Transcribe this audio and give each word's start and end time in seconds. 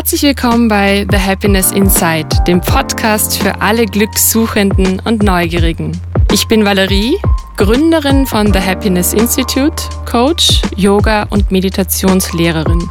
Herzlich 0.00 0.22
willkommen 0.22 0.66
bei 0.66 1.06
The 1.10 1.18
Happiness 1.18 1.72
Inside, 1.72 2.28
dem 2.46 2.62
Podcast 2.62 3.36
für 3.36 3.60
alle 3.60 3.84
Glückssuchenden 3.84 4.98
und 5.00 5.22
Neugierigen. 5.22 5.92
Ich 6.32 6.48
bin 6.48 6.64
Valerie, 6.64 7.18
Gründerin 7.58 8.24
von 8.24 8.50
The 8.50 8.60
Happiness 8.60 9.12
Institute, 9.12 9.76
Coach, 10.10 10.62
Yoga 10.74 11.24
und 11.24 11.50
Meditationslehrerin. 11.50 12.88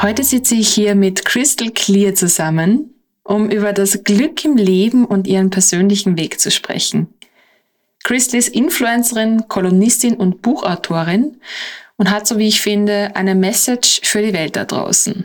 Heute 0.00 0.24
sitze 0.24 0.54
ich 0.54 0.70
hier 0.70 0.94
mit 0.94 1.26
Crystal 1.26 1.68
Clear 1.68 2.14
zusammen, 2.14 2.94
um 3.24 3.50
über 3.50 3.74
das 3.74 4.04
Glück 4.04 4.42
im 4.46 4.56
Leben 4.56 5.04
und 5.04 5.26
ihren 5.26 5.50
persönlichen 5.50 6.16
Weg 6.16 6.40
zu 6.40 6.50
sprechen. 6.50 7.08
Crystal 8.04 8.38
ist 8.38 8.48
Influencerin, 8.48 9.48
Kolonistin 9.48 10.14
und 10.14 10.40
Buchautorin 10.40 11.36
und 11.96 12.10
hat, 12.10 12.26
so 12.26 12.38
wie 12.38 12.48
ich 12.48 12.60
finde, 12.60 13.10
eine 13.14 13.34
Message 13.34 14.00
für 14.04 14.22
die 14.22 14.32
Welt 14.32 14.56
da 14.56 14.64
draußen. 14.64 15.24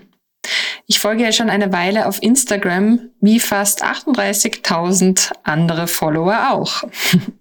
Ich 0.88 1.00
folge 1.00 1.24
ja 1.24 1.32
schon 1.32 1.50
eine 1.50 1.72
Weile 1.72 2.08
auf 2.08 2.22
Instagram, 2.22 3.10
wie 3.22 3.40
fast 3.40 3.84
38.000 3.84 5.32
andere 5.44 5.88
Follower 5.88 6.52
auch. 6.52 6.84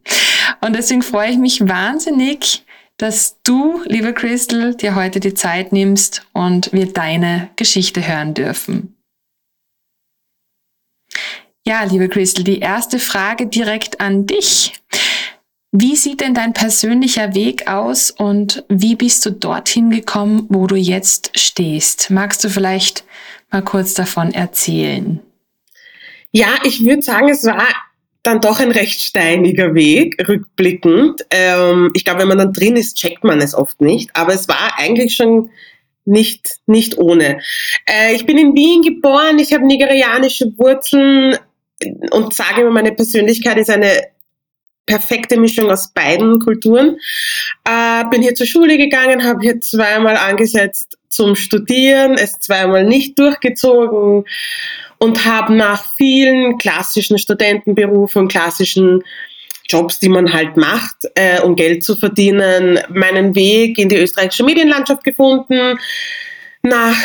Und 0.61 0.77
deswegen 0.77 1.03
freue 1.03 1.31
ich 1.31 1.39
mich 1.39 1.67
wahnsinnig, 1.67 2.65
dass 2.97 3.41
du, 3.43 3.83
liebe 3.87 4.13
Crystal, 4.13 4.75
dir 4.75 4.95
heute 4.95 5.21
die 5.21 5.33
Zeit 5.33 5.73
nimmst 5.73 6.27
und 6.35 6.71
wir 6.73 6.93
deine 6.93 7.49
Geschichte 7.57 8.07
hören 8.07 8.35
dürfen. 8.35 8.95
Ja, 11.67 11.83
liebe 11.85 12.11
Crystal, 12.11 12.45
die 12.45 12.59
erste 12.59 12.99
Frage 12.99 13.47
direkt 13.47 14.01
an 14.01 14.27
dich. 14.27 14.75
Wie 15.73 15.95
sieht 15.95 16.21
denn 16.21 16.35
dein 16.35 16.53
persönlicher 16.53 17.35
Weg 17.35 17.69
aus 17.69 18.11
und 18.11 18.65
wie 18.69 18.97
bist 18.97 19.25
du 19.25 19.31
dorthin 19.31 19.91
gekommen, 19.91 20.47
wo 20.49 20.67
du 20.67 20.75
jetzt 20.75 21.39
stehst? 21.39 22.11
Magst 22.11 22.43
du 22.43 22.49
vielleicht 22.49 23.05
mal 23.53 23.63
kurz 23.63 23.95
davon 23.95 24.33
erzählen? 24.33 25.21
Ja, 26.33 26.49
ich 26.65 26.85
würde 26.85 27.03
sagen, 27.03 27.29
es 27.29 27.45
war 27.45 27.69
dann 28.25 28.41
doch 28.41 28.59
ein 28.59 28.73
recht 28.73 29.01
steiniger 29.01 29.75
Weg, 29.75 30.17
rückblickend. 30.29 31.25
Ähm, 31.31 31.91
ich 31.95 32.05
glaube, 32.05 32.21
wenn 32.21 32.29
man 32.29 32.39
dann 32.39 32.53
drin 32.53 32.77
ist, 32.77 32.97
checkt 32.97 33.23
man 33.23 33.41
es 33.41 33.55
oft 33.55 33.81
nicht. 33.81 34.11
Aber 34.15 34.35
es 34.35 34.49
war 34.49 34.77
eigentlich 34.77 35.15
schon 35.15 35.51
nicht, 36.05 36.59
nicht 36.67 36.99
ohne. 36.99 37.41
Äh, 37.87 38.15
ich 38.15 38.27
bin 38.27 38.39
in 38.39 38.55
Wien 38.55 38.83
geboren, 38.83 39.39
ich 39.39 39.53
habe 39.53 39.67
nigerianische 39.67 40.53
Wurzeln 40.59 41.39
und 42.11 42.35
sage 42.35 42.63
immer, 42.63 42.71
meine 42.71 42.93
Persönlichkeit 42.93 43.57
ist 43.57 43.71
eine 43.71 44.03
perfekte 44.87 45.39
Mischung 45.39 45.71
aus 45.71 45.93
beiden 45.93 46.41
Kulturen. 46.41 46.99
Äh, 47.65 48.05
bin 48.11 48.23
hier 48.23 48.35
zur 48.35 48.47
Schule 48.47 48.77
gegangen, 48.77 49.25
habe 49.25 49.41
hier 49.43 49.61
zweimal 49.61 50.17
angesetzt 50.17 50.99
zum 51.09 51.37
Studieren, 51.37 52.15
es 52.15 52.41
zweimal 52.41 52.85
nicht 52.85 53.19
durchgezogen 53.19 54.25
und 54.99 55.25
habe 55.25 55.55
nach 55.55 55.85
vielen 55.97 56.59
klassischen 56.59 57.19
Studentenberufen, 57.19 58.29
klassischen 58.29 59.03
Jobs, 59.69 59.99
die 60.01 60.09
man 60.09 60.33
halt 60.33 60.57
macht, 60.57 61.07
äh, 61.15 61.41
um 61.41 61.55
Geld 61.55 61.85
zu 61.85 61.97
verdienen, 61.97 62.81
meinen 62.89 63.35
Weg 63.35 63.79
in 63.79 63.89
die 63.89 63.97
österreichische 63.97 64.45
Medienlandschaft 64.45 65.05
gefunden. 65.05 65.79
Nach, 66.63 66.97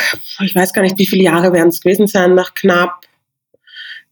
ich 0.41 0.55
weiß 0.55 0.73
gar 0.73 0.81
nicht, 0.81 0.97
wie 0.97 1.07
viele 1.07 1.23
Jahre 1.23 1.53
werden 1.53 1.69
es 1.69 1.81
gewesen 1.81 2.07
sein, 2.07 2.33
nach 2.33 2.53
knapp 2.55 3.05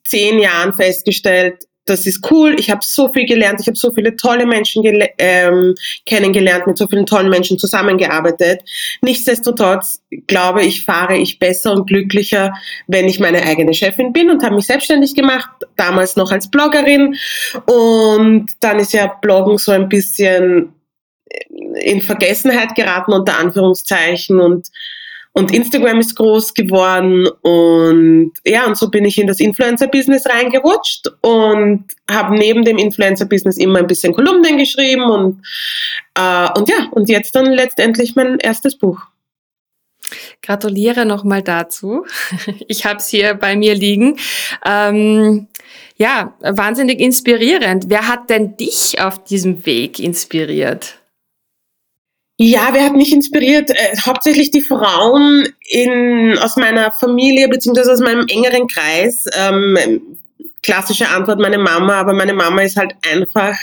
zehn 0.03 0.39
Jahren 0.39 0.73
festgestellt, 0.73 1.65
das 1.85 2.05
ist 2.05 2.29
cool, 2.31 2.55
ich 2.57 2.69
habe 2.69 2.81
so 2.83 3.11
viel 3.11 3.25
gelernt, 3.25 3.59
ich 3.59 3.67
habe 3.67 3.77
so 3.77 3.91
viele 3.91 4.15
tolle 4.15 4.45
Menschen 4.45 4.83
ähm, 5.17 5.75
kennengelernt, 6.05 6.65
mit 6.67 6.77
so 6.77 6.87
vielen 6.87 7.05
tollen 7.05 7.29
Menschen 7.29 7.59
zusammengearbeitet. 7.59 8.61
Nichtsdestotrotz 9.01 10.01
glaube 10.27 10.63
ich, 10.63 10.85
fahre 10.85 11.17
ich 11.17 11.39
besser 11.39 11.73
und 11.73 11.87
glücklicher, 11.87 12.53
wenn 12.87 13.07
ich 13.07 13.19
meine 13.19 13.43
eigene 13.43 13.73
Chefin 13.73 14.13
bin 14.13 14.29
und 14.29 14.43
habe 14.43 14.55
mich 14.55 14.67
selbstständig 14.67 15.15
gemacht, 15.15 15.49
damals 15.75 16.15
noch 16.15 16.31
als 16.31 16.49
Bloggerin. 16.49 17.15
Und 17.65 18.47
dann 18.61 18.79
ist 18.79 18.93
ja 18.93 19.07
Bloggen 19.21 19.57
so 19.57 19.71
ein 19.71 19.89
bisschen 19.89 20.73
in 21.79 22.01
Vergessenheit 22.01 22.75
geraten, 22.75 23.11
unter 23.11 23.39
Anführungszeichen. 23.39 24.39
Und 24.39 24.67
und 25.33 25.51
Instagram 25.53 25.99
ist 25.99 26.15
groß 26.15 26.53
geworden 26.53 27.27
und 27.41 28.33
ja, 28.45 28.65
und 28.67 28.77
so 28.77 28.89
bin 28.89 29.03
ich 29.03 29.17
in 29.17 29.27
das 29.27 29.39
Influencer-Business 29.39 30.27
reingerutscht 30.27 31.07
und 31.21 31.85
habe 32.09 32.35
neben 32.37 32.63
dem 32.63 32.77
Influencer-Business 32.77 33.57
immer 33.57 33.79
ein 33.79 33.87
bisschen 33.87 34.13
Kolumnen 34.13 34.57
geschrieben 34.57 35.03
und, 35.03 35.43
äh, 36.15 36.47
und 36.57 36.69
ja, 36.69 36.87
und 36.91 37.09
jetzt 37.09 37.35
dann 37.35 37.51
letztendlich 37.51 38.15
mein 38.15 38.37
erstes 38.37 38.77
Buch. 38.77 39.01
Gratuliere 40.41 41.05
nochmal 41.05 41.41
dazu. 41.41 42.05
Ich 42.67 42.85
habe 42.85 42.97
es 42.97 43.07
hier 43.07 43.33
bei 43.33 43.55
mir 43.55 43.73
liegen. 43.73 44.19
Ähm, 44.65 45.47
ja, 45.97 46.35
wahnsinnig 46.41 46.99
inspirierend. 46.99 47.85
Wer 47.87 48.07
hat 48.07 48.29
denn 48.29 48.57
dich 48.57 49.01
auf 49.01 49.23
diesem 49.23 49.65
Weg 49.65 49.99
inspiriert? 49.99 51.02
Ja, 52.37 52.69
wer 52.71 52.85
hat 52.85 52.95
mich 52.95 53.13
inspiriert? 53.13 53.69
Äh, 53.69 53.95
hauptsächlich 54.05 54.51
die 54.51 54.61
Frauen 54.61 55.47
in, 55.69 56.37
aus 56.39 56.55
meiner 56.55 56.91
Familie 56.91 57.47
beziehungsweise 57.47 57.93
aus 57.93 57.99
meinem 57.99 58.25
engeren 58.27 58.67
Kreis. 58.67 59.25
Ähm, 59.37 60.17
klassische 60.63 61.09
Antwort 61.09 61.39
meine 61.39 61.57
Mama, 61.59 61.93
aber 61.95 62.13
meine 62.13 62.33
Mama 62.33 62.61
ist 62.61 62.77
halt 62.77 62.95
einfach 63.11 63.55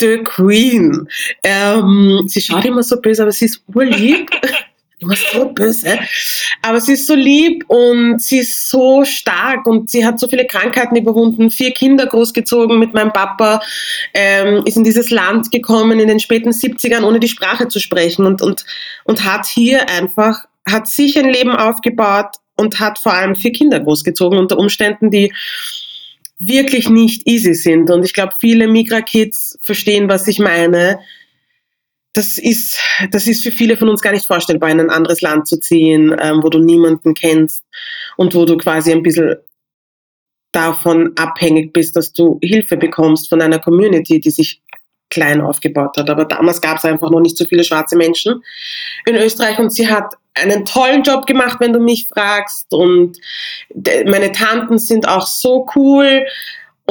the 0.00 0.18
Queen. 0.18 1.06
Ähm, 1.42 2.22
sie 2.26 2.40
schaut 2.40 2.64
immer 2.64 2.82
so 2.82 3.00
böse, 3.00 3.22
aber 3.22 3.32
sie 3.32 3.46
ist 3.46 3.62
urlieb. 3.74 4.30
immer 5.02 5.16
so 5.16 5.46
böse. 5.46 5.98
Aber 6.62 6.80
sie 6.80 6.94
ist 6.94 7.06
so 7.06 7.14
lieb 7.14 7.64
und 7.68 8.22
sie 8.22 8.38
ist 8.38 8.70
so 8.70 9.04
stark 9.04 9.66
und 9.66 9.90
sie 9.90 10.06
hat 10.06 10.18
so 10.18 10.28
viele 10.28 10.46
Krankheiten 10.46 10.96
überwunden, 10.96 11.50
vier 11.50 11.72
Kinder 11.72 12.06
großgezogen 12.06 12.78
mit 12.78 12.94
meinem 12.94 13.12
Papa, 13.12 13.60
ähm, 14.14 14.62
ist 14.64 14.76
in 14.76 14.84
dieses 14.84 15.10
Land 15.10 15.50
gekommen 15.50 16.00
in 16.00 16.08
den 16.08 16.20
späten 16.20 16.50
70ern, 16.50 17.04
ohne 17.04 17.20
die 17.20 17.28
Sprache 17.28 17.68
zu 17.68 17.80
sprechen 17.80 18.26
und, 18.26 18.42
und, 18.42 18.64
und 19.04 19.24
hat 19.24 19.46
hier 19.46 19.88
einfach, 19.88 20.44
hat 20.66 20.88
sich 20.88 21.18
ein 21.18 21.28
Leben 21.28 21.50
aufgebaut 21.50 22.36
und 22.56 22.80
hat 22.80 22.98
vor 22.98 23.12
allem 23.12 23.34
vier 23.34 23.52
Kinder 23.52 23.80
großgezogen 23.80 24.38
unter 24.38 24.58
Umständen, 24.58 25.10
die 25.10 25.32
wirklich 26.38 26.88
nicht 26.88 27.26
easy 27.26 27.54
sind. 27.54 27.90
Und 27.90 28.04
ich 28.04 28.12
glaube, 28.12 28.34
viele 28.40 28.66
Migra-Kids 28.66 29.58
verstehen, 29.62 30.08
was 30.08 30.26
ich 30.26 30.38
meine 30.38 30.98
das 32.14 32.36
ist, 32.36 32.78
das 33.10 33.26
ist 33.26 33.42
für 33.42 33.52
viele 33.52 33.76
von 33.76 33.88
uns 33.88 34.02
gar 34.02 34.12
nicht 34.12 34.26
vorstellbar, 34.26 34.70
in 34.70 34.80
ein 34.80 34.90
anderes 34.90 35.22
Land 35.22 35.48
zu 35.48 35.58
ziehen, 35.58 36.14
ähm, 36.20 36.42
wo 36.42 36.50
du 36.50 36.58
niemanden 36.58 37.14
kennst 37.14 37.64
und 38.16 38.34
wo 38.34 38.44
du 38.44 38.56
quasi 38.58 38.92
ein 38.92 39.02
bisschen 39.02 39.36
davon 40.52 41.12
abhängig 41.16 41.72
bist, 41.72 41.96
dass 41.96 42.12
du 42.12 42.38
Hilfe 42.42 42.76
bekommst 42.76 43.30
von 43.30 43.40
einer 43.40 43.58
Community, 43.58 44.20
die 44.20 44.30
sich 44.30 44.60
klein 45.08 45.40
aufgebaut 45.40 45.96
hat. 45.96 46.10
Aber 46.10 46.24
damals 46.26 46.60
gab 46.60 46.78
es 46.78 46.84
einfach 46.84 47.10
noch 47.10 47.20
nicht 47.20 47.36
so 47.36 47.44
viele 47.44 47.64
schwarze 47.64 47.96
Menschen 47.96 48.42
in 49.06 49.16
Österreich 49.16 49.58
und 49.58 49.70
sie 49.70 49.88
hat 49.88 50.14
einen 50.34 50.64
tollen 50.64 51.02
Job 51.02 51.26
gemacht, 51.26 51.58
wenn 51.60 51.72
du 51.72 51.80
mich 51.80 52.08
fragst. 52.08 52.72
Und 52.72 53.18
meine 54.06 54.32
Tanten 54.32 54.78
sind 54.78 55.06
auch 55.06 55.26
so 55.26 55.66
cool 55.76 56.26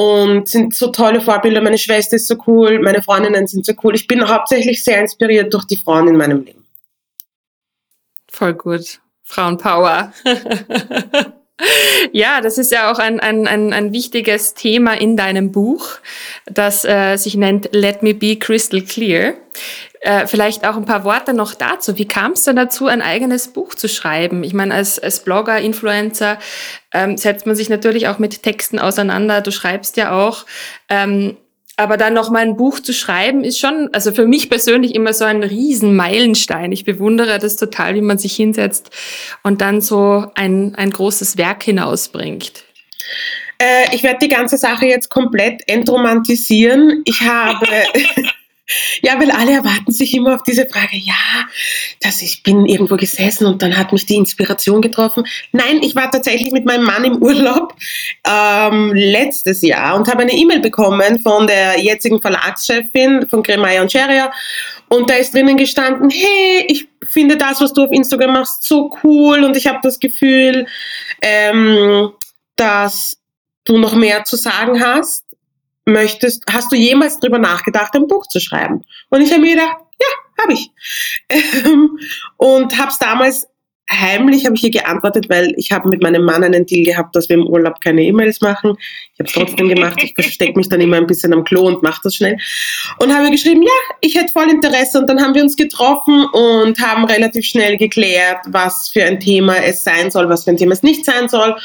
und 0.02 0.48
sind 0.48 0.74
so 0.74 0.88
tolle 0.88 1.20
Vorbilder. 1.20 1.60
Meine 1.60 1.78
Schwester 1.78 2.16
ist 2.16 2.26
so 2.26 2.36
cool, 2.46 2.80
meine 2.80 3.02
Freundinnen 3.02 3.46
sind 3.46 3.64
so 3.64 3.72
cool. 3.82 3.94
Ich 3.94 4.06
bin 4.06 4.26
hauptsächlich 4.28 4.82
sehr 4.82 5.00
inspiriert 5.00 5.52
durch 5.52 5.64
die 5.64 5.76
Frauen 5.76 6.08
in 6.08 6.16
meinem 6.16 6.44
Leben. 6.44 6.64
Voll 8.28 8.54
gut. 8.54 9.00
Frauenpower. 9.22 10.12
ja, 12.12 12.40
das 12.40 12.58
ist 12.58 12.72
ja 12.72 12.90
auch 12.90 12.98
ein, 12.98 13.20
ein, 13.20 13.46
ein, 13.46 13.72
ein 13.72 13.92
wichtiges 13.92 14.54
Thema 14.54 14.94
in 14.94 15.16
deinem 15.16 15.52
Buch, 15.52 15.86
das 16.46 16.84
äh, 16.84 17.16
sich 17.16 17.36
nennt 17.36 17.70
Let 17.72 18.02
Me 18.02 18.14
Be 18.14 18.36
Crystal 18.36 18.82
Clear. 18.82 19.34
Äh, 20.04 20.26
vielleicht 20.26 20.66
auch 20.66 20.76
ein 20.76 20.84
paar 20.84 21.04
Worte 21.04 21.32
noch 21.32 21.54
dazu. 21.54 21.96
Wie 21.96 22.08
kam 22.08 22.32
es 22.32 22.42
denn 22.42 22.56
dazu, 22.56 22.88
ein 22.88 23.02
eigenes 23.02 23.46
Buch 23.52 23.76
zu 23.76 23.88
schreiben? 23.88 24.42
Ich 24.42 24.52
meine, 24.52 24.74
als, 24.74 24.98
als 24.98 25.20
Blogger, 25.20 25.60
Influencer 25.60 26.38
ähm, 26.92 27.16
setzt 27.16 27.46
man 27.46 27.54
sich 27.54 27.68
natürlich 27.68 28.08
auch 28.08 28.18
mit 28.18 28.42
Texten 28.42 28.80
auseinander. 28.80 29.42
Du 29.42 29.52
schreibst 29.52 29.96
ja 29.96 30.10
auch. 30.10 30.44
Ähm, 30.88 31.36
aber 31.76 31.96
dann 31.96 32.14
noch 32.14 32.30
mal 32.30 32.40
ein 32.40 32.56
Buch 32.56 32.80
zu 32.80 32.92
schreiben, 32.92 33.44
ist 33.44 33.60
schon, 33.60 33.90
also 33.92 34.10
für 34.10 34.26
mich 34.26 34.50
persönlich 34.50 34.96
immer 34.96 35.12
so 35.12 35.24
ein 35.24 35.44
Riesenmeilenstein. 35.44 36.72
Ich 36.72 36.84
bewundere 36.84 37.38
das 37.38 37.54
total, 37.54 37.94
wie 37.94 38.02
man 38.02 38.18
sich 38.18 38.34
hinsetzt 38.34 38.90
und 39.44 39.60
dann 39.60 39.80
so 39.80 40.26
ein, 40.34 40.74
ein 40.74 40.90
großes 40.90 41.38
Werk 41.38 41.62
hinausbringt. 41.62 42.64
Äh, 43.58 43.94
ich 43.94 44.02
werde 44.02 44.18
die 44.20 44.28
ganze 44.28 44.58
Sache 44.58 44.86
jetzt 44.86 45.10
komplett 45.10 45.62
entromantisieren. 45.68 47.02
Ich 47.04 47.20
habe 47.20 47.66
Ja, 49.04 49.18
weil 49.18 49.32
alle 49.32 49.52
erwarten 49.52 49.90
sich 49.90 50.14
immer 50.14 50.36
auf 50.36 50.44
diese 50.44 50.66
Frage, 50.66 50.96
ja, 50.96 51.14
dass 52.00 52.22
ich 52.22 52.44
bin 52.44 52.66
irgendwo 52.66 52.96
gesessen 52.96 53.46
und 53.46 53.60
dann 53.60 53.76
hat 53.76 53.92
mich 53.92 54.06
die 54.06 54.14
Inspiration 54.14 54.80
getroffen. 54.80 55.24
Nein, 55.50 55.82
ich 55.82 55.96
war 55.96 56.08
tatsächlich 56.08 56.52
mit 56.52 56.64
meinem 56.64 56.84
Mann 56.84 57.04
im 57.04 57.20
Urlaub 57.20 57.74
ähm, 58.24 58.92
letztes 58.94 59.60
Jahr 59.62 59.96
und 59.96 60.06
habe 60.08 60.22
eine 60.22 60.32
E-Mail 60.32 60.60
bekommen 60.60 61.18
von 61.18 61.48
der 61.48 61.80
jetzigen 61.80 62.20
Verlagschefin 62.20 63.26
von 63.28 63.42
Gremaya 63.42 63.82
und 63.82 63.90
Scheria 63.90 64.30
und 64.88 65.10
da 65.10 65.14
ist 65.14 65.34
drinnen 65.34 65.56
gestanden, 65.56 66.08
hey, 66.10 66.66
ich 66.68 66.86
finde 67.10 67.36
das, 67.36 67.60
was 67.60 67.72
du 67.72 67.84
auf 67.84 67.90
Instagram 67.90 68.34
machst, 68.34 68.64
so 68.64 68.96
cool 69.02 69.42
und 69.42 69.56
ich 69.56 69.66
habe 69.66 69.80
das 69.82 69.98
Gefühl, 69.98 70.66
ähm, 71.22 72.12
dass 72.56 73.16
du 73.64 73.78
noch 73.78 73.94
mehr 73.94 74.24
zu 74.24 74.36
sagen 74.36 74.84
hast 74.84 75.21
möchtest, 75.84 76.44
hast 76.50 76.72
du 76.72 76.76
jemals 76.76 77.18
drüber 77.18 77.38
nachgedacht, 77.38 77.94
ein 77.94 78.06
Buch 78.06 78.26
zu 78.28 78.40
schreiben? 78.40 78.82
Und 79.10 79.20
ich 79.20 79.30
habe 79.32 79.42
mir 79.42 79.54
gedacht, 79.54 79.76
ja, 80.00 80.42
habe 80.42 80.52
ich. 80.52 80.70
Ähm, 81.28 81.98
und 82.36 82.78
habe 82.78 82.90
es 82.90 82.98
damals 82.98 83.48
heimlich, 83.90 84.46
habe 84.46 84.56
ich 84.56 84.64
ihr 84.64 84.70
geantwortet, 84.70 85.28
weil 85.28 85.52
ich 85.56 85.72
habe 85.72 85.88
mit 85.88 86.02
meinem 86.02 86.24
Mann 86.24 86.44
einen 86.44 86.66
Deal 86.66 86.84
gehabt, 86.84 87.14
dass 87.14 87.28
wir 87.28 87.36
im 87.36 87.46
Urlaub 87.46 87.80
keine 87.80 88.02
E-Mails 88.02 88.40
machen. 88.40 88.76
Ich 89.12 89.20
habe 89.20 89.28
es 89.28 89.32
trotzdem 89.32 89.68
gemacht. 89.68 90.00
Ich 90.02 90.14
verstecke 90.14 90.56
mich 90.56 90.68
dann 90.68 90.80
immer 90.80 90.96
ein 90.96 91.06
bisschen 91.06 91.32
am 91.32 91.44
Klo 91.44 91.66
und 91.66 91.82
mache 91.82 92.00
das 92.04 92.14
schnell. 92.14 92.38
Und 92.98 93.14
habe 93.14 93.30
geschrieben, 93.30 93.62
ja, 93.62 93.96
ich 94.00 94.14
hätte 94.14 94.32
voll 94.32 94.50
Interesse. 94.50 94.98
Und 94.98 95.08
dann 95.08 95.20
haben 95.20 95.34
wir 95.34 95.42
uns 95.42 95.56
getroffen 95.56 96.24
und 96.32 96.80
haben 96.80 97.04
relativ 97.04 97.44
schnell 97.46 97.76
geklärt, 97.76 98.38
was 98.48 98.88
für 98.88 99.04
ein 99.04 99.20
Thema 99.20 99.56
es 99.56 99.84
sein 99.84 100.10
soll, 100.10 100.28
was 100.28 100.44
für 100.44 100.50
ein 100.50 100.56
Thema 100.56 100.72
es 100.72 100.82
nicht 100.82 101.04
sein 101.04 101.28
soll. 101.28 101.56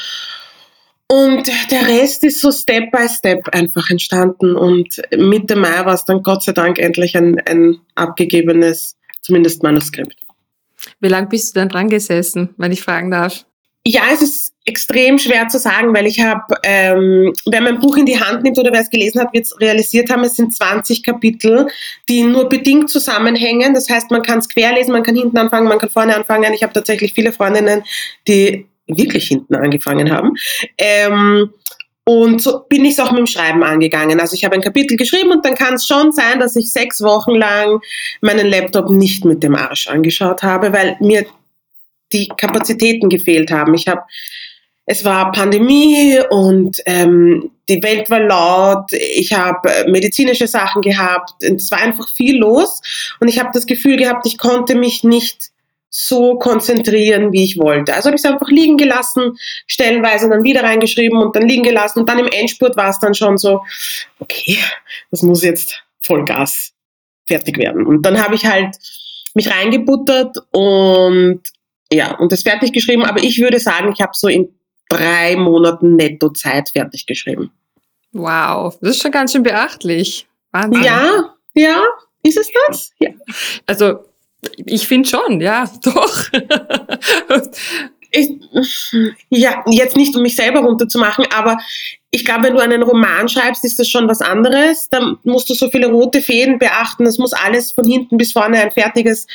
Und 1.10 1.50
der 1.70 1.88
Rest 1.88 2.22
ist 2.24 2.40
so 2.40 2.52
Step 2.52 2.90
by 2.90 3.08
Step 3.08 3.48
einfach 3.52 3.88
entstanden. 3.90 4.56
Und 4.56 5.00
Mitte 5.16 5.56
Mai 5.56 5.84
war 5.84 5.94
es 5.94 6.04
dann 6.04 6.22
Gott 6.22 6.42
sei 6.42 6.52
Dank 6.52 6.78
endlich 6.78 7.16
ein, 7.16 7.40
ein 7.46 7.80
abgegebenes, 7.94 8.96
zumindest 9.22 9.62
Manuskript. 9.62 10.16
Wie 11.00 11.08
lange 11.08 11.28
bist 11.28 11.54
du 11.54 11.60
dann 11.60 11.70
dran 11.70 11.88
gesessen, 11.88 12.50
wenn 12.58 12.72
ich 12.72 12.82
fragen 12.82 13.10
darf? 13.10 13.46
Ja, 13.86 14.02
es 14.12 14.20
ist 14.20 14.54
extrem 14.66 15.18
schwer 15.18 15.48
zu 15.48 15.58
sagen, 15.58 15.94
weil 15.94 16.06
ich 16.06 16.20
habe, 16.20 16.56
ähm, 16.62 17.32
wer 17.46 17.62
mein 17.62 17.80
Buch 17.80 17.96
in 17.96 18.04
die 18.04 18.20
Hand 18.20 18.42
nimmt 18.42 18.58
oder 18.58 18.70
wer 18.70 18.82
es 18.82 18.90
gelesen 18.90 19.20
hat, 19.22 19.32
wird 19.32 19.46
es 19.46 19.58
realisiert 19.58 20.10
haben, 20.10 20.24
es 20.24 20.36
sind 20.36 20.54
20 20.54 21.02
Kapitel, 21.02 21.68
die 22.06 22.22
nur 22.24 22.50
bedingt 22.50 22.90
zusammenhängen. 22.90 23.72
Das 23.72 23.88
heißt, 23.88 24.10
man 24.10 24.22
kann 24.22 24.40
es 24.40 24.48
querlesen, 24.48 24.92
man 24.92 25.04
kann 25.04 25.16
hinten 25.16 25.38
anfangen, 25.38 25.68
man 25.68 25.78
kann 25.78 25.88
vorne 25.88 26.14
anfangen. 26.14 26.52
Ich 26.52 26.62
habe 26.62 26.74
tatsächlich 26.74 27.14
viele 27.14 27.32
Freundinnen, 27.32 27.82
die 28.26 28.66
wirklich 28.88 29.28
hinten 29.28 29.54
angefangen 29.54 30.10
haben. 30.10 30.32
Ähm, 30.76 31.50
und 32.04 32.40
so 32.40 32.60
bin 32.68 32.86
ich 32.86 32.92
es 32.92 33.00
auch 33.00 33.10
mit 33.10 33.18
dem 33.18 33.26
Schreiben 33.26 33.62
angegangen. 33.62 34.18
Also 34.18 34.34
ich 34.34 34.42
habe 34.42 34.54
ein 34.54 34.62
Kapitel 34.62 34.96
geschrieben 34.96 35.30
und 35.30 35.44
dann 35.44 35.54
kann 35.54 35.74
es 35.74 35.86
schon 35.86 36.10
sein, 36.12 36.40
dass 36.40 36.56
ich 36.56 36.72
sechs 36.72 37.02
Wochen 37.02 37.34
lang 37.34 37.80
meinen 38.22 38.46
Laptop 38.46 38.88
nicht 38.88 39.26
mit 39.26 39.42
dem 39.42 39.54
Arsch 39.54 39.88
angeschaut 39.88 40.42
habe, 40.42 40.72
weil 40.72 40.96
mir 41.00 41.26
die 42.12 42.28
Kapazitäten 42.28 43.10
gefehlt 43.10 43.50
haben. 43.50 43.74
Ich 43.74 43.88
habe 43.88 44.02
es 44.90 45.04
war 45.04 45.32
Pandemie 45.32 46.18
und 46.30 46.78
ähm, 46.86 47.50
die 47.68 47.82
Welt 47.82 48.08
war 48.08 48.20
laut, 48.20 48.90
ich 48.92 49.34
habe 49.34 49.68
äh, 49.68 49.90
medizinische 49.90 50.46
Sachen 50.46 50.80
gehabt, 50.80 51.32
es 51.42 51.70
war 51.70 51.80
einfach 51.80 52.08
viel 52.14 52.38
los 52.38 52.80
und 53.20 53.28
ich 53.28 53.38
habe 53.38 53.50
das 53.52 53.66
Gefühl 53.66 53.98
gehabt, 53.98 54.26
ich 54.26 54.38
konnte 54.38 54.74
mich 54.74 55.04
nicht 55.04 55.50
so 55.90 56.36
konzentrieren, 56.36 57.32
wie 57.32 57.44
ich 57.44 57.58
wollte. 57.58 57.94
Also 57.94 58.08
habe 58.08 58.16
ich 58.16 58.24
es 58.24 58.30
einfach 58.30 58.48
liegen 58.48 58.76
gelassen, 58.76 59.38
stellenweise 59.66 60.28
dann 60.28 60.42
wieder 60.42 60.62
reingeschrieben 60.62 61.18
und 61.18 61.34
dann 61.34 61.48
liegen 61.48 61.62
gelassen 61.62 62.00
und 62.00 62.08
dann 62.08 62.18
im 62.18 62.28
Endspurt 62.28 62.76
war 62.76 62.90
es 62.90 62.98
dann 62.98 63.14
schon 63.14 63.38
so, 63.38 63.62
okay, 64.18 64.58
das 65.10 65.22
muss 65.22 65.42
jetzt 65.42 65.82
Vollgas 66.02 66.72
fertig 67.26 67.58
werden. 67.58 67.86
Und 67.86 68.02
dann 68.02 68.22
habe 68.22 68.34
ich 68.34 68.44
halt 68.44 68.76
mich 69.34 69.50
reingebuttert 69.50 70.36
und 70.52 71.40
ja, 71.90 72.14
und 72.16 72.32
das 72.32 72.42
fertig 72.42 72.72
geschrieben, 72.72 73.04
aber 73.04 73.22
ich 73.22 73.40
würde 73.40 73.58
sagen, 73.58 73.92
ich 73.92 74.00
habe 74.02 74.12
so 74.14 74.28
in 74.28 74.48
drei 74.88 75.36
Monaten 75.36 75.96
netto 75.96 76.30
Zeit 76.30 76.70
fertig 76.70 77.06
geschrieben. 77.06 77.50
Wow, 78.12 78.76
das 78.80 78.90
ist 78.90 79.02
schon 79.02 79.10
ganz 79.10 79.32
schön 79.32 79.42
beachtlich. 79.42 80.26
Wahnsinn. 80.50 80.82
Ja, 80.82 81.34
ja, 81.54 81.82
ist 82.22 82.38
es 82.38 82.50
das? 82.66 82.92
Ja. 82.98 83.10
Also 83.66 84.07
ich 84.56 84.86
finde 84.86 85.08
schon, 85.08 85.40
ja, 85.40 85.70
doch. 85.82 86.24
ich, 88.10 88.30
ja, 89.30 89.64
jetzt 89.70 89.96
nicht 89.96 90.14
um 90.16 90.22
mich 90.22 90.36
selber 90.36 90.60
runterzumachen, 90.60 91.26
aber 91.34 91.58
ich 92.10 92.24
glaube, 92.24 92.44
wenn 92.44 92.54
du 92.54 92.60
einen 92.60 92.82
Roman 92.82 93.28
schreibst, 93.28 93.64
ist 93.64 93.78
das 93.78 93.88
schon 93.88 94.08
was 94.08 94.22
anderes. 94.22 94.88
Da 94.90 95.16
musst 95.24 95.50
du 95.50 95.54
so 95.54 95.68
viele 95.68 95.88
rote 95.88 96.22
Fäden 96.22 96.58
beachten. 96.58 97.04
Es 97.04 97.18
muss 97.18 97.34
alles 97.34 97.72
von 97.72 97.84
hinten 97.84 98.16
bis 98.16 98.32
vorne 98.32 98.60
ein 98.60 98.70
fertiges, 98.70 99.26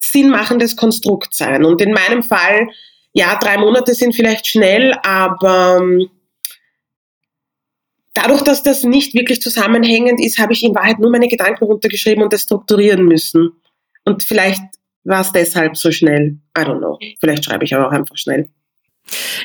sinnmachendes 0.00 0.76
Konstrukt 0.76 1.34
sein. 1.34 1.64
Und 1.64 1.80
in 1.80 1.92
meinem 1.92 2.24
Fall, 2.24 2.68
ja, 3.12 3.38
drei 3.38 3.58
Monate 3.58 3.94
sind 3.94 4.14
vielleicht 4.14 4.48
schnell, 4.48 4.92
aber 5.04 5.78
ähm, 5.80 6.10
dadurch, 8.12 8.42
dass 8.42 8.64
das 8.64 8.82
nicht 8.82 9.14
wirklich 9.14 9.40
zusammenhängend 9.40 10.20
ist, 10.20 10.38
habe 10.38 10.52
ich 10.52 10.64
in 10.64 10.74
Wahrheit 10.74 10.98
nur 10.98 11.10
meine 11.10 11.28
Gedanken 11.28 11.64
runtergeschrieben 11.64 12.24
und 12.24 12.32
das 12.32 12.42
strukturieren 12.42 13.04
müssen. 13.04 13.52
Und 14.04 14.22
vielleicht 14.22 14.62
war 15.04 15.20
es 15.20 15.32
deshalb 15.32 15.76
so 15.76 15.90
schnell. 15.90 16.38
I 16.56 16.62
don't 16.62 16.78
know. 16.78 16.98
Vielleicht 17.20 17.44
schreibe 17.44 17.64
ich 17.64 17.74
aber 17.74 17.88
auch 17.88 17.92
einfach 17.92 18.16
schnell. 18.16 18.48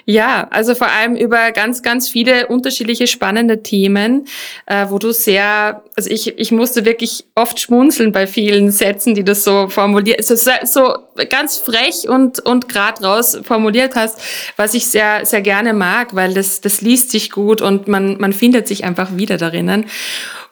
Ja, 0.06 0.48
also 0.52 0.74
vor 0.74 0.88
allem 0.88 1.16
über 1.16 1.52
ganz, 1.52 1.84
ganz 1.84 2.08
viele 2.08 2.48
unterschiedliche 2.48 3.08
spannende 3.08 3.62
Themen, 3.62 4.26
äh, 4.66 4.86
wo 4.90 5.00
du 5.00 5.12
sehr, 5.12 5.84
also 5.98 6.10
ich, 6.10 6.38
ich 6.40 6.52
musste 6.52 6.86
wirklich 6.86 7.26
oft 7.36 7.60
schmunzeln 7.60 8.14
bei 8.14 8.26
vielen 8.26 8.72
Sätzen, 8.72 9.16
die 9.16 9.26
du 9.26 9.36
so 9.36 9.68
formuliert, 9.68 10.24
so, 10.24 10.36
so 10.36 10.94
ganz 11.30 11.58
frech 11.58 12.08
und, 12.08 12.40
und 12.40 12.70
grad 12.70 13.04
raus 13.04 13.38
formuliert 13.44 13.96
hast, 13.96 14.22
was 14.56 14.74
ich 14.74 14.88
sehr, 14.88 15.26
sehr 15.26 15.42
gerne 15.42 15.74
mag, 15.74 16.16
weil 16.16 16.34
das, 16.34 16.62
das 16.62 16.80
liest 16.80 17.12
sich 17.12 17.30
gut 17.30 17.62
und 17.62 17.90
man, 17.90 18.18
man 18.18 18.32
findet 18.32 18.68
sich 18.68 18.86
einfach 18.86 19.18
wieder 19.18 19.38
darinnen. 19.38 19.88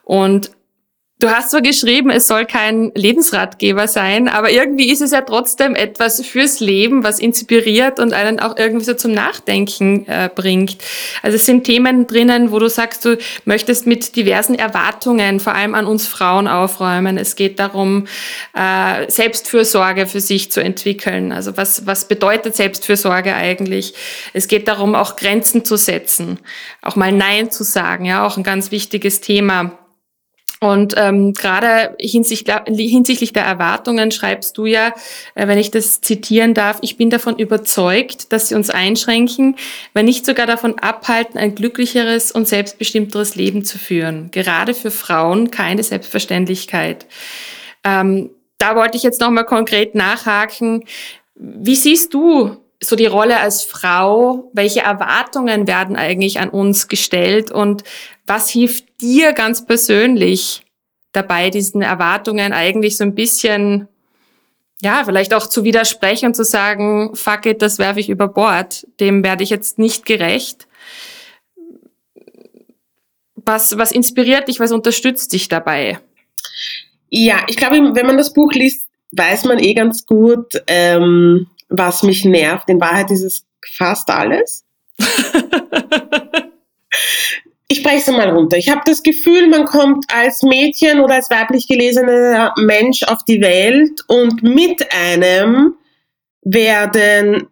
Und 0.03 0.51
Du 1.19 1.31
hast 1.31 1.49
zwar 1.49 1.63
geschrieben, 1.63 2.11
es 2.11 2.27
soll 2.27 2.45
kein 2.45 2.91
Lebensratgeber 2.93 3.87
sein, 3.87 4.27
aber 4.27 4.51
irgendwie 4.51 4.91
ist 4.91 5.01
es 5.01 5.09
ja 5.09 5.21
trotzdem 5.21 5.73
etwas 5.73 6.23
fürs 6.23 6.59
Leben, 6.59 7.03
was 7.03 7.17
inspiriert 7.17 7.99
und 7.99 8.13
einen 8.13 8.39
auch 8.39 8.55
irgendwie 8.55 8.85
so 8.85 8.93
zum 8.93 9.13
Nachdenken 9.13 10.07
äh, 10.07 10.29
bringt. 10.33 10.77
Also 11.23 11.37
es 11.37 11.47
sind 11.47 11.63
Themen 11.63 12.05
drinnen, 12.05 12.51
wo 12.51 12.59
du 12.59 12.69
sagst, 12.69 13.03
du 13.03 13.17
möchtest 13.45 13.87
mit 13.87 14.15
diversen 14.15 14.53
Erwartungen, 14.53 15.39
vor 15.39 15.55
allem 15.55 15.73
an 15.73 15.87
uns 15.87 16.05
Frauen, 16.05 16.47
aufräumen. 16.47 17.17
Es 17.17 17.35
geht 17.35 17.57
darum, 17.57 18.05
äh, 18.53 19.09
Selbstfürsorge 19.09 20.05
für 20.05 20.19
sich 20.21 20.51
zu 20.51 20.61
entwickeln. 20.61 21.31
Also 21.31 21.57
was, 21.57 21.87
was 21.87 22.07
bedeutet 22.07 22.55
Selbstfürsorge 22.55 23.33
eigentlich? 23.33 23.95
Es 24.33 24.47
geht 24.47 24.67
darum, 24.67 24.93
auch 24.93 25.15
Grenzen 25.15 25.65
zu 25.65 25.77
setzen, 25.77 26.37
auch 26.83 26.95
mal 26.95 27.11
Nein 27.11 27.49
zu 27.49 27.63
sagen, 27.63 28.05
ja, 28.05 28.23
auch 28.23 28.37
ein 28.37 28.43
ganz 28.43 28.69
wichtiges 28.69 29.19
Thema 29.19 29.79
und 30.59 30.95
ähm, 30.97 31.33
gerade 31.33 31.95
hinsichtlich, 31.99 32.55
hinsichtlich 32.67 33.31
der 33.31 33.43
Erwartungen 33.43 34.09
schreibst 34.11 34.57
du 34.57 34.65
ja, 34.65 34.93
äh, 35.35 35.47
wenn 35.47 35.59
ich 35.59 35.69
das 35.69 36.01
zitieren 36.01 36.55
darf, 36.55 36.79
ich 36.81 36.97
bin 36.97 37.11
davon 37.11 37.37
überzeugt, 37.37 38.31
dass 38.33 38.47
sie 38.47 38.55
uns 38.55 38.71
einschränken, 38.71 39.55
wenn 39.93 40.05
nicht 40.05 40.25
sogar 40.25 40.47
davon 40.47 40.79
abhalten, 40.79 41.37
ein 41.37 41.53
glücklicheres 41.53 42.31
und 42.31 42.47
selbstbestimmteres 42.47 43.35
Leben 43.35 43.65
zu 43.65 43.77
führen. 43.77 44.31
Gerade 44.31 44.73
für 44.73 44.89
Frauen 44.89 45.51
keine 45.51 45.83
Selbstverständlichkeit. 45.83 47.05
Ähm, 47.83 48.31
da 48.57 48.75
wollte 48.75 48.97
ich 48.97 49.03
jetzt 49.03 49.21
nochmal 49.21 49.45
konkret 49.45 49.93
nachhaken. 49.93 50.85
Wie 51.35 51.75
siehst 51.75 52.15
du 52.15 52.57
so 52.81 52.95
die 52.95 53.05
Rolle 53.05 53.39
als 53.39 53.63
Frau? 53.63 54.49
Welche 54.53 54.81
Erwartungen 54.81 55.67
werden 55.67 55.95
eigentlich 55.95 56.39
an 56.39 56.49
uns 56.49 56.87
gestellt 56.87 57.51
und 57.51 57.83
was 58.25 58.49
hilft 58.49 59.01
dir 59.01 59.33
ganz 59.33 59.65
persönlich 59.65 60.63
dabei, 61.11 61.49
diesen 61.49 61.81
Erwartungen 61.81 62.53
eigentlich 62.53 62.97
so 62.97 63.03
ein 63.03 63.15
bisschen, 63.15 63.87
ja, 64.81 65.03
vielleicht 65.05 65.33
auch 65.33 65.47
zu 65.47 65.63
widersprechen 65.63 66.27
und 66.27 66.35
zu 66.35 66.43
sagen, 66.43 67.15
fuck 67.15 67.45
it, 67.45 67.61
das 67.61 67.79
werfe 67.79 67.99
ich 67.99 68.09
über 68.09 68.27
Bord, 68.27 68.85
dem 68.99 69.23
werde 69.23 69.43
ich 69.43 69.49
jetzt 69.49 69.79
nicht 69.79 70.05
gerecht. 70.05 70.67
Was, 73.35 73.77
was 73.77 73.91
inspiriert 73.91 74.47
dich, 74.47 74.59
was 74.59 74.71
unterstützt 74.71 75.31
dich 75.33 75.47
dabei? 75.47 75.99
Ja, 77.09 77.45
ich 77.47 77.55
glaube, 77.55 77.95
wenn 77.95 78.05
man 78.05 78.17
das 78.17 78.33
Buch 78.33 78.51
liest, 78.51 78.87
weiß 79.13 79.45
man 79.45 79.59
eh 79.59 79.73
ganz 79.73 80.05
gut, 80.05 80.61
ähm, 80.67 81.47
was 81.69 82.03
mich 82.03 82.25
nervt. 82.25 82.69
In 82.69 82.81
Wahrheit 82.81 83.11
ist 83.11 83.23
es 83.23 83.45
fast 83.75 84.09
alles. 84.09 84.65
ich 87.67 87.83
breche 87.83 87.97
es 87.97 88.07
mal 88.07 88.29
runter. 88.29 88.57
Ich 88.57 88.69
habe 88.69 88.81
das 88.85 89.03
Gefühl, 89.03 89.47
man 89.47 89.65
kommt 89.65 90.05
als 90.13 90.43
Mädchen 90.43 90.99
oder 90.99 91.15
als 91.15 91.29
weiblich 91.29 91.67
gelesener 91.67 92.53
Mensch 92.57 93.03
auf 93.03 93.23
die 93.27 93.41
Welt 93.41 94.01
und 94.07 94.41
mit 94.43 94.91
einem 94.93 95.75
werden 96.43 97.47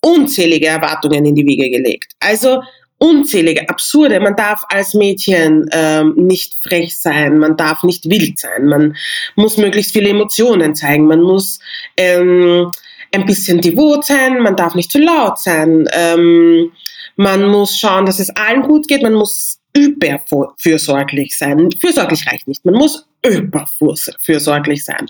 unzählige 0.00 0.66
Erwartungen 0.66 1.24
in 1.24 1.34
die 1.34 1.46
Wiege 1.46 1.70
gelegt. 1.70 2.12
Also 2.20 2.62
unzählige, 3.02 3.68
absurde. 3.68 4.20
Man 4.20 4.36
darf 4.36 4.62
als 4.68 4.94
Mädchen 4.94 5.68
ähm, 5.72 6.14
nicht 6.16 6.62
frech 6.62 6.98
sein, 6.98 7.38
man 7.38 7.56
darf 7.56 7.82
nicht 7.82 8.08
wild 8.08 8.38
sein, 8.38 8.66
man 8.66 8.96
muss 9.34 9.56
möglichst 9.56 9.92
viele 9.92 10.10
Emotionen 10.10 10.76
zeigen, 10.76 11.06
man 11.06 11.20
muss 11.20 11.58
ähm, 11.96 12.70
ein 13.12 13.26
bisschen 13.26 13.60
devot 13.60 14.04
sein, 14.04 14.42
man 14.42 14.56
darf 14.56 14.74
nicht 14.74 14.90
zu 14.90 14.98
laut 14.98 15.38
sein, 15.38 15.86
ähm, 15.92 16.72
man 17.16 17.46
muss 17.48 17.78
schauen, 17.78 18.06
dass 18.06 18.18
es 18.18 18.30
allen 18.30 18.62
gut 18.62 18.88
geht, 18.88 19.02
man 19.02 19.14
muss 19.14 19.58
überfürsorglich 19.74 21.36
sein. 21.36 21.70
Fürsorglich 21.80 22.26
reicht 22.26 22.46
nicht, 22.46 22.64
man 22.64 22.74
muss 22.74 23.06
überfürsorglich 23.24 24.84
sein. 24.84 25.08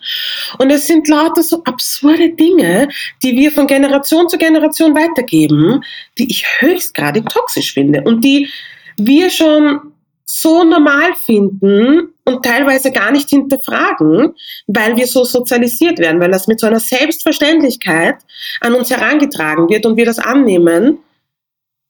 Und 0.58 0.70
es 0.70 0.86
sind 0.86 1.08
lauter 1.08 1.42
so 1.42 1.62
absurde 1.64 2.30
Dinge, 2.30 2.88
die 3.22 3.36
wir 3.36 3.50
von 3.50 3.66
Generation 3.66 4.28
zu 4.28 4.38
Generation 4.38 4.94
weitergeben, 4.94 5.82
die 6.18 6.30
ich 6.30 6.44
höchstgradig 6.60 7.28
toxisch 7.28 7.72
finde 7.72 8.02
und 8.02 8.22
die 8.22 8.48
wir 8.98 9.30
schon 9.30 9.91
so 10.24 10.64
normal 10.64 11.14
finden 11.14 12.14
und 12.24 12.44
teilweise 12.44 12.92
gar 12.92 13.10
nicht 13.10 13.28
hinterfragen, 13.30 14.34
weil 14.66 14.96
wir 14.96 15.06
so 15.06 15.24
sozialisiert 15.24 15.98
werden, 15.98 16.20
weil 16.20 16.30
das 16.30 16.46
mit 16.46 16.60
so 16.60 16.66
einer 16.66 16.80
Selbstverständlichkeit 16.80 18.16
an 18.60 18.74
uns 18.74 18.90
herangetragen 18.90 19.68
wird 19.68 19.86
und 19.86 19.96
wir 19.96 20.06
das 20.06 20.18
annehmen 20.18 20.98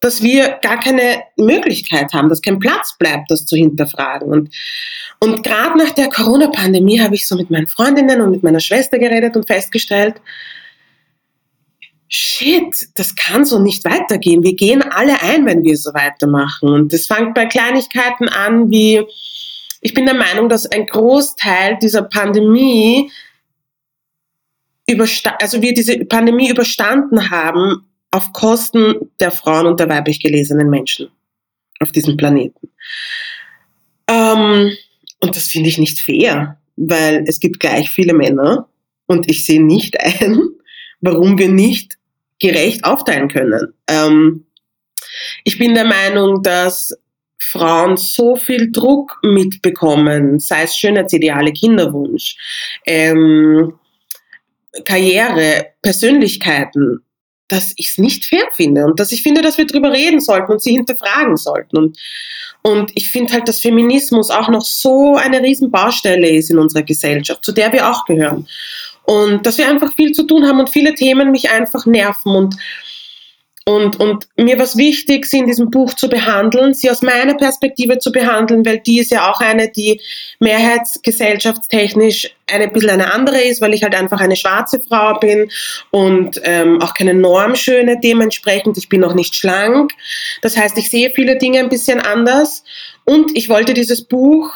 dass 0.03 0.21
wir 0.21 0.59
gar 0.61 0.81
keine 0.81 1.23
Möglichkeit 1.37 2.13
haben, 2.13 2.29
dass 2.29 2.43
kein 2.43 2.59
Platz 2.59 2.99
bleibt, 2.99 3.31
das 3.31 3.47
zu 3.47 3.57
hinterfragen. 3.57 4.29
Und, 4.29 4.53
und 5.21 5.45
gerade 5.45 5.79
nach 5.79 5.91
der 5.91 6.09
Corona-Pandemie 6.09 7.01
habe 7.01 7.15
ich 7.15 7.27
so 7.27 7.37
mit 7.37 7.51
meinen 7.51 7.69
Freundinnen 7.69 8.21
und 8.21 8.33
mit 8.33 8.43
meiner 8.43 8.59
Schwester 8.59 8.99
geredet 8.99 9.37
und 9.37 9.47
festgestellt, 9.47 10.17
shit, 12.13 12.89
das 12.95 13.15
kann 13.15 13.45
so 13.45 13.59
nicht 13.59 13.85
weitergehen. 13.85 14.43
Wir 14.43 14.55
gehen 14.55 14.83
alle 14.83 15.21
ein, 15.23 15.47
wenn 15.47 15.65
wir 15.65 15.77
so 15.77 15.95
weitermachen. 15.95 16.69
Und 16.69 16.93
das 16.93 17.07
fängt 17.07 17.35
bei 17.35 17.47
Kleinigkeiten 17.47 18.29
an, 18.29 18.71
wie 18.71 19.03
ich 19.81 19.95
bin 19.95 20.07
der 20.07 20.15
Meinung, 20.15 20.49
dass 20.49 20.67
ein 20.67 20.87
Großteil 20.87 21.79
dieser 21.81 22.03
Pandemie 22.03 23.11
also 25.41 25.63
wir 25.63 25.73
diese 25.73 26.05
Pandemie 26.05 26.51
überstanden 26.51 27.31
haben, 27.31 27.87
auf 28.11 28.33
Kosten 28.33 29.11
der 29.21 29.31
Frauen 29.31 29.67
und 29.67 29.81
der 29.81 29.89
weiblich 29.89 30.21
gelesenen 30.21 30.69
Menschen 30.69 31.09
auf 31.81 31.93
diesem 31.93 32.17
Planeten. 32.17 32.69
Ähm, 34.07 34.73
und 35.21 35.37
das 35.37 35.49
finde 35.49 35.71
ich 35.71 35.79
nicht 35.79 35.99
fair, 35.99 36.59
weil 36.77 37.25
es 37.27 37.41
gibt 37.41 37.59
gleich 37.59 37.91
viele 37.91 38.13
Männer 38.13 38.69
und 39.07 39.31
ich 39.31 39.45
sehe 39.47 39.65
nicht 39.65 39.99
ein, 40.21 40.41
warum 41.01 41.39
wir 41.39 41.49
nicht 41.49 41.97
gerecht 42.43 42.85
aufteilen 42.85 43.29
können. 43.29 43.73
Ähm, 43.89 44.45
ich 45.45 45.59
bin 45.59 45.75
der 45.75 45.85
Meinung, 45.85 46.43
dass 46.43 46.93
Frauen 47.39 47.97
so 47.97 48.37
viel 48.37 48.71
Druck 48.71 49.19
mitbekommen, 49.23 50.39
sei 50.39 50.65
es 50.65 50.77
Schönheitsideale, 50.77 51.53
Kinderwunsch, 51.53 52.37
ähm, 52.87 53.75
Karriere, 54.85 55.67
Persönlichkeiten, 55.83 57.01
dass 57.49 57.75
ich 57.77 57.89
es 57.89 57.99
nicht 57.99 58.27
fair 58.27 58.47
finde 58.55 58.87
und 58.87 58.99
dass 58.99 59.13
ich 59.13 59.23
finde, 59.23 59.43
dass 59.43 59.59
wir 59.59 59.67
darüber 59.67 59.93
reden 59.93 60.21
sollten 60.21 60.53
und 60.53 60.63
sie 60.63 60.73
hinterfragen 60.73 61.37
sollten. 61.37 61.77
Und, 61.77 61.99
und 62.63 62.91
ich 62.95 63.11
finde 63.11 63.35
halt, 63.35 63.47
dass 63.49 63.61
Feminismus 63.61 64.31
auch 64.31 64.49
noch 64.49 64.65
so 64.65 65.17
eine 65.17 65.43
Riesenbaustelle 65.43 66.31
ist 66.31 66.51
in 66.51 66.59
unserer 66.59 66.83
Gesellschaft, 66.83 67.45
zu 67.45 67.53
der 67.53 67.73
wir 67.73 67.91
auch 67.91 68.07
gehören. 68.07 68.49
Und 69.05 69.47
dass 69.47 69.59
wir 69.59 69.69
einfach 69.69 69.93
viel 69.95 70.13
zu 70.13 70.25
tun 70.25 70.47
haben 70.47 70.61
und 70.61 70.71
viele 70.71 70.95
Themen 70.95 71.31
mich 71.31 71.51
einfach 71.51 71.87
nerven 71.87 72.35
und 72.37 72.57
und, 73.65 74.01
und 74.01 74.27
mir 74.37 74.59
war 74.59 74.65
es 74.65 74.77
wichtig, 74.77 75.25
sie 75.25 75.39
in 75.39 75.47
diesem 75.47 75.71
Buch 75.71 75.95
zu 75.95 76.09
behandeln, 76.09 76.75
sie 76.75 76.91
aus 76.91 77.01
meiner 77.01 77.35
Perspektive 77.35 77.99
zu 77.99 78.11
behandeln, 78.11 78.67
weil 78.67 78.81
die 78.81 78.99
ist 78.99 79.13
ja 79.13 79.31
auch 79.31 79.41
eine, 79.41 79.71
die 79.71 80.01
mehrheitsgesellschaftstechnisch 80.41 82.35
eine 82.53 82.67
bisschen 82.67 82.91
eine 82.91 83.15
andere 83.15 83.41
ist, 83.41 83.61
weil 83.61 83.73
ich 83.73 83.85
halt 83.85 83.95
einfach 83.95 84.21
eine 84.21 84.35
schwarze 84.35 84.81
Frau 84.81 85.17
bin 85.21 85.49
und 85.91 86.41
ähm, 86.43 86.83
auch 86.83 86.93
keine 86.93 87.15
Normschöne 87.15 88.01
dementsprechend. 88.01 88.79
Ich 88.79 88.89
bin 88.89 89.01
noch 89.01 89.15
nicht 89.15 89.37
schlank. 89.37 89.93
Das 90.43 90.57
heißt, 90.57 90.77
ich 90.79 90.91
sehe 90.91 91.13
viele 91.15 91.39
Dinge 91.39 91.61
ein 91.61 91.69
bisschen 91.69 92.01
anders 92.01 92.65
und 93.05 93.31
ich 93.37 93.49
wollte 93.49 93.75
dieses 93.75 94.03
Buch 94.03 94.53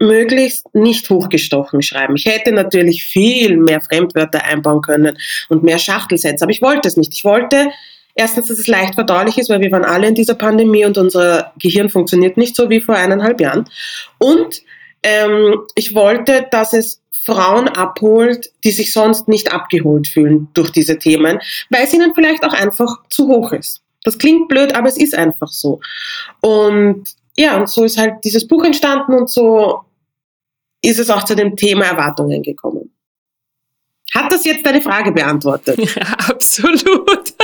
möglichst 0.00 0.74
nicht 0.74 1.08
hochgestochen 1.10 1.82
schreiben. 1.82 2.16
Ich 2.16 2.24
hätte 2.24 2.52
natürlich 2.52 3.04
viel 3.04 3.56
mehr 3.56 3.80
Fremdwörter 3.80 4.44
einbauen 4.44 4.80
können 4.82 5.18
und 5.48 5.62
mehr 5.62 5.78
Schachtelsätze, 5.78 6.44
aber 6.44 6.52
ich 6.52 6.62
wollte 6.62 6.88
es 6.88 6.96
nicht. 6.96 7.14
Ich 7.14 7.24
wollte 7.24 7.70
Erstens, 8.18 8.48
dass 8.48 8.58
es 8.58 8.66
leicht 8.66 8.96
verdaulich 8.96 9.38
ist, 9.38 9.48
weil 9.48 9.60
wir 9.60 9.70
waren 9.70 9.84
alle 9.84 10.08
in 10.08 10.16
dieser 10.16 10.34
Pandemie 10.34 10.84
und 10.84 10.98
unser 10.98 11.52
Gehirn 11.60 11.88
funktioniert 11.88 12.36
nicht 12.36 12.56
so 12.56 12.68
wie 12.68 12.80
vor 12.80 12.96
eineinhalb 12.96 13.40
Jahren. 13.40 13.70
Und 14.18 14.60
ähm, 15.04 15.60
ich 15.76 15.94
wollte, 15.94 16.48
dass 16.50 16.72
es 16.72 17.00
Frauen 17.24 17.68
abholt, 17.68 18.50
die 18.64 18.72
sich 18.72 18.92
sonst 18.92 19.28
nicht 19.28 19.52
abgeholt 19.52 20.08
fühlen 20.08 20.48
durch 20.54 20.72
diese 20.72 20.98
Themen, 20.98 21.38
weil 21.70 21.84
es 21.84 21.94
ihnen 21.94 22.12
vielleicht 22.12 22.42
auch 22.44 22.54
einfach 22.54 22.96
zu 23.08 23.28
hoch 23.28 23.52
ist. 23.52 23.82
Das 24.02 24.18
klingt 24.18 24.48
blöd, 24.48 24.74
aber 24.74 24.88
es 24.88 24.96
ist 24.96 25.14
einfach 25.14 25.48
so. 25.48 25.80
Und 26.40 27.04
ja, 27.36 27.56
und 27.56 27.68
so 27.68 27.84
ist 27.84 27.98
halt 27.98 28.24
dieses 28.24 28.48
Buch 28.48 28.64
entstanden 28.64 29.14
und 29.14 29.30
so 29.30 29.82
ist 30.82 30.98
es 30.98 31.10
auch 31.10 31.24
zu 31.24 31.34
dem 31.34 31.56
Thema 31.56 31.86
Erwartungen 31.86 32.42
gekommen. 32.42 32.92
Hat 34.14 34.32
das 34.32 34.44
jetzt 34.44 34.64
deine 34.64 34.80
Frage 34.80 35.12
beantwortet? 35.12 35.78
Ja, 35.96 36.02
absolut. 36.28 37.34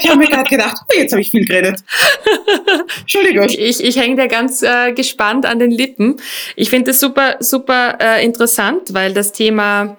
Ich 0.00 0.08
habe 0.08 0.18
mir 0.18 0.26
gerade 0.26 0.48
gedacht, 0.48 0.76
oh, 0.88 0.96
jetzt 0.96 1.12
habe 1.12 1.20
ich 1.20 1.30
viel 1.30 1.44
geredet. 1.44 1.80
Entschuldigung. 3.00 3.46
Ich, 3.48 3.82
ich 3.82 3.96
hänge 3.96 4.16
dir 4.16 4.28
ganz 4.28 4.62
äh, 4.62 4.92
gespannt 4.92 5.46
an 5.46 5.58
den 5.58 5.70
Lippen. 5.70 6.16
Ich 6.56 6.70
finde 6.70 6.90
das 6.90 7.00
super, 7.00 7.36
super 7.40 7.98
äh, 8.00 8.24
interessant, 8.24 8.94
weil 8.94 9.14
das 9.14 9.32
Thema 9.32 9.96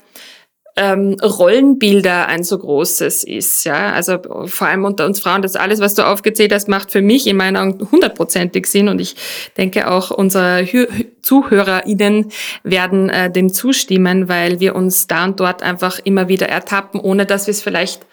ähm, 0.80 1.18
Rollenbilder 1.22 2.28
ein 2.28 2.46
so 2.46 2.58
großes 2.58 3.26
ist. 3.26 3.66
Ja? 3.66 3.92
Also 3.92 4.18
vor 4.46 4.68
allem 4.68 4.86
unter 4.86 5.06
uns 5.06 5.20
Frauen, 5.20 5.42
das 5.42 5.58
alles, 5.58 5.82
was 5.82 5.94
du 5.94 6.08
aufgezählt 6.08 6.54
hast, 6.54 6.70
macht 6.70 6.90
für 6.92 7.02
mich 7.02 7.28
in 7.28 7.36
meinen 7.36 7.58
Augen 7.58 7.88
hundertprozentig 7.92 8.66
Sinn 8.66 8.88
und 8.88 9.02
ich 9.02 9.16
denke 9.58 9.92
auch 9.92 10.10
unsere 10.10 10.64
Hü 10.64 10.88
ZuhörerInnen 11.22 12.32
werden 12.64 13.10
äh, 13.10 13.30
dem 13.30 13.54
zustimmen, 13.54 14.30
weil 14.30 14.62
wir 14.62 14.74
uns 14.74 15.06
da 15.06 15.26
und 15.26 15.40
dort 15.40 15.62
einfach 15.62 16.00
immer 16.00 16.30
wieder 16.30 16.48
ertappen, 16.48 17.00
ohne 17.00 17.26
dass 17.26 17.46
wir 17.46 17.52
es 17.52 17.62
vielleicht 17.62 18.08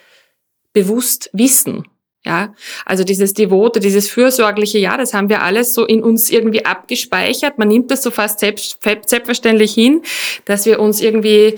bewusst 0.73 1.31
wissen. 1.33 1.85
Ja, 2.25 2.53
also 2.85 3.05
dieses 3.05 3.35
Devote, 3.35 3.79
dieses 3.79 4.11
fürsorgliche, 4.11 4.79
ja, 4.79 4.97
das 4.97 5.15
haben 5.15 5.29
wir 5.29 5.43
alles 5.43 5.73
so 5.73 5.87
in 5.87 6.03
uns 6.03 6.29
irgendwie 6.29 6.65
abgespeichert. 6.65 7.57
Man 7.57 7.69
nimmt 7.69 7.93
das 7.93 8.03
so 8.03 8.11
fast 8.11 8.41
selbst, 8.41 8.79
selbstverständlich 8.83 9.73
hin, 9.73 10.03
dass 10.45 10.67
wir 10.67 10.81
uns 10.81 11.01
irgendwie 11.01 11.55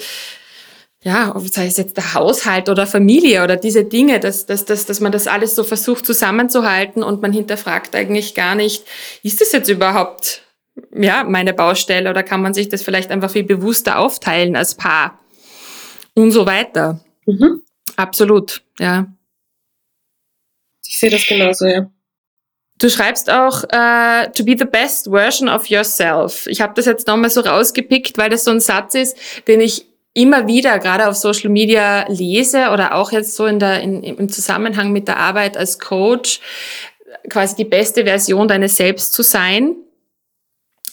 ja, 1.08 1.34
sei 1.50 1.66
es 1.66 1.78
jetzt 1.78 1.96
der 1.96 2.12
Haushalt 2.12 2.68
oder 2.68 2.86
Familie 2.86 3.42
oder 3.42 3.56
diese 3.56 3.84
Dinge, 3.84 4.20
dass, 4.20 4.44
dass, 4.44 4.66
dass, 4.66 4.84
dass 4.84 5.00
man 5.00 5.10
das 5.10 5.26
alles 5.26 5.54
so 5.54 5.64
versucht 5.64 6.04
zusammenzuhalten 6.04 7.02
und 7.02 7.22
man 7.22 7.32
hinterfragt 7.32 7.96
eigentlich 7.96 8.34
gar 8.34 8.54
nicht, 8.54 8.84
ist 9.22 9.40
das 9.40 9.52
jetzt 9.52 9.70
überhaupt 9.70 10.42
ja, 10.92 11.24
meine 11.24 11.54
Baustelle 11.54 12.10
oder 12.10 12.22
kann 12.22 12.42
man 12.42 12.52
sich 12.52 12.68
das 12.68 12.82
vielleicht 12.82 13.10
einfach 13.10 13.30
viel 13.30 13.44
bewusster 13.44 13.98
aufteilen 13.98 14.54
als 14.54 14.74
Paar 14.74 15.18
und 16.12 16.30
so 16.30 16.44
weiter. 16.44 17.00
Mhm. 17.24 17.62
Absolut, 17.96 18.62
ja. 18.78 19.06
Ich 20.86 20.98
sehe 20.98 21.10
das 21.10 21.26
genauso, 21.26 21.64
ja. 21.64 21.90
Du 22.76 22.90
schreibst 22.90 23.30
auch 23.30 23.64
uh, 23.64 24.30
to 24.34 24.44
be 24.44 24.54
the 24.58 24.66
best 24.66 25.08
version 25.10 25.48
of 25.48 25.66
yourself. 25.68 26.46
Ich 26.48 26.60
habe 26.60 26.74
das 26.74 26.84
jetzt 26.84 27.08
nochmal 27.08 27.30
so 27.30 27.40
rausgepickt, 27.40 28.18
weil 28.18 28.28
das 28.28 28.44
so 28.44 28.50
ein 28.50 28.60
Satz 28.60 28.94
ist, 28.94 29.16
den 29.48 29.62
ich 29.62 29.87
immer 30.14 30.46
wieder 30.46 30.78
gerade 30.78 31.08
auf 31.08 31.16
Social 31.16 31.50
Media 31.50 32.06
lese 32.08 32.70
oder 32.70 32.94
auch 32.94 33.12
jetzt 33.12 33.34
so 33.36 33.46
in 33.46 33.58
der, 33.58 33.80
in, 33.80 34.02
im 34.02 34.28
Zusammenhang 34.28 34.92
mit 34.92 35.08
der 35.08 35.18
Arbeit 35.18 35.56
als 35.56 35.78
Coach, 35.78 36.40
quasi 37.28 37.56
die 37.56 37.64
beste 37.64 38.04
Version 38.04 38.48
deines 38.48 38.76
Selbst 38.76 39.12
zu 39.12 39.22
sein. 39.22 39.76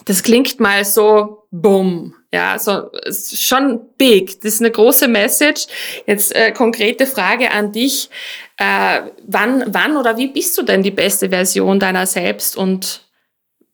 Das 0.06 0.22
klingt 0.22 0.60
mal 0.60 0.86
so 0.86 1.48
bumm, 1.50 2.14
ja, 2.32 2.60
so 2.60 2.92
schon 3.10 3.80
big. 3.98 4.42
Das 4.42 4.56
ist 4.56 4.62
eine 4.62 4.72
große 4.72 5.08
Message. 5.08 5.68
Jetzt 6.06 6.36
äh, 6.36 6.52
konkrete 6.52 7.08
Frage 7.08 7.50
an 7.52 7.72
dich: 7.72 8.10
äh, 8.58 9.02
Wann, 9.26 9.64
wann 9.68 9.98
oder 9.98 10.18
wie 10.18 10.28
bist 10.28 10.58
du 10.58 10.64
denn 10.64 10.84
die 10.84 10.92
beste 10.92 11.30
Version 11.30 11.80
deiner 11.80 12.06
selbst 12.06 12.58
und 12.58 13.02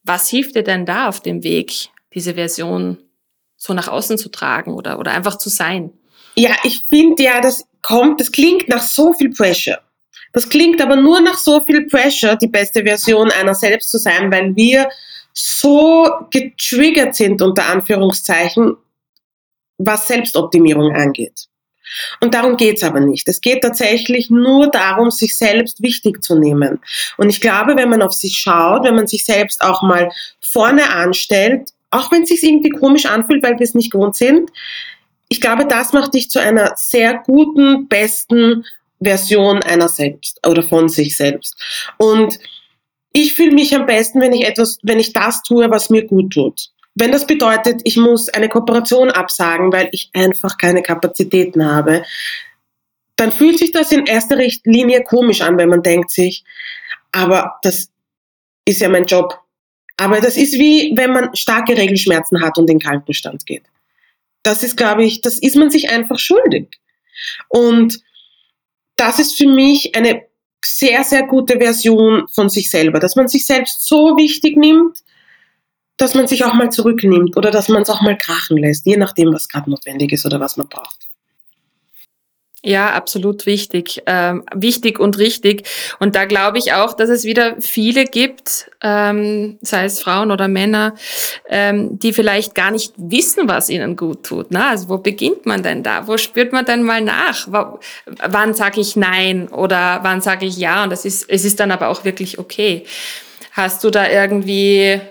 was 0.04 0.30
hilft 0.30 0.56
dir 0.56 0.64
denn 0.64 0.86
da 0.86 1.10
auf 1.10 1.22
dem 1.22 1.44
Weg, 1.44 1.90
diese 2.14 2.36
Version 2.36 2.98
so 3.62 3.76
nach 3.76 3.88
außen 3.88 4.18
zu 4.18 4.30
tragen 4.30 4.74
oder, 4.74 4.98
oder 4.98 5.12
einfach 5.12 5.38
zu 5.38 5.50
sein. 5.50 5.92
Ja, 6.36 6.50
ich 6.64 6.84
finde 6.90 7.22
ja, 7.22 7.42
das 7.42 7.64
kommt, 7.84 8.20
das 8.20 8.32
klingt 8.32 8.68
nach 8.68 8.82
so 8.82 9.14
viel 9.14 9.30
Pressure. 9.30 9.80
Das 10.34 10.50
klingt 10.50 10.82
aber 10.82 10.96
nur 10.96 11.22
nach 11.22 11.38
so 11.38 11.62
viel 11.62 11.86
Pressure, 11.86 12.36
die 12.38 12.48
beste 12.48 12.82
Version 12.82 13.30
einer 13.30 13.54
selbst 13.54 13.92
zu 13.92 14.00
sein, 14.00 14.32
weil 14.32 14.56
wir 14.56 14.90
so 15.34 16.10
getriggert 16.32 17.16
sind, 17.16 17.40
unter 17.44 17.68
Anführungszeichen, 17.68 18.78
was 19.78 20.08
Selbstoptimierung 20.08 20.96
angeht. 20.96 21.48
Und 22.20 22.34
darum 22.34 22.58
geht's 22.58 22.84
aber 22.84 23.00
nicht. 23.00 23.28
Es 23.28 23.42
geht 23.42 23.62
tatsächlich 23.62 24.32
nur 24.32 24.72
darum, 24.72 25.12
sich 25.12 25.38
selbst 25.38 25.84
wichtig 25.84 26.24
zu 26.24 26.40
nehmen. 26.40 26.80
Und 27.18 27.30
ich 27.30 27.42
glaube, 27.42 27.76
wenn 27.76 27.90
man 27.90 28.02
auf 28.02 28.14
sich 28.14 28.38
schaut, 28.38 28.86
wenn 28.86 28.96
man 28.96 29.08
sich 29.08 29.24
selbst 29.24 29.62
auch 29.62 29.84
mal 29.84 30.10
vorne 30.40 30.90
anstellt, 30.90 31.74
auch 31.92 32.12
wenn 32.12 32.24
es 32.24 32.30
sich 32.30 32.44
irgendwie 32.44 32.70
komisch 32.70 33.06
anfühlt, 33.06 33.44
weil 33.44 33.60
wir 33.60 33.66
es 33.66 33.76
nicht 33.76 33.92
gewohnt 33.92 34.16
sind, 34.16 34.50
ich 35.30 35.40
glaube, 35.40 35.66
das 35.66 35.94
macht 35.94 36.14
dich 36.14 36.30
zu 36.30 36.40
einer 36.40 36.74
sehr 36.76 37.14
guten, 37.26 37.88
besten 37.88 38.66
Version 39.02 39.64
einer 39.64 39.88
selbst 39.88 40.46
oder 40.46 40.64
von 40.64 40.90
sich 40.90 41.16
selbst. 41.16 41.56
Und 41.98 42.38
ich 43.14 43.34
fühle 43.34 43.52
mich 43.52 43.76
am 43.76 43.86
besten, 43.86 44.22
wenn 44.22 44.34
ich 44.34 44.46
etwas, 44.46 44.78
wenn 44.84 45.00
ich 45.00 45.14
das 45.14 45.44
tue, 45.44 45.70
was 45.70 45.90
mir 45.90 46.06
gut 46.06 46.34
tut. 46.34 46.70
Wenn 46.96 47.12
das 47.12 47.26
bedeutet, 47.26 47.82
ich 47.84 47.98
muss 47.98 48.30
eine 48.30 48.50
Kooperation 48.50 49.10
absagen, 49.10 49.72
weil 49.72 49.90
ich 49.92 50.10
einfach 50.14 50.58
keine 50.58 50.82
Kapazitäten 50.82 51.66
habe, 51.66 52.04
dann 53.16 53.32
fühlt 53.32 53.60
sich 53.60 53.72
das 53.72 53.92
in 53.92 54.06
erster 54.06 54.38
Linie 54.66 55.04
komisch 55.04 55.42
an, 55.42 55.58
wenn 55.58 55.70
man 55.70 55.84
denkt 55.84 56.12
sich, 56.12 56.44
aber 57.12 57.60
das 57.62 57.90
ist 58.66 58.82
ja 58.82 58.90
mein 58.90 59.06
Job. 59.06 59.40
Aber 60.02 60.20
das 60.20 60.36
ist 60.36 60.54
wie, 60.54 60.94
wenn 60.96 61.14
man 61.14 61.36
starke 61.36 61.78
Regelschmerzen 61.78 62.42
hat 62.42 62.58
und 62.58 62.68
in 62.72 62.80
Krankenstand 62.80 63.46
geht. 63.46 63.62
Das 64.42 64.64
ist, 64.64 64.76
glaube 64.76 65.06
ich, 65.06 65.22
das 65.22 65.38
ist 65.38 65.56
man 65.56 65.70
sich 65.70 65.92
einfach 65.92 66.18
schuldig. 66.18 66.80
Und 67.50 68.00
das 68.96 69.20
ist 69.20 69.38
für 69.38 69.46
mich 69.46 69.96
eine 69.96 70.24
sehr, 70.66 71.04
sehr 71.04 71.28
gute 71.28 71.60
Version 71.60 72.28
von 72.32 72.50
sich 72.50 72.72
selber, 72.72 73.00
dass 73.00 73.16
man 73.16 73.28
sich 73.28 73.46
selbst 73.46 73.86
so 73.86 74.18
wichtig 74.18 74.58
nimmt, 74.58 74.98
dass 75.98 76.16
man 76.16 76.26
sich 76.26 76.46
auch 76.46 76.56
mal 76.56 76.72
zurücknimmt 76.72 77.38
oder 77.38 77.52
dass 77.52 77.70
man 77.70 77.84
es 77.84 77.90
auch 77.92 78.02
mal 78.02 78.18
krachen 78.18 78.58
lässt, 78.58 78.88
je 78.88 78.98
nachdem, 78.98 79.32
was 79.32 79.48
gerade 79.48 79.70
notwendig 79.70 80.14
ist 80.14 80.26
oder 80.26 80.40
was 80.40 80.58
man 80.58 80.68
braucht. 80.68 81.11
Ja, 82.64 82.92
absolut 82.92 83.48
wichtig. 83.48 84.04
Ähm, 84.06 84.44
wichtig 84.54 85.00
und 85.00 85.18
richtig. 85.18 85.68
Und 86.00 86.16
da 86.16 86.26
glaube 86.26 86.60
ich 86.60 86.74
auch, 86.74 86.94
dass 86.94 87.10
es 87.10 87.24
wieder 87.24 87.56
viele 87.60 88.06
gibt, 88.06 88.70
ähm, 88.84 89.58
sei 89.62 89.86
es 89.86 90.00
Frauen 90.00 90.30
oder 90.30 90.48
Männer, 90.48 90.94
ähm, 91.50 91.98
die 91.98 92.14
vielleicht 92.14 92.54
gar 92.54 92.70
nicht 92.70 92.94
wissen, 92.98 93.48
was 93.48 93.72
ihnen 93.72 93.96
gut 93.96 94.24
tut. 94.24 94.52
Ne? 94.52 94.64
Also 94.64 94.90
wo 94.90 95.00
beginnt 95.00 95.48
man 95.48 95.64
denn 95.64 95.82
da? 95.82 96.08
Wo 96.08 96.18
spürt 96.18 96.54
man 96.54 96.66
denn 96.66 96.84
mal 96.84 97.02
nach? 97.02 97.48
W 97.52 97.80
wann 98.06 98.54
sage 98.54 98.80
ich 98.80 98.96
Nein 98.96 99.48
oder 99.48 100.00
wann 100.04 100.22
sage 100.22 100.46
ich 100.46 100.58
Ja? 100.58 100.84
Und 100.84 100.92
das 100.92 101.04
ist, 101.04 101.28
es 101.30 101.46
ist 101.46 101.60
dann 101.60 101.72
aber 101.72 101.88
auch 101.88 102.06
wirklich 102.06 102.38
okay. 102.38 102.86
Hast 103.54 103.84
du 103.84 103.90
da 103.90 104.08
irgendwie 104.08 105.02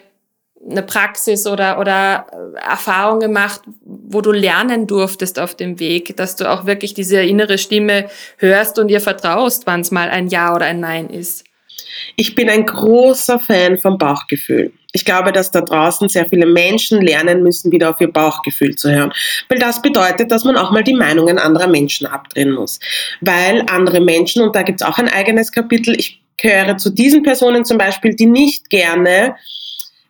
eine 0.69 0.83
Praxis 0.83 1.47
oder, 1.47 1.79
oder 1.79 2.27
äh, 2.33 2.61
Erfahrung 2.61 3.21
gemacht, 3.21 3.63
wo 3.83 4.21
du 4.21 4.33
lernen 4.33 4.87
durftest 4.87 5.39
auf 5.39 5.55
dem 5.55 5.81
Weg, 5.81 6.17
dass 6.17 6.37
du 6.37 6.51
auch 6.51 6.67
wirklich 6.67 6.95
diese 6.95 7.23
innere 7.23 7.59
Stimme 7.59 8.09
hörst 8.37 8.79
und 8.79 8.91
ihr 8.91 9.01
vertraust, 9.01 9.67
wann 9.67 9.81
es 9.81 9.91
mal 9.91 10.11
ein 10.11 10.29
Ja 10.29 10.55
oder 10.55 10.67
ein 10.67 10.81
Nein 10.81 11.09
ist? 11.09 11.45
Ich 12.17 12.35
bin 12.35 12.51
ein 12.51 12.67
großer 12.67 13.39
Fan 13.39 13.79
vom 13.79 13.97
Bauchgefühl. 13.97 14.73
Ich 14.93 15.05
glaube, 15.05 15.33
dass 15.33 15.51
da 15.51 15.61
draußen 15.61 16.09
sehr 16.09 16.27
viele 16.27 16.47
Menschen 16.47 17.01
lernen 17.01 17.43
müssen, 17.43 17.71
wieder 17.71 17.91
auf 17.91 18.01
ihr 18.01 18.13
Bauchgefühl 18.13 18.75
zu 18.75 18.91
hören. 18.91 19.13
Weil 19.49 19.59
das 19.59 19.81
bedeutet, 19.81 20.31
dass 20.33 20.45
man 20.45 20.57
auch 20.57 20.73
mal 20.73 20.83
die 20.83 20.95
Meinungen 20.95 21.39
anderer 21.39 21.69
Menschen 21.69 22.07
abdrehen 22.07 22.53
muss. 22.53 22.81
Weil 23.21 23.65
andere 23.71 24.01
Menschen, 24.01 24.43
und 24.43 24.57
da 24.57 24.63
gibt 24.63 24.81
es 24.81 24.87
auch 24.87 24.99
ein 24.99 25.09
eigenes 25.09 25.53
Kapitel, 25.53 25.95
ich 25.99 26.21
gehöre 26.37 26.77
zu 26.77 26.91
diesen 26.91 27.23
Personen 27.23 27.65
zum 27.65 27.79
Beispiel, 27.79 28.15
die 28.15 28.27
nicht 28.27 28.71
gerne 28.71 29.37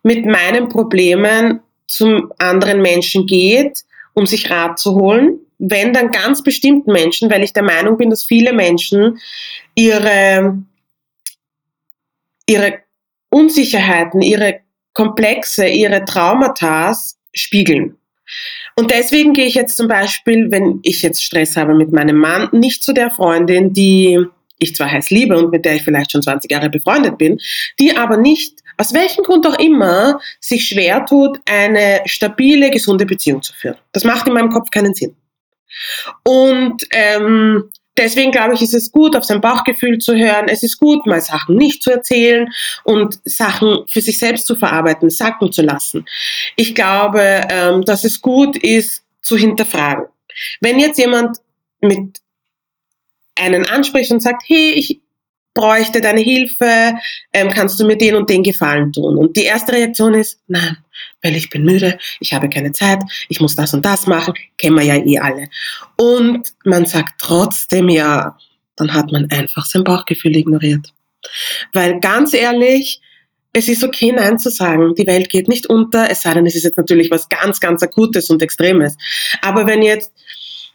mit 0.02 0.26
meinen 0.26 0.69
Problemen 0.69 1.61
zum 1.87 2.33
anderen 2.38 2.80
Menschen 2.80 3.26
geht, 3.26 3.85
um 4.14 4.26
sich 4.26 4.50
Rat 4.50 4.78
zu 4.78 4.95
holen, 4.95 5.40
wenn 5.59 5.92
dann 5.92 6.11
ganz 6.11 6.42
bestimmten 6.42 6.92
Menschen, 6.92 7.30
weil 7.30 7.42
ich 7.42 7.52
der 7.52 7.62
Meinung 7.62 7.99
bin, 7.99 8.11
dass 8.11 8.25
viele 8.25 8.52
Menschen 8.52 9.19
ihre, 9.75 10.62
ihre 12.47 12.78
Unsicherheiten, 13.28 14.23
ihre 14.23 14.61
Komplexe, 14.95 15.66
ihre 15.66 16.04
Traumata 16.04 16.97
spiegeln. 17.33 17.97
Und 18.76 18.90
deswegen 18.90 19.33
gehe 19.33 19.47
ich 19.47 19.54
jetzt 19.54 19.76
zum 19.76 19.88
Beispiel, 19.88 20.50
wenn 20.50 20.80
ich 20.83 21.02
jetzt 21.02 21.23
Stress 21.23 21.57
habe 21.57 21.75
mit 21.75 21.92
meinem 21.92 22.16
Mann, 22.16 22.49
nicht 22.52 22.83
zu 22.83 22.92
der 22.92 23.11
Freundin, 23.11 23.73
die 23.73 24.19
ich 24.59 24.75
zwar 24.75 24.90
heiß 24.90 25.11
liebe 25.11 25.37
und 25.38 25.50
mit 25.50 25.64
der 25.64 25.76
ich 25.76 25.83
vielleicht 25.83 26.12
schon 26.12 26.23
20 26.23 26.50
Jahre 26.50 26.71
befreundet 26.71 27.19
bin, 27.19 27.38
die 27.78 27.97
aber 27.97 28.16
nicht 28.16 28.61
aus 28.80 28.94
welchem 28.94 29.25
Grund 29.25 29.46
auch 29.46 29.58
immer, 29.58 30.20
sich 30.40 30.66
schwer 30.66 31.04
tut, 31.04 31.38
eine 31.44 32.00
stabile, 32.06 32.70
gesunde 32.70 33.04
Beziehung 33.04 33.42
zu 33.42 33.52
führen. 33.52 33.76
Das 33.92 34.04
macht 34.04 34.26
in 34.26 34.32
meinem 34.32 34.49
Kopf 34.49 34.70
keinen 34.70 34.94
Sinn. 34.94 35.14
Und 36.25 36.87
ähm, 36.92 37.70
deswegen 37.99 38.32
glaube 38.32 38.54
ich, 38.54 38.62
ist 38.62 38.72
es 38.72 38.90
gut, 38.90 39.14
auf 39.16 39.25
sein 39.25 39.42
Bauchgefühl 39.42 39.99
zu 39.99 40.16
hören. 40.16 40.49
Es 40.49 40.62
ist 40.62 40.78
gut, 40.78 41.04
mal 41.06 41.21
Sachen 41.21 41.56
nicht 41.56 41.82
zu 41.82 41.90
erzählen 41.90 42.49
und 42.84 43.19
Sachen 43.26 43.84
für 43.86 44.00
sich 44.00 44.19
selbst 44.19 44.47
zu 44.47 44.56
verarbeiten, 44.56 45.10
sacken 45.10 45.52
zu 45.52 45.60
lassen. 45.60 46.06
Ich 46.56 46.75
glaube, 46.75 47.43
ähm, 47.50 47.82
dass 47.82 48.04
es 48.04 48.23
gut 48.23 48.56
ist, 48.56 49.04
zu 49.21 49.36
hinterfragen. 49.36 50.06
Wenn 50.62 50.78
jetzt 50.78 50.99
jemand 50.99 51.36
mit 51.82 52.21
einen 53.34 53.66
anspricht 53.66 54.10
und 54.10 54.21
sagt, 54.21 54.43
hey, 54.47 54.71
ich 54.71 55.02
bräuchte 55.54 56.00
deine 56.00 56.21
Hilfe, 56.21 56.95
ähm, 57.32 57.50
kannst 57.50 57.78
du 57.80 57.86
mir 57.86 57.97
den 57.97 58.15
und 58.15 58.30
den 58.30 58.43
Gefallen 58.43 58.93
tun? 58.93 59.17
Und 59.17 59.36
die 59.36 59.45
erste 59.45 59.73
Reaktion 59.73 60.15
ist, 60.15 60.41
nein, 60.47 60.76
weil 61.23 61.36
ich 61.36 61.50
bin 61.50 61.65
müde, 61.65 61.99
ich 62.21 62.32
habe 62.32 62.49
keine 62.49 62.73
Zeit, 62.73 63.00
ich 63.28 63.41
muss 63.41 63.56
das 63.56 63.75
und 63.75 63.84
das 63.84 64.06
machen, 64.06 64.34
kennen 64.56 64.76
wir 64.76 64.84
ja 64.84 64.97
eh 64.97 65.19
alle. 65.19 65.49
Und 65.97 66.52
man 66.65 66.86
sagt 66.86 67.21
trotzdem 67.21 67.89
ja, 67.89 68.36
dann 68.76 68.95
hat 68.95 69.13
man 69.13 69.30
einfach 69.30 69.67
sein 69.67 69.84
Bauchgefühl 69.84 70.36
ignoriert. 70.36 70.93
Weil 71.73 72.00
ganz 72.00 72.32
ehrlich, 72.32 73.00
es 73.52 73.69
ist 73.69 73.82
okay, 73.82 74.13
Nein 74.13 74.39
zu 74.39 74.50
sagen. 74.50 74.95
Die 74.95 75.06
Welt 75.06 75.28
geht 75.28 75.49
nicht 75.49 75.67
unter, 75.67 76.08
es 76.08 76.23
sei 76.23 76.34
denn, 76.34 76.47
es 76.47 76.54
ist 76.54 76.63
jetzt 76.63 76.76
natürlich 76.76 77.10
was 77.10 77.28
ganz, 77.28 77.60
ganz 77.60 77.82
Akutes 77.82 78.30
und 78.30 78.43
Extremes. 78.43 78.97
Aber 79.43 79.67
wenn 79.67 79.82
jetzt 79.82 80.13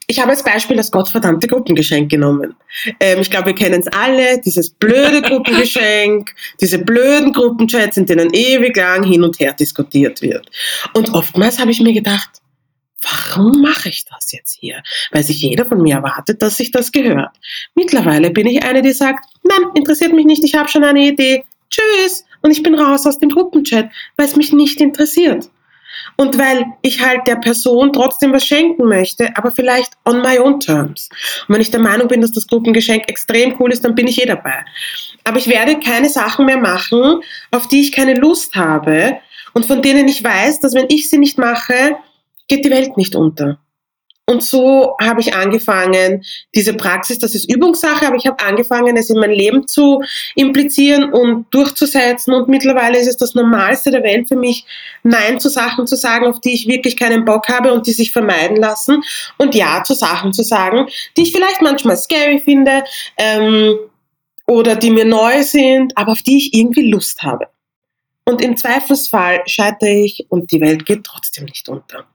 ich 0.08 0.20
habe 0.20 0.32
als 0.32 0.44
Beispiel 0.44 0.78
das 0.78 0.92
gottverdammte 0.92 1.48
Gruppengeschenk 1.48 2.10
genommen. 2.10 2.56
Ähm, 3.00 3.20
ich 3.22 3.30
glaube, 3.30 3.48
wir 3.48 3.56
kennen 3.56 3.82
es 3.82 3.88
alle, 3.88 4.40
dieses 4.42 4.70
blöde 4.70 5.22
Gruppengeschenk, 5.22 6.34
diese 6.62 6.80
blöden 6.80 7.34
Gruppenchats, 7.34 7.98
in 7.98 8.06
denen 8.06 8.34
ewig 8.34 8.76
lang 8.76 9.04
hin 9.04 9.24
und 9.24 9.40
her 9.40 9.54
diskutiert 9.54 10.22
wird. 10.22 10.50
Und 10.94 11.14
oftmals 11.14 11.60
habe 11.60 11.72
ich 11.72 11.80
mir 11.82 11.94
gedacht, 11.94 12.30
warum 13.02 13.62
mache 13.62 13.90
ich 13.90 14.06
das 14.06 14.32
jetzt 14.32 14.58
hier? 14.60 14.82
Weil 15.12 15.24
sich 15.24 15.42
jeder 15.42 15.66
von 15.66 15.82
mir 15.82 15.96
erwartet, 15.96 16.42
dass 16.42 16.58
sich 16.58 16.72
das 16.72 16.92
gehört. 16.92 17.32
Mittlerweile 17.74 18.32
bin 18.32 18.48
ich 18.48 18.64
eine, 18.64 18.82
die 18.82 18.94
sagt, 18.94 19.26
nein, 19.44 19.70
interessiert 19.76 20.14
mich 20.14 20.26
nicht, 20.26 20.44
ich 20.44 20.56
habe 20.56 20.70
schon 20.70 20.84
eine 20.84 21.08
Idee. 21.08 21.44
Tschüss. 21.70 22.26
Und 22.42 22.52
ich 22.52 22.62
bin 22.62 22.76
raus 22.76 23.08
aus 23.08 23.20
dem 23.20 23.30
Gruppenchat, 23.30 23.90
weil 24.18 24.28
es 24.28 24.36
mich 24.36 24.54
nicht 24.54 24.80
interessiert. 24.80 25.50
Und 26.18 26.38
weil 26.38 26.66
ich 26.82 27.04
halt 27.04 27.28
der 27.28 27.36
Person 27.36 27.92
trotzdem 27.94 28.34
was 28.34 28.46
schenken 28.46 28.86
möchte, 28.86 29.30
aber 29.36 29.52
vielleicht 29.52 29.94
on 30.06 30.22
my 30.22 30.40
own 30.40 30.60
terms. 30.60 31.10
Und 31.48 31.56
wenn 31.56 31.62
ich 31.62 31.72
der 31.72 31.80
Meinung 31.80 32.08
bin, 32.08 32.22
dass 32.22 32.32
das 32.32 32.48
Gruppengeschenk 32.48 33.10
extrem 33.10 33.56
cool 33.60 33.72
ist, 33.72 33.84
dann 33.84 33.96
bin 33.96 34.08
ich 34.08 34.22
eh 34.22 34.26
dabei. 34.26 34.66
Aber 35.24 35.38
ich 35.38 35.48
werde 35.48 35.80
keine 35.80 36.10
Sachen 36.10 36.46
mehr 36.46 36.58
machen, 36.58 37.22
auf 37.52 37.68
die 37.68 37.82
ich 37.82 37.92
keine 37.92 38.16
Lust 38.16 38.56
habe 38.56 39.18
und 39.54 39.66
von 39.66 39.82
denen 39.82 40.08
ich 40.08 40.24
weiß, 40.24 40.60
dass 40.60 40.74
wenn 40.74 40.88
ich 40.90 41.10
sie 41.10 41.18
nicht 41.18 41.38
mache, 41.38 41.98
geht 42.48 42.66
die 42.66 42.70
Welt 42.70 42.98
nicht 42.98 43.16
unter. 43.16 43.58
Und 44.28 44.42
so 44.42 44.96
habe 45.00 45.22
ich 45.22 45.36
angefangen, 45.36 46.24
diese 46.56 46.74
Praxis, 46.74 47.20
das 47.20 47.36
ist 47.36 47.52
Übungssache, 47.52 48.08
aber 48.08 48.16
ich 48.16 48.26
habe 48.26 48.44
angefangen, 48.44 48.98
es 48.98 49.12
in 49.12 49.20
mein 49.20 49.32
Leben 49.32 49.68
zu 49.68 50.02
implizieren 50.34 51.14
und 51.14 51.46
durchzusetzen. 51.52 52.34
Und 52.34 52.48
mittlerweile 52.48 52.98
ist 52.98 53.08
es 53.08 53.18
das 53.18 53.36
Normalste 53.36 53.92
der 53.92 54.02
Welt 54.02 54.28
für 54.28 54.36
mich, 54.36 54.66
Nein 55.04 55.40
zu 55.40 55.50
Sachen 55.50 55.86
zu 55.86 55.96
sagen, 55.96 56.26
auf 56.26 56.40
die 56.42 56.56
ich 56.56 56.68
wirklich 56.68 56.98
keinen 56.98 57.24
Bock 57.24 57.48
habe 57.50 57.72
und 57.72 57.86
die 57.86 57.92
sich 57.92 58.12
vermeiden 58.12 58.58
lassen. 58.58 59.04
Und 59.38 59.54
Ja 59.54 59.84
zu 59.84 59.94
Sachen 59.94 60.34
zu 60.34 60.42
sagen, 60.42 60.88
die 61.18 61.22
ich 61.22 61.32
vielleicht 61.32 61.62
manchmal 61.62 61.98
scary 61.98 62.42
finde 62.44 62.84
ähm, 63.18 63.78
oder 64.48 64.76
die 64.76 64.90
mir 64.90 65.06
neu 65.06 65.44
sind, 65.44 65.96
aber 65.96 66.14
auf 66.14 66.24
die 66.24 66.38
ich 66.38 66.54
irgendwie 66.56 66.90
Lust 66.90 67.22
habe. 67.22 67.48
Und 68.28 68.42
im 68.42 68.58
Zweifelsfall 68.58 69.44
scheitere 69.46 70.04
ich 70.04 70.26
und 70.30 70.52
die 70.52 70.62
Welt 70.62 70.88
geht 70.88 71.04
trotzdem 71.04 71.46
nicht 71.46 71.70
unter. 71.70 72.08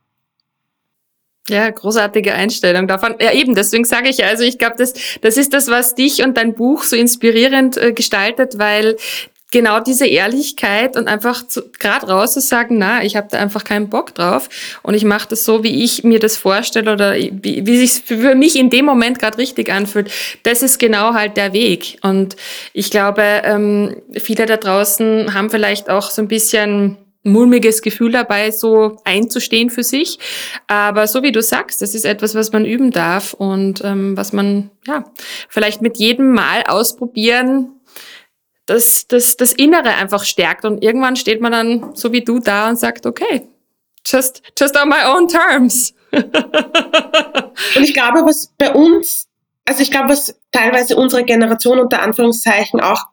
Ja, 1.49 1.69
großartige 1.71 2.33
Einstellung 2.35 2.87
davon. 2.87 3.17
Ja, 3.21 3.33
eben, 3.33 3.55
deswegen 3.55 3.85
sage 3.85 4.09
ich 4.09 4.19
ja, 4.19 4.27
also 4.29 4.45
ich 4.45 4.59
glaube, 4.59 4.77
das, 4.79 4.95
das 5.21 5.37
ist 5.37 5.53
das, 5.53 5.69
was 5.69 5.95
dich 5.95 6.23
und 6.23 6.37
dein 6.37 6.55
Buch 6.55 6.85
so 6.85 6.97
inspirierend 6.97 7.77
äh, 7.77 7.93
gestaltet, 7.93 8.59
weil 8.59 8.97
genau 9.51 9.81
diese 9.81 10.07
Ehrlichkeit 10.07 10.97
und 10.97 11.09
einfach 11.09 11.43
gerade 11.79 12.07
raus 12.07 12.35
zu 12.35 12.41
sagen, 12.41 12.79
na, 12.79 13.03
ich 13.03 13.17
habe 13.17 13.29
da 13.31 13.39
einfach 13.39 13.65
keinen 13.65 13.89
Bock 13.89 14.15
drauf 14.15 14.49
und 14.83 14.95
ich 14.95 15.05
mache 15.05 15.29
das 15.29 15.45
so, 15.45 15.65
wie 15.65 15.83
ich 15.83 16.05
mir 16.05 16.19
das 16.21 16.37
vorstelle 16.37 16.93
oder 16.93 17.15
wie, 17.17 17.67
wie 17.67 17.87
sich 17.87 18.03
für 18.05 18.35
mich 18.35 18.57
in 18.57 18.71
dem 18.71 18.85
Moment 18.85 19.19
gerade 19.19 19.39
richtig 19.39 19.73
anfühlt. 19.73 20.11
Das 20.45 20.63
ist 20.63 20.79
genau 20.79 21.15
halt 21.15 21.37
der 21.37 21.53
Weg. 21.53 21.99
Und 22.03 22.37
ich 22.73 22.91
glaube, 22.91 23.23
ähm, 23.45 23.97
viele 24.17 24.47
da 24.47 24.57
draußen 24.57 25.35
haben 25.35 25.51
vielleicht 25.51 25.91
auch 25.91 26.11
so 26.11 26.23
ein 26.23 26.29
bisschen 26.29 26.97
mulmiges 27.23 27.83
Gefühl 27.83 28.13
dabei, 28.13 28.51
so 28.51 28.97
einzustehen 29.05 29.71
für 29.71 29.83
sich. 29.83 30.19
Aber 30.67 31.07
so 31.07 31.23
wie 31.23 31.33
du 31.33 31.43
sagst, 31.43 31.83
das 31.83 31.95
ist 31.95 32.05
etwas, 32.05 32.35
was 32.35 32.53
man 32.53 32.65
üben 32.65 32.91
darf 32.91 33.35
und 33.35 33.83
ähm, 33.85 34.17
was 34.17 34.33
man 34.33 34.71
ja 34.87 35.05
vielleicht 35.49 35.83
mit 35.83 35.99
jedem 35.99 36.33
Mal 36.33 36.63
ausprobieren, 36.67 37.81
das, 38.67 39.07
das, 39.09 39.37
das 39.37 39.53
Innere 39.53 39.95
einfach 39.95 40.25
stärkt. 40.25 40.65
Und 40.65 40.83
irgendwann 40.83 41.17
steht 41.17 41.41
man 41.41 41.53
dann 41.53 41.95
so 41.95 42.13
wie 42.13 42.23
du 42.23 42.39
da 42.39 42.69
und 42.69 42.79
sagt, 42.79 43.05
okay, 43.05 43.49
just, 44.07 44.43
just 44.59 44.77
on 44.81 44.89
my 44.89 45.05
own 45.07 45.29
terms. 45.29 45.95
und 46.13 47.83
ich 47.83 47.93
glaube, 47.93 48.21
was 48.25 48.53
bei 48.59 48.73
uns, 48.73 49.29
also 49.67 49.83
ich 49.83 49.91
glaube, 49.91 50.11
was 50.11 50.39
teilweise 50.53 50.97
unsere 50.97 51.25
Generation 51.25 51.79
unter 51.79 52.03
Anführungszeichen 52.03 52.81
auch 52.81 53.07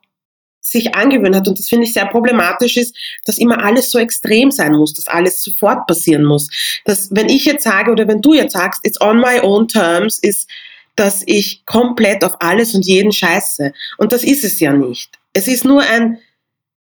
sich 0.62 0.96
angewöhnt 0.96 1.36
hat, 1.36 1.48
und 1.48 1.58
das 1.58 1.70
finde 1.70 1.86
ich 1.86 1.94
sehr 1.94 2.08
problematisch 2.08 2.78
ist, 2.78 2.96
dass 3.26 3.38
immer 3.38 3.64
alles 3.64 3.90
so 3.90 4.00
extrem 4.00 4.52
sein 4.52 4.74
muss, 4.74 4.94
dass 4.94 5.08
alles 5.08 5.42
sofort 5.42 5.88
passieren 5.88 6.26
muss. 6.26 6.50
Dass, 6.86 7.10
wenn 7.12 7.30
ich 7.30 7.46
jetzt 7.46 7.64
sage 7.64 7.92
oder 7.92 8.08
wenn 8.08 8.22
du 8.22 8.34
jetzt 8.34 8.54
sagst, 8.54 8.82
it's 8.84 9.00
on 9.00 9.20
my 9.20 9.40
own 9.42 9.68
terms, 9.68 10.20
ist, 10.20 10.50
dass 10.96 11.24
ich 11.26 11.64
komplett 11.66 12.24
auf 12.24 12.42
alles 12.42 12.74
und 12.74 12.86
jeden 12.86 13.12
scheiße. 13.12 13.72
Und 13.98 14.12
das 14.12 14.24
ist 14.24 14.44
es 14.44 14.60
ja 14.60 14.74
nicht. 14.74 15.18
Es 15.34 15.48
ist 15.48 15.64
nur 15.64 15.82
ein 15.82 16.20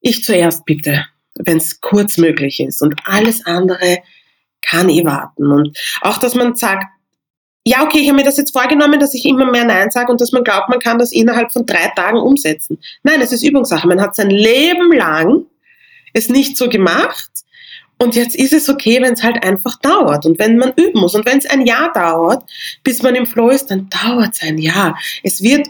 Ich 0.00 0.24
zuerst 0.24 0.64
bitte, 0.64 1.04
wenn 1.34 1.58
es 1.58 1.80
kurz 1.80 2.16
möglich 2.16 2.60
ist. 2.60 2.80
Und 2.82 2.94
alles 3.04 3.44
andere 3.44 3.98
kann 4.62 4.88
eh 4.88 5.04
warten. 5.04 5.52
Und 5.52 5.78
auch, 6.00 6.18
dass 6.18 6.34
man 6.34 6.56
sagt, 6.56 6.86
ja, 7.68 7.82
okay, 7.82 7.98
ich 7.98 8.06
habe 8.06 8.16
mir 8.16 8.24
das 8.24 8.36
jetzt 8.36 8.52
vorgenommen, 8.52 9.00
dass 9.00 9.12
ich 9.12 9.24
immer 9.24 9.50
mehr 9.50 9.64
Nein 9.64 9.90
sage 9.90 10.12
und 10.12 10.20
dass 10.20 10.30
man 10.30 10.44
glaubt, 10.44 10.68
man 10.68 10.78
kann 10.78 11.00
das 11.00 11.10
innerhalb 11.10 11.50
von 11.52 11.66
drei 11.66 11.90
Tagen 11.96 12.18
umsetzen. 12.18 12.78
Nein, 13.02 13.20
es 13.20 13.32
ist 13.32 13.42
Übungssache. 13.42 13.88
Man 13.88 14.00
hat 14.00 14.14
sein 14.14 14.30
Leben 14.30 14.92
lang 14.92 15.46
es 16.12 16.28
nicht 16.28 16.56
so 16.56 16.68
gemacht 16.68 17.28
und 17.98 18.14
jetzt 18.14 18.36
ist 18.36 18.52
es 18.52 18.68
okay, 18.68 19.02
wenn 19.02 19.14
es 19.14 19.24
halt 19.24 19.42
einfach 19.42 19.80
dauert 19.80 20.26
und 20.26 20.38
wenn 20.38 20.58
man 20.58 20.74
üben 20.76 21.00
muss. 21.00 21.16
Und 21.16 21.26
wenn 21.26 21.38
es 21.38 21.46
ein 21.46 21.66
Jahr 21.66 21.92
dauert, 21.92 22.48
bis 22.84 23.02
man 23.02 23.16
im 23.16 23.26
Flow 23.26 23.48
ist, 23.48 23.66
dann 23.66 23.88
dauert 23.90 24.34
es 24.34 24.42
ein 24.42 24.58
Jahr. 24.58 24.96
Es 25.24 25.42
wird 25.42 25.68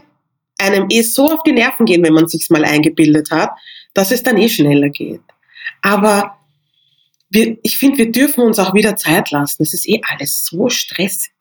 einem 0.58 0.88
eh 0.90 1.00
so 1.00 1.30
auf 1.30 1.44
die 1.44 1.52
Nerven 1.52 1.86
gehen, 1.86 2.04
wenn 2.04 2.12
man 2.12 2.28
sich's 2.28 2.50
mal 2.50 2.66
eingebildet 2.66 3.30
hat, 3.30 3.52
dass 3.94 4.10
es 4.10 4.22
dann 4.22 4.36
eh 4.36 4.50
schneller 4.50 4.90
geht. 4.90 5.22
Aber 5.80 6.36
wir, 7.30 7.56
ich 7.62 7.78
finde, 7.78 7.96
wir 7.96 8.12
dürfen 8.12 8.42
uns 8.44 8.58
auch 8.58 8.74
wieder 8.74 8.96
Zeit 8.96 9.30
lassen. 9.30 9.62
Es 9.62 9.72
ist 9.72 9.88
eh 9.88 10.02
alles 10.10 10.44
so 10.44 10.68
stressig. 10.68 11.32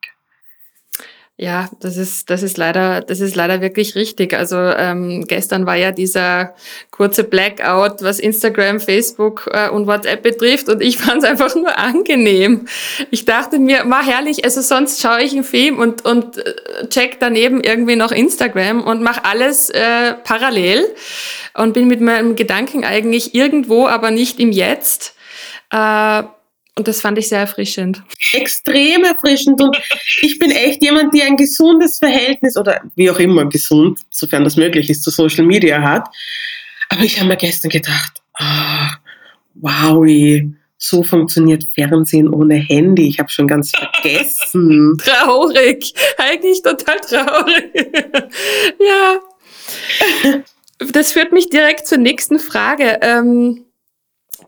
Ja, 1.37 1.67
das 1.81 1.97
ist, 1.97 2.29
das 2.29 2.43
ist 2.43 2.55
leider, 2.55 3.01
das 3.01 3.19
ist 3.19 3.35
leider 3.35 3.59
wirklich 3.59 3.95
richtig. 3.95 4.33
Also 4.33 4.55
ähm, 4.55 5.25
gestern 5.27 5.65
war 5.65 5.75
ja 5.75 5.91
dieser 5.91 6.55
kurze 6.91 7.25
Blackout, 7.25 8.01
was 8.01 8.19
Instagram, 8.19 8.79
Facebook 8.79 9.49
äh, 9.51 9.67
und 9.67 9.85
WhatsApp 9.85 10.23
betrifft, 10.23 10.69
und 10.69 10.81
ich 10.81 10.97
fand 10.99 11.23
es 11.23 11.29
einfach 11.29 11.53
nur 11.55 11.77
angenehm. 11.77 12.69
Ich 13.11 13.25
dachte 13.25 13.59
mir, 13.59 13.83
war 13.89 14.05
herrlich. 14.05 14.45
Also 14.45 14.61
sonst 14.61 15.01
schaue 15.01 15.23
ich 15.23 15.33
einen 15.33 15.43
Film 15.43 15.77
und 15.77 16.05
und 16.05 16.37
äh, 16.37 16.87
check 16.87 17.19
daneben 17.19 17.61
irgendwie 17.61 17.97
noch 17.97 18.13
Instagram 18.13 18.81
und 18.81 19.01
mache 19.01 19.25
alles 19.25 19.69
äh, 19.69 20.13
parallel 20.23 20.85
und 21.53 21.73
bin 21.73 21.89
mit 21.89 21.99
meinem 21.99 22.37
Gedanken 22.37 22.85
eigentlich 22.85 23.35
irgendwo, 23.35 23.87
aber 23.87 24.09
nicht 24.09 24.39
im 24.39 24.53
Jetzt. 24.53 25.15
Äh, 25.69 26.23
und 26.77 26.87
das 26.89 26.99
fand 26.99 27.17
ich 27.17 27.29
sehr 27.29 27.39
erfrischend. 27.39 28.03
Extrem 28.33 29.05
erfrischend. 29.05 29.61
Und 29.61 29.77
ich 30.21 30.37
bin 30.39 30.51
echt 30.51 30.83
jemand, 30.83 31.13
die 31.13 31.21
ein 31.21 31.37
gesundes 31.37 31.99
Verhältnis 31.99 32.57
oder 32.57 32.81
wie 32.95 33.09
auch 33.09 33.19
immer 33.19 33.45
gesund, 33.45 33.99
sofern 34.09 34.43
das 34.43 34.57
möglich 34.57 34.89
ist, 34.89 35.03
zu 35.03 35.09
Social 35.09 35.45
Media 35.45 35.81
hat. 35.81 36.07
Aber 36.89 37.03
ich 37.03 37.17
habe 37.17 37.29
mir 37.29 37.37
gestern 37.37 37.69
gedacht, 37.69 38.21
oh, 38.39 38.87
wow, 39.55 40.05
so 40.77 41.03
funktioniert 41.03 41.65
Fernsehen 41.73 42.27
ohne 42.27 42.55
Handy. 42.55 43.07
Ich 43.07 43.19
habe 43.19 43.29
schon 43.29 43.47
ganz 43.47 43.71
vergessen. 43.71 44.97
traurig. 45.03 45.93
Eigentlich 46.17 46.61
total 46.61 46.99
traurig. 46.99 47.73
ja. 48.79 50.43
Das 50.91 51.13
führt 51.13 51.31
mich 51.31 51.49
direkt 51.49 51.87
zur 51.87 51.99
nächsten 51.99 52.37
Frage. 52.37 52.99
Ähm, 53.01 53.64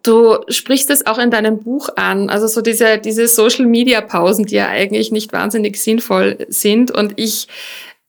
Du 0.03 0.38
sprichst 0.49 0.89
es 0.89 1.05
auch 1.05 1.17
in 1.17 1.31
deinem 1.31 1.60
Buch 1.60 1.89
an, 1.95 2.29
also 2.29 2.47
so 2.47 2.62
diese, 2.62 2.97
diese 2.97 3.27
Social-Media-Pausen, 3.27 4.45
die 4.45 4.55
ja 4.55 4.67
eigentlich 4.67 5.12
nicht 5.12 5.33
wahnsinnig 5.33 5.81
sinnvoll 5.81 6.45
sind. 6.49 6.91
Und 6.91 7.13
ich, 7.17 7.47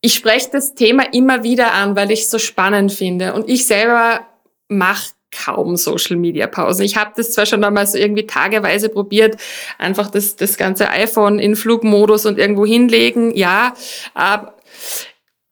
ich 0.00 0.14
spreche 0.14 0.48
das 0.52 0.74
Thema 0.74 1.04
immer 1.12 1.42
wieder 1.42 1.72
an, 1.72 1.96
weil 1.96 2.10
ich 2.10 2.22
es 2.22 2.30
so 2.30 2.38
spannend 2.38 2.92
finde. 2.92 3.34
Und 3.34 3.48
ich 3.48 3.66
selber 3.66 4.26
mache 4.68 5.12
kaum 5.30 5.76
Social 5.76 6.16
Media 6.16 6.46
Pausen. 6.46 6.84
Ich 6.84 6.96
habe 6.96 7.12
das 7.16 7.32
zwar 7.32 7.46
schon 7.46 7.62
einmal 7.64 7.86
so 7.86 7.98
irgendwie 7.98 8.26
tageweise 8.26 8.88
probiert, 8.88 9.36
einfach 9.78 10.10
das, 10.10 10.36
das 10.36 10.56
ganze 10.56 10.88
iPhone 10.88 11.38
in 11.38 11.56
Flugmodus 11.56 12.26
und 12.26 12.38
irgendwo 12.38 12.64
hinlegen, 12.64 13.36
ja, 13.36 13.74
aber 14.14 14.54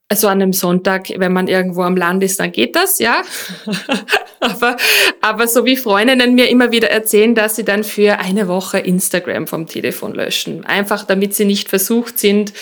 also 0.08 0.28
an 0.28 0.40
einem 0.40 0.52
Sonntag, 0.52 1.08
wenn 1.16 1.32
man 1.32 1.48
irgendwo 1.48 1.82
am 1.82 1.96
Land 1.96 2.22
ist, 2.22 2.38
dann 2.38 2.52
geht 2.52 2.76
das, 2.76 2.98
ja. 3.00 3.22
aber, 4.40 4.76
aber 5.20 5.48
so 5.48 5.64
wie 5.64 5.76
Freundinnen 5.76 6.34
mir 6.34 6.48
immer 6.48 6.72
wieder 6.72 6.90
erzählen, 6.90 7.34
dass 7.34 7.56
sie 7.56 7.64
dann 7.64 7.84
für 7.84 8.18
eine 8.18 8.48
Woche 8.48 8.78
Instagram 8.78 9.46
vom 9.46 9.66
Telefon 9.66 10.14
löschen. 10.14 10.64
Einfach 10.64 11.04
damit 11.04 11.34
sie 11.34 11.44
nicht 11.44 11.68
versucht 11.68 12.18
sind, 12.18 12.52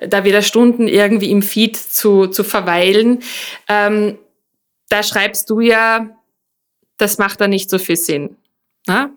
da 0.00 0.24
wieder 0.24 0.42
Stunden 0.42 0.88
irgendwie 0.88 1.30
im 1.30 1.42
Feed 1.42 1.76
zu, 1.76 2.26
zu 2.26 2.44
verweilen. 2.44 3.22
Ähm, 3.68 4.18
da 4.88 5.02
schreibst 5.02 5.48
du 5.50 5.60
ja, 5.60 6.10
das 6.98 7.18
macht 7.18 7.40
da 7.40 7.48
nicht 7.48 7.70
so 7.70 7.78
viel 7.78 7.96
Sinn. 7.96 8.36
Na? 8.86 9.10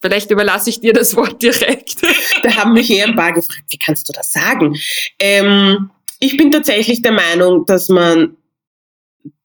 Vielleicht 0.00 0.30
überlasse 0.30 0.70
ich 0.70 0.80
dir 0.80 0.92
das 0.92 1.16
Wort 1.16 1.42
direkt. 1.42 1.96
Da 2.42 2.54
haben 2.54 2.74
mich 2.74 2.90
eher 2.90 3.06
ein 3.06 3.16
paar 3.16 3.32
gefragt, 3.32 3.64
wie 3.70 3.78
kannst 3.78 4.08
du 4.08 4.12
das 4.12 4.30
sagen? 4.30 4.76
Ähm 5.18 5.90
ich 6.20 6.36
bin 6.36 6.50
tatsächlich 6.50 7.02
der 7.02 7.12
Meinung, 7.12 7.66
dass 7.66 7.88
man 7.88 8.36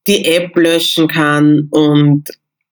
die 0.07 0.25
App 0.25 0.55
löschen 0.55 1.07
kann 1.07 1.67
und 1.71 2.29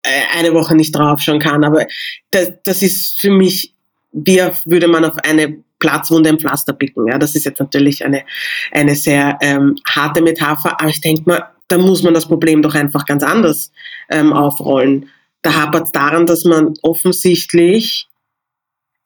äh, 0.03 0.37
eine 0.37 0.53
Woche 0.53 0.75
nicht 0.75 0.95
draufschauen 0.95 1.39
kann. 1.39 1.63
Aber 1.63 1.85
das, 2.31 2.51
das 2.63 2.81
ist 2.81 3.19
für 3.19 3.31
mich, 3.31 3.73
wie 4.11 4.41
würde 4.65 4.87
man 4.87 5.05
auf 5.05 5.17
eine 5.23 5.63
Platzwunde 5.79 6.29
ein 6.29 6.39
Pflaster 6.39 6.73
picken. 6.73 7.07
Ja, 7.07 7.17
das 7.17 7.35
ist 7.35 7.45
jetzt 7.45 7.59
natürlich 7.59 8.05
eine, 8.05 8.23
eine 8.71 8.95
sehr 8.95 9.37
ähm, 9.41 9.75
harte 9.87 10.21
Metapher, 10.21 10.79
aber 10.79 10.89
ich 10.89 11.01
denke 11.01 11.23
mal, 11.25 11.43
da 11.67 11.77
muss 11.77 12.03
man 12.03 12.13
das 12.13 12.27
Problem 12.27 12.61
doch 12.61 12.75
einfach 12.75 13.05
ganz 13.05 13.23
anders 13.23 13.71
ähm, 14.09 14.33
aufrollen. 14.33 15.09
Da 15.41 15.53
hapert 15.55 15.87
es 15.87 15.91
daran, 15.91 16.25
dass 16.25 16.43
man 16.43 16.73
offensichtlich 16.81 18.07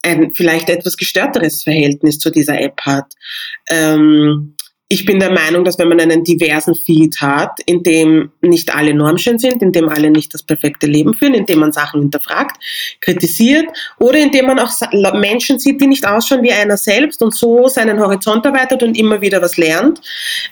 ein 0.03 0.33
vielleicht 0.33 0.69
etwas 0.69 0.95
gestörteres 0.97 1.63
Verhältnis 1.63 2.19
zu 2.19 2.29
dieser 2.29 2.59
App 2.59 2.79
hat. 2.81 3.13
Ähm, 3.69 4.55
ich 4.91 5.05
bin 5.05 5.19
der 5.19 5.31
Meinung, 5.31 5.63
dass 5.63 5.77
wenn 5.77 5.87
man 5.87 5.99
einen 5.99 6.23
diversen 6.23 6.73
Feed 6.73 7.21
hat, 7.21 7.59
in 7.67 7.83
dem 7.83 8.31
nicht 8.41 8.75
alle 8.75 8.95
normschön 8.95 9.37
sind, 9.37 9.61
in 9.61 9.71
dem 9.71 9.87
alle 9.87 10.09
nicht 10.09 10.33
das 10.33 10.41
perfekte 10.41 10.87
Leben 10.87 11.13
führen, 11.13 11.35
in 11.35 11.45
dem 11.45 11.59
man 11.59 11.71
Sachen 11.71 12.01
hinterfragt, 12.01 12.57
kritisiert 12.99 13.67
oder 13.99 14.17
in 14.17 14.31
dem 14.31 14.47
man 14.47 14.57
auch 14.57 14.71
Menschen 15.13 15.59
sieht, 15.59 15.79
die 15.79 15.85
nicht 15.85 16.07
ausschauen 16.07 16.41
wie 16.41 16.51
einer 16.51 16.75
selbst 16.75 17.21
und 17.21 17.35
so 17.35 17.67
seinen 17.67 17.99
Horizont 17.99 18.43
erweitert 18.47 18.81
und 18.81 18.97
immer 18.97 19.21
wieder 19.21 19.43
was 19.43 19.57
lernt, 19.57 20.01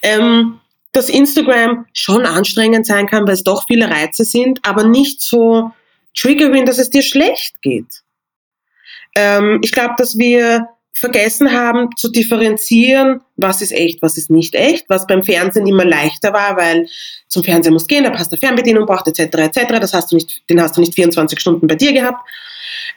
ähm, 0.03 0.59
dass 0.91 1.09
Instagram 1.09 1.87
schon 1.93 2.27
anstrengend 2.27 2.85
sein 2.85 3.07
kann, 3.07 3.25
weil 3.25 3.33
es 3.33 3.43
doch 3.43 3.65
viele 3.65 3.89
Reize 3.89 4.23
sind, 4.23 4.59
aber 4.61 4.83
nicht 4.83 5.19
so 5.21 5.71
triggering, 6.15 6.67
dass 6.67 6.77
es 6.77 6.91
dir 6.91 7.01
schlecht 7.01 7.59
geht. 7.63 8.03
Ähm, 9.15 9.61
ich 9.63 9.71
glaube, 9.71 9.95
dass 9.97 10.15
wir 10.15 10.67
vergessen 10.97 11.51
haben 11.51 11.89
zu 11.95 12.09
differenzieren, 12.09 13.21
was 13.35 13.61
ist 13.61 13.71
echt, 13.71 14.01
was 14.01 14.17
ist 14.17 14.29
nicht 14.29 14.55
echt, 14.55 14.89
was 14.89 15.07
beim 15.07 15.23
Fernsehen 15.23 15.67
immer 15.67 15.85
leichter 15.85 16.33
war, 16.33 16.57
weil 16.57 16.87
zum 17.27 17.43
Fernseher 17.43 17.71
musst 17.71 17.87
gehen, 17.87 18.03
da 18.03 18.09
passt 18.09 18.31
der 18.31 18.39
Fernbedienung 18.39 18.85
braucht 18.85 19.07
etc. 19.07 19.37
etc. 19.37 19.79
Das 19.79 19.93
hast 19.93 20.11
du 20.11 20.15
nicht, 20.15 20.49
den 20.49 20.61
hast 20.61 20.75
du 20.75 20.81
nicht 20.81 20.95
24 20.95 21.39
Stunden 21.39 21.67
bei 21.67 21.75
dir 21.75 21.93
gehabt. 21.93 22.27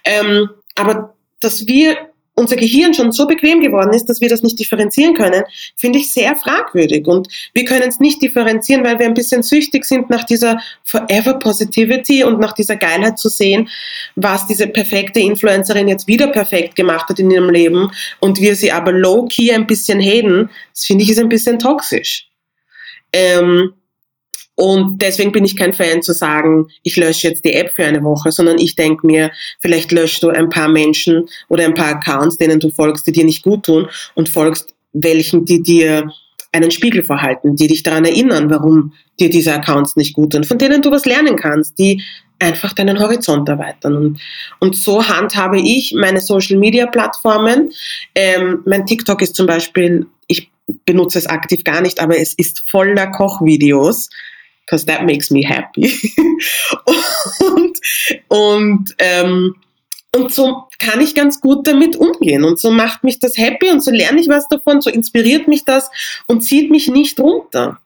Ähm, 0.05 0.51
aber 0.77 1.15
dass 1.41 1.67
wir 1.67 2.10
unser 2.41 2.57
Gehirn 2.57 2.95
schon 2.95 3.13
so 3.13 3.27
bequem 3.27 3.61
geworden 3.61 3.93
ist, 3.93 4.07
dass 4.07 4.21
wir 4.21 4.29
das 4.29 4.43
nicht 4.43 4.59
differenzieren 4.59 5.15
können, 5.15 5.45
finde 5.77 5.99
ich 5.99 6.13
sehr 6.13 6.37
fragwürdig. 6.37 7.07
Und 7.07 7.29
wir 7.55 7.65
können 7.65 7.89
es 7.89 8.01
nicht 8.01 8.21
differenzieren, 8.23 8.85
weil 8.85 8.99
wir 8.99 9.07
ein 9.07 9.15
bisschen 9.15 9.43
süchtig 9.43 9.85
sind 9.85 10.11
nach 10.11 10.25
dieser 10.25 10.61
Forever 10.85 11.35
Positivity 11.35 12.25
und 12.25 12.41
nach 12.41 12.53
dieser 12.53 12.77
Geilheit 12.77 13.19
zu 13.19 13.29
sehen, 13.29 13.69
was 14.17 14.47
diese 14.47 14.67
perfekte 14.67 15.21
Influencerin 15.21 15.87
jetzt 15.87 16.07
wieder 16.07 16.29
perfekt 16.29 16.75
gemacht 16.75 17.09
hat 17.09 17.19
in 17.19 17.31
ihrem 17.31 17.51
Leben 17.51 17.91
und 18.21 18.41
wir 18.41 18.57
sie 18.57 18.73
aber 18.73 18.93
low-key 18.93 19.53
ein 19.53 19.67
bisschen 19.67 20.01
haten. 20.01 20.51
Das 20.73 20.87
finde 20.87 21.05
ich 21.05 21.11
ist 21.11 21.19
ein 21.19 21.29
bisschen 21.29 21.59
toxisch. 21.59 22.27
Ähm, 23.13 23.75
und 24.61 25.01
deswegen 25.01 25.33
bin 25.33 25.47
ich 25.47 25.57
kein 25.57 25.73
Fan 25.73 26.03
zu 26.03 26.13
sagen, 26.13 26.67
ich 26.83 26.99
lösche 26.99 27.29
jetzt 27.29 27.47
die 27.47 27.55
App 27.55 27.73
für 27.73 27.87
eine 27.87 28.05
Woche, 28.05 28.31
sondern 28.31 28.59
ich 28.59 28.77
denke 28.77 29.07
mir, 29.07 29.31
vielleicht 29.61 29.91
löschst 29.91 30.23
du 30.23 30.29
ein 30.29 30.51
paar 30.51 30.69
Menschen 30.69 31.27
oder 31.49 31.65
ein 31.65 31.73
paar 31.73 31.97
Accounts, 31.97 32.37
denen 32.37 32.61
du 32.61 32.69
folgst, 32.69 33.07
die 33.07 33.13
dir 33.13 33.25
nicht 33.25 33.43
gut 33.43 33.65
tun 33.65 33.89
und 34.15 34.29
folgst 34.29 34.75
welchen, 34.93 35.47
die 35.47 35.63
dir 35.63 36.13
einen 36.53 36.71
Spiegel 36.71 37.03
vorhalten, 37.03 37.57
die 37.57 37.69
dich 37.69 37.83
daran 37.85 38.05
erinnern, 38.05 38.51
warum 38.51 38.93
dir 39.19 39.31
diese 39.31 39.55
Accounts 39.55 39.97
nicht 39.97 40.13
gut 40.13 40.35
sind, 40.35 40.45
von 40.45 40.59
denen 40.59 40.83
du 40.83 40.91
was 40.91 41.07
lernen 41.07 41.37
kannst, 41.37 41.79
die 41.79 42.03
einfach 42.39 42.75
deinen 42.75 43.01
Horizont 43.01 43.49
erweitern. 43.49 43.97
Und, 43.97 44.21
und 44.59 44.77
so 44.77 45.09
handhabe 45.09 45.59
ich 45.59 45.95
meine 45.97 46.21
Social-Media-Plattformen. 46.21 47.73
Ähm, 48.15 48.61
mein 48.67 48.85
TikTok 48.85 49.23
ist 49.23 49.37
zum 49.37 49.47
Beispiel, 49.47 50.07
ich 50.27 50.51
benutze 50.85 51.19
es 51.19 51.27
aktiv 51.27 51.65
gar 51.65 51.81
nicht, 51.81 51.99
aber 51.99 52.19
es 52.19 52.35
ist 52.35 52.69
voller 52.69 53.07
Kochvideos, 53.07 54.11
because 54.71 54.87
that 54.87 55.05
makes 55.05 55.31
me 55.31 55.43
happy. 55.43 55.93
und 57.41 57.79
und 58.29 58.95
ähm, 58.99 59.57
und 60.15 60.33
so 60.33 60.65
kann 60.79 61.01
ich 61.01 61.15
ganz 61.15 61.41
gut 61.41 61.67
damit 61.67 61.95
umgehen. 61.97 62.45
Und 62.45 62.59
so 62.59 62.71
macht 62.71 63.05
mich 63.05 63.21
das 63.21 63.37
happy 63.37 63.71
und 63.71 63.83
so 63.83 63.93
lerne 63.93 64.21
ich 64.21 64.29
was 64.29 64.49
davon, 64.49 64.81
so 64.81 64.91
inspiriert 64.91 65.47
mich 65.47 65.65
das 65.65 65.89
und 66.27 66.43
zieht 66.43 66.71
mich 66.71 66.89
nicht 66.89 67.21
runter. 67.21 67.79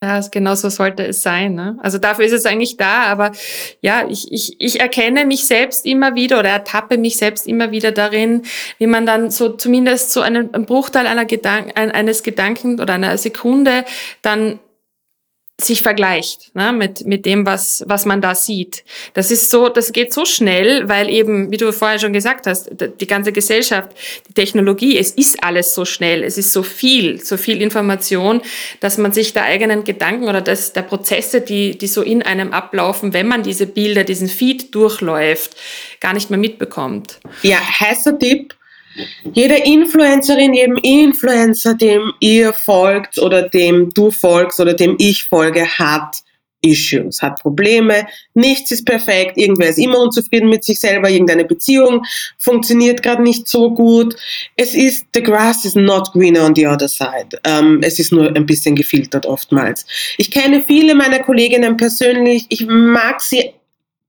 Ja, 0.00 0.20
genau 0.30 0.54
so 0.54 0.68
sollte 0.68 1.04
es 1.04 1.22
sein. 1.22 1.56
Ne? 1.56 1.76
Also 1.82 1.98
dafür 1.98 2.24
ist 2.24 2.32
es 2.32 2.46
eigentlich 2.46 2.76
da, 2.76 3.02
aber 3.06 3.32
ja, 3.80 4.06
ich, 4.08 4.30
ich, 4.30 4.60
ich 4.60 4.78
erkenne 4.78 5.26
mich 5.26 5.46
selbst 5.46 5.84
immer 5.84 6.14
wieder 6.14 6.38
oder 6.38 6.50
ertappe 6.50 6.96
mich 6.96 7.16
selbst 7.16 7.48
immer 7.48 7.72
wieder 7.72 7.90
darin, 7.90 8.42
wie 8.78 8.86
man 8.86 9.06
dann 9.06 9.32
so 9.32 9.48
zumindest 9.48 10.12
so 10.12 10.20
einen, 10.20 10.54
einen 10.54 10.66
Bruchteil 10.66 11.08
einer 11.08 11.24
Gedank 11.24 11.72
eines 11.74 12.22
Gedanken 12.22 12.80
oder 12.80 12.94
einer 12.94 13.18
Sekunde 13.18 13.84
dann 14.22 14.60
sich 15.60 15.82
vergleicht 15.82 16.54
ne, 16.54 16.72
mit, 16.72 17.04
mit 17.04 17.26
dem, 17.26 17.44
was, 17.44 17.82
was 17.88 18.04
man 18.06 18.20
da 18.20 18.36
sieht. 18.36 18.84
Das 19.14 19.32
ist 19.32 19.50
so, 19.50 19.68
das 19.68 19.92
geht 19.92 20.12
so 20.12 20.24
schnell, 20.24 20.88
weil 20.88 21.10
eben, 21.10 21.50
wie 21.50 21.56
du 21.56 21.72
vorher 21.72 21.98
schon 21.98 22.12
gesagt 22.12 22.46
hast, 22.46 22.70
die 22.70 23.06
ganze 23.08 23.32
Gesellschaft, 23.32 23.90
die 24.28 24.34
Technologie, 24.34 24.96
es 24.96 25.10
ist 25.10 25.42
alles 25.42 25.74
so 25.74 25.84
schnell, 25.84 26.22
es 26.22 26.38
ist 26.38 26.52
so 26.52 26.62
viel, 26.62 27.20
so 27.20 27.36
viel 27.36 27.60
Information, 27.60 28.40
dass 28.78 28.98
man 28.98 29.10
sich 29.10 29.32
der 29.32 29.44
eigenen 29.44 29.82
Gedanken 29.82 30.28
oder 30.28 30.42
des, 30.42 30.74
der 30.74 30.82
Prozesse, 30.82 31.40
die, 31.40 31.76
die 31.76 31.88
so 31.88 32.02
in 32.02 32.22
einem 32.22 32.52
ablaufen, 32.52 33.12
wenn 33.12 33.26
man 33.26 33.42
diese 33.42 33.66
Bilder, 33.66 34.04
diesen 34.04 34.28
Feed 34.28 34.76
durchläuft, 34.76 35.56
gar 35.98 36.12
nicht 36.12 36.30
mehr 36.30 36.38
mitbekommt. 36.38 37.18
Ja, 37.42 37.58
heißer 37.58 38.16
Tipp, 38.16 38.54
jede 39.32 39.56
Influencerin, 39.56 40.54
jedem 40.54 40.76
Influencer, 40.76 41.74
dem 41.74 42.12
ihr 42.20 42.52
folgt 42.52 43.18
oder 43.18 43.48
dem 43.48 43.90
du 43.90 44.10
folgst 44.10 44.60
oder 44.60 44.74
dem 44.74 44.96
ich 44.98 45.24
folge, 45.24 45.66
hat 45.66 46.22
Issues, 46.60 47.22
hat 47.22 47.40
Probleme, 47.40 48.06
nichts 48.34 48.70
ist 48.72 48.84
perfekt, 48.84 49.36
irgendwer 49.36 49.68
ist 49.68 49.78
immer 49.78 50.00
unzufrieden 50.00 50.48
mit 50.48 50.64
sich 50.64 50.80
selber, 50.80 51.08
irgendeine 51.08 51.44
Beziehung 51.44 52.04
funktioniert 52.36 53.02
gerade 53.02 53.22
nicht 53.22 53.46
so 53.46 53.72
gut. 53.72 54.16
Es 54.56 54.74
ist, 54.74 55.06
the 55.14 55.22
grass 55.22 55.64
is 55.64 55.76
not 55.76 56.10
greener 56.12 56.44
on 56.44 56.54
the 56.56 56.66
other 56.66 56.88
side. 56.88 57.38
Ähm, 57.44 57.80
es 57.82 57.98
ist 57.98 58.10
nur 58.10 58.34
ein 58.34 58.46
bisschen 58.46 58.74
gefiltert 58.74 59.24
oftmals. 59.26 59.86
Ich 60.16 60.30
kenne 60.30 60.62
viele 60.66 60.94
meiner 60.94 61.20
Kolleginnen 61.20 61.76
persönlich, 61.76 62.46
ich 62.48 62.66
mag 62.66 63.20
sie 63.20 63.52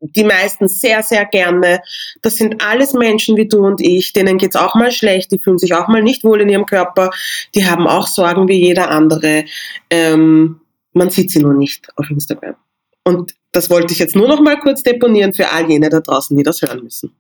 die 0.01 0.23
meisten 0.23 0.67
sehr, 0.67 1.03
sehr 1.03 1.25
gerne. 1.25 1.81
Das 2.21 2.35
sind 2.35 2.63
alles 2.63 2.93
Menschen 2.93 3.35
wie 3.38 3.47
du 3.47 3.65
und 3.65 3.81
ich, 3.81 4.13
denen 4.13 4.38
geht's 4.38 4.55
auch 4.55 4.75
mal 4.75 4.91
schlecht, 4.91 5.31
die 5.31 5.39
fühlen 5.39 5.57
sich 5.57 5.73
auch 5.73 5.88
mal 5.88 6.01
nicht 6.01 6.23
wohl 6.23 6.41
in 6.41 6.49
ihrem 6.49 6.65
Körper, 6.65 7.12
die 7.55 7.65
haben 7.65 7.88
auch 7.88 8.07
Sorgen 8.07 8.47
wie 8.47 8.59
jeder 8.59 8.89
andere. 8.89 9.45
Ähm, 9.89 10.62
man 10.93 11.09
sieht 11.09 11.31
sie 11.31 11.39
nur 11.39 11.53
nicht 11.53 11.88
auf 11.97 12.09
Instagram. 12.09 12.55
Und 13.03 13.35
das 13.51 13.69
wollte 13.69 13.93
ich 13.93 13.99
jetzt 13.99 14.15
nur 14.15 14.27
noch 14.27 14.41
mal 14.41 14.59
kurz 14.59 14.83
deponieren 14.83 15.33
für 15.33 15.49
all 15.49 15.69
jene 15.69 15.89
da 15.89 15.99
draußen, 15.99 16.35
die 16.38 16.43
das 16.43 16.62
hören 16.62 16.83
müssen. 16.83 17.15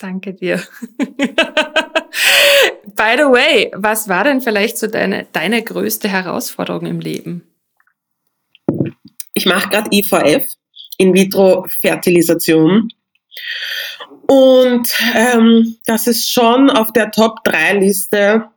Danke 0.00 0.34
dir. 0.34 0.60
By 2.84 3.14
the 3.16 3.30
way, 3.30 3.70
was 3.74 4.08
war 4.08 4.24
denn 4.24 4.40
vielleicht 4.40 4.76
so 4.76 4.86
deine, 4.88 5.26
deine 5.32 5.62
größte 5.62 6.08
Herausforderung 6.08 6.86
im 6.86 7.00
Leben? 7.00 7.46
Ich 9.34 9.46
mache 9.46 9.70
gerade 9.70 9.88
IVF 9.92 10.46
in-vitro-Fertilisation. 10.98 12.92
Und 14.26 14.94
ähm, 15.14 15.76
das 15.86 16.06
ist 16.06 16.30
schon 16.30 16.70
auf 16.70 16.92
der 16.92 17.10
Top-3-Liste 17.10 18.48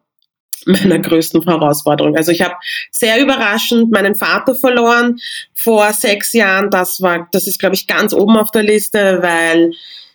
meiner 0.65 0.99
größten 0.99 1.43
Herausforderungen. 1.43 2.17
Also 2.17 2.31
ich 2.31 2.41
habe 2.41 2.55
sehr 2.91 3.21
überraschend 3.21 3.91
meinen 3.91 4.15
Vater 4.15 4.55
verloren 4.55 5.17
vor 5.53 5.91
sechs 5.93 6.33
Jahren. 6.33 6.69
Das 6.69 7.01
war, 7.01 7.27
das 7.31 7.47
ist, 7.47 7.59
glaube 7.59 7.75
ich, 7.75 7.87
ganz 7.87 8.13
oben 8.13 8.37
auf 8.37 8.51
der 8.51 8.63
Liste, 8.63 9.19
weil 9.21 9.71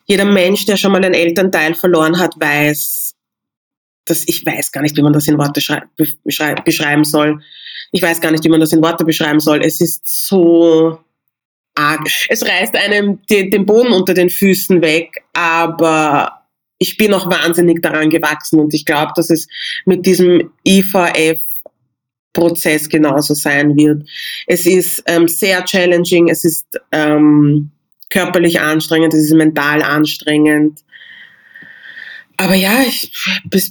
jeder 0.06 0.24
Mensch, 0.24 0.64
der 0.66 0.76
schon 0.76 0.92
mal 0.92 1.04
einen 1.04 1.14
Elternteil 1.14 1.74
verloren 1.74 2.18
hat, 2.18 2.34
weiß, 2.38 3.14
dass 4.06 4.26
ich 4.26 4.44
weiß 4.44 4.72
gar 4.72 4.82
nicht, 4.82 4.96
wie 4.96 5.02
man 5.02 5.12
das 5.12 5.28
in 5.28 5.38
Worte 5.38 5.60
beschreiben 6.64 7.04
soll. 7.04 7.40
Ich 7.92 8.02
weiß 8.02 8.20
gar 8.20 8.32
nicht, 8.32 8.44
wie 8.44 8.48
man 8.48 8.60
das 8.60 8.72
in 8.72 8.82
Worte 8.82 9.04
beschreiben 9.04 9.40
soll. 9.40 9.60
Es 9.62 9.80
ist 9.80 10.08
so 10.08 10.98
arg. 11.80 12.08
Es 12.28 12.46
reißt 12.46 12.76
einem 12.76 13.20
den, 13.30 13.50
den 13.50 13.66
Boden 13.66 13.92
unter 13.92 14.14
den 14.14 14.30
Füßen 14.30 14.82
weg, 14.82 15.22
aber 15.32 16.44
ich 16.78 16.96
bin 16.96 17.12
auch 17.12 17.30
wahnsinnig 17.30 17.82
daran 17.82 18.10
gewachsen 18.10 18.58
und 18.58 18.72
ich 18.74 18.86
glaube, 18.86 19.12
dass 19.14 19.30
es 19.30 19.48
mit 19.84 20.06
diesem 20.06 20.50
IVF 20.66 21.40
Prozess 22.32 22.88
genauso 22.88 23.34
sein 23.34 23.76
wird. 23.76 24.08
Es 24.46 24.66
ist 24.66 25.02
ähm, 25.06 25.26
sehr 25.28 25.64
challenging, 25.64 26.28
es 26.28 26.44
ist 26.44 26.66
ähm, 26.92 27.70
körperlich 28.08 28.60
anstrengend, 28.60 29.14
es 29.14 29.24
ist 29.24 29.34
mental 29.34 29.82
anstrengend. 29.82 30.80
Aber 32.36 32.54
ja, 32.54 32.80
ich 32.82 33.12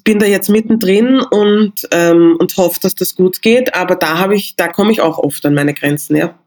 bin 0.03 0.19
da 0.19 0.27
jetzt 0.27 0.49
mittendrin 0.49 1.21
und, 1.21 1.87
ähm, 1.91 2.37
und 2.39 2.55
hoffe, 2.57 2.79
dass 2.81 2.93
das 2.93 3.15
gut 3.15 3.41
geht. 3.41 3.73
Aber 3.73 3.95
da 3.95 4.19
habe 4.19 4.35
ich, 4.35 4.55
da 4.57 4.67
komme 4.67 4.91
ich 4.91 5.01
auch 5.01 5.17
oft 5.17 5.43
an 5.45 5.55
meine 5.55 5.73
Grenzen, 5.73 6.15
ja. 6.15 6.37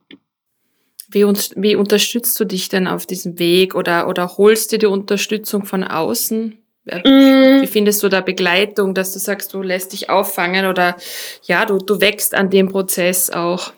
Wie, 1.12 1.24
wie 1.24 1.76
unterstützt 1.76 2.38
du 2.40 2.44
dich 2.44 2.68
denn 2.68 2.86
auf 2.86 3.06
diesem 3.06 3.38
Weg 3.38 3.74
oder, 3.74 4.08
oder 4.08 4.36
holst 4.36 4.72
du 4.72 4.78
die 4.78 4.86
Unterstützung 4.86 5.64
von 5.64 5.84
außen? 5.84 6.58
Mm. 6.84 7.62
Wie 7.62 7.66
findest 7.66 8.02
du 8.02 8.08
da 8.08 8.20
Begleitung, 8.20 8.94
dass 8.94 9.12
du 9.12 9.18
sagst, 9.18 9.54
du 9.54 9.62
lässt 9.62 9.92
dich 9.92 10.10
auffangen 10.10 10.66
oder 10.66 10.96
ja, 11.44 11.64
du, 11.64 11.78
du 11.78 12.00
wächst 12.00 12.34
an 12.34 12.50
dem 12.50 12.68
Prozess 12.68 13.30
auch? 13.30 13.72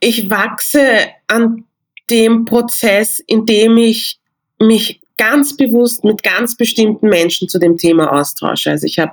Ich 0.00 0.30
wachse 0.30 1.08
an 1.28 1.64
dem 2.10 2.44
Prozess, 2.44 3.20
indem 3.20 3.76
ich 3.76 4.18
mich 4.58 4.99
ganz 5.20 5.54
bewusst 5.54 6.02
mit 6.02 6.22
ganz 6.22 6.56
bestimmten 6.56 7.10
Menschen 7.10 7.46
zu 7.46 7.58
dem 7.58 7.76
Thema 7.76 8.10
austausche. 8.10 8.70
Also 8.70 8.86
ich 8.86 8.98
habe 8.98 9.12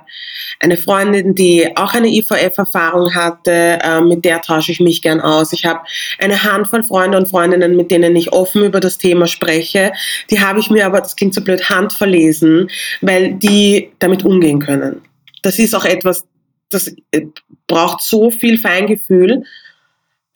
eine 0.58 0.78
Freundin, 0.78 1.34
die 1.34 1.68
auch 1.76 1.92
eine 1.92 2.08
IVF-Erfahrung 2.08 3.14
hatte, 3.14 3.78
äh, 3.82 4.00
mit 4.00 4.24
der 4.24 4.40
tausche 4.40 4.72
ich 4.72 4.80
mich 4.80 5.02
gern 5.02 5.20
aus. 5.20 5.52
Ich 5.52 5.66
habe 5.66 5.80
eine 6.18 6.42
Handvoll 6.42 6.82
Freunde 6.82 7.18
und 7.18 7.28
Freundinnen, 7.28 7.76
mit 7.76 7.90
denen 7.90 8.16
ich 8.16 8.32
offen 8.32 8.64
über 8.64 8.80
das 8.80 8.96
Thema 8.96 9.26
spreche. 9.26 9.92
Die 10.30 10.40
habe 10.40 10.60
ich 10.60 10.70
mir 10.70 10.86
aber, 10.86 11.02
das 11.02 11.14
klingt 11.14 11.34
so 11.34 11.42
blöd, 11.42 11.68
handverlesen, 11.68 12.70
weil 13.02 13.34
die 13.34 13.90
damit 13.98 14.24
umgehen 14.24 14.60
können. 14.60 15.02
Das 15.42 15.58
ist 15.58 15.74
auch 15.74 15.84
etwas, 15.84 16.26
das 16.70 16.88
äh, 17.10 17.26
braucht 17.66 18.00
so 18.00 18.30
viel 18.30 18.56
Feingefühl. 18.56 19.42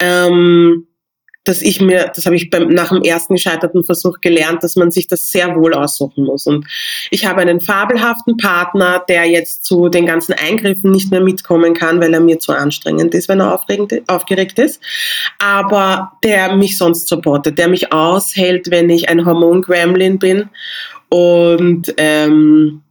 Ähm, 0.00 0.86
dass 1.44 1.60
ich 1.60 1.80
mir, 1.80 2.12
das 2.14 2.26
habe 2.26 2.36
ich 2.36 2.50
beim, 2.50 2.68
nach 2.68 2.90
dem 2.90 3.02
ersten 3.02 3.34
gescheiterten 3.34 3.82
Versuch 3.82 4.20
gelernt, 4.20 4.62
dass 4.62 4.76
man 4.76 4.92
sich 4.92 5.08
das 5.08 5.30
sehr 5.32 5.56
wohl 5.56 5.74
aussuchen 5.74 6.24
muss. 6.24 6.46
Und 6.46 6.66
ich 7.10 7.26
habe 7.26 7.40
einen 7.40 7.60
fabelhaften 7.60 8.36
Partner, 8.36 9.02
der 9.08 9.24
jetzt 9.24 9.64
zu 9.64 9.88
den 9.88 10.06
ganzen 10.06 10.34
Eingriffen 10.34 10.92
nicht 10.92 11.10
mehr 11.10 11.20
mitkommen 11.20 11.74
kann, 11.74 12.00
weil 12.00 12.14
er 12.14 12.20
mir 12.20 12.38
zu 12.38 12.52
anstrengend 12.52 13.14
ist, 13.14 13.28
wenn 13.28 13.40
er 13.40 13.54
aufgeregt 13.54 14.58
ist. 14.58 14.80
Aber 15.40 16.12
der 16.22 16.54
mich 16.54 16.78
sonst 16.78 17.08
supportet, 17.08 17.58
der 17.58 17.68
mich 17.68 17.92
aushält, 17.92 18.70
wenn 18.70 18.88
ich 18.88 19.08
ein 19.08 19.26
Hormon-Gremlin 19.26 20.20
bin. 20.20 20.48
Und, 21.08 21.92
ähm, 21.96 22.82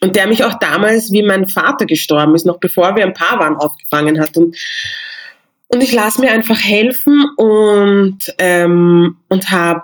und 0.00 0.14
der 0.14 0.28
mich 0.28 0.44
auch 0.44 0.58
damals, 0.58 1.10
wie 1.10 1.22
mein 1.22 1.48
Vater 1.48 1.86
gestorben 1.86 2.34
ist, 2.34 2.44
noch 2.44 2.60
bevor 2.60 2.94
wir 2.96 3.04
ein 3.04 3.14
Paar 3.14 3.38
waren, 3.38 3.56
aufgefangen 3.56 4.20
hat. 4.20 4.36
Und 4.36 4.56
und 5.68 5.82
ich 5.82 5.92
lasse 5.92 6.20
mir 6.20 6.30
einfach 6.30 6.58
helfen 6.58 7.24
und, 7.36 8.18
ähm, 8.38 9.16
und 9.28 9.50
habe 9.50 9.82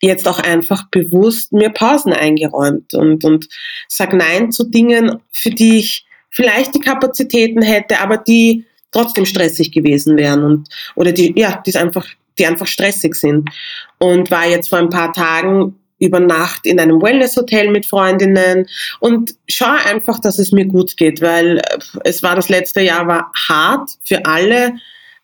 jetzt 0.00 0.26
auch 0.26 0.40
einfach 0.40 0.88
bewusst 0.90 1.52
mir 1.52 1.70
Pausen 1.70 2.12
eingeräumt 2.12 2.92
und, 2.94 3.24
und 3.24 3.48
sag 3.88 4.12
Nein 4.12 4.50
zu 4.50 4.64
Dingen, 4.64 5.18
für 5.30 5.50
die 5.50 5.78
ich 5.78 6.04
vielleicht 6.30 6.74
die 6.74 6.80
Kapazitäten 6.80 7.62
hätte, 7.62 8.00
aber 8.00 8.16
die 8.16 8.66
trotzdem 8.90 9.26
stressig 9.26 9.70
gewesen 9.72 10.16
wären 10.16 10.42
und 10.44 10.68
oder 10.96 11.12
die 11.12 11.32
ja, 11.36 11.62
die 11.64 11.76
einfach 11.76 12.06
die 12.38 12.46
einfach 12.46 12.66
stressig 12.66 13.14
sind. 13.14 13.50
Und 13.98 14.30
war 14.30 14.46
jetzt 14.46 14.68
vor 14.68 14.78
ein 14.78 14.90
paar 14.90 15.12
Tagen 15.12 15.78
über 16.02 16.20
Nacht 16.20 16.66
in 16.66 16.80
einem 16.80 17.00
Wellness-Hotel 17.00 17.70
mit 17.70 17.86
Freundinnen 17.86 18.66
und 19.00 19.34
schaue 19.48 19.84
einfach, 19.84 20.18
dass 20.18 20.38
es 20.38 20.52
mir 20.52 20.66
gut 20.66 20.96
geht, 20.96 21.20
weil 21.20 21.58
äh, 21.58 21.78
es 22.04 22.22
war 22.22 22.34
das 22.34 22.48
letzte 22.48 22.80
Jahr 22.80 23.06
war 23.06 23.30
hart 23.48 23.90
für 24.04 24.24
alle, 24.26 24.74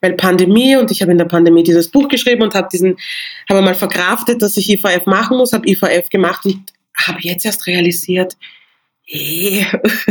weil 0.00 0.14
Pandemie 0.14 0.76
und 0.76 0.90
ich 0.90 1.02
habe 1.02 1.12
in 1.12 1.18
der 1.18 1.24
Pandemie 1.24 1.64
dieses 1.64 1.90
Buch 1.90 2.08
geschrieben 2.08 2.42
und 2.42 2.54
habe 2.54 2.68
diesen, 2.72 2.96
habe 3.50 3.62
mal 3.62 3.74
verkraftet, 3.74 4.40
dass 4.40 4.56
ich 4.56 4.70
IVF 4.70 5.06
machen 5.06 5.36
muss, 5.36 5.52
habe 5.52 5.68
IVF 5.68 6.08
gemacht 6.08 6.44
und 6.44 6.60
habe 6.96 7.18
jetzt 7.22 7.44
erst 7.44 7.66
realisiert, 7.66 8.36
hey, 9.02 9.66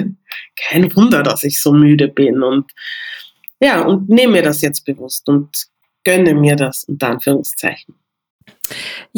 kein 0.55 0.95
Wunder, 0.95 1.23
dass 1.23 1.43
ich 1.43 1.61
so 1.61 1.71
müde 1.71 2.09
bin. 2.09 2.43
Und 2.43 2.71
ja, 3.61 3.81
und 3.83 4.09
nehme 4.09 4.33
mir 4.33 4.43
das 4.43 4.61
jetzt 4.61 4.85
bewusst 4.85 5.29
und 5.29 5.49
gönne 6.03 6.33
mir 6.33 6.55
das, 6.55 6.83
unter 6.83 7.09
Anführungszeichen. 7.09 7.95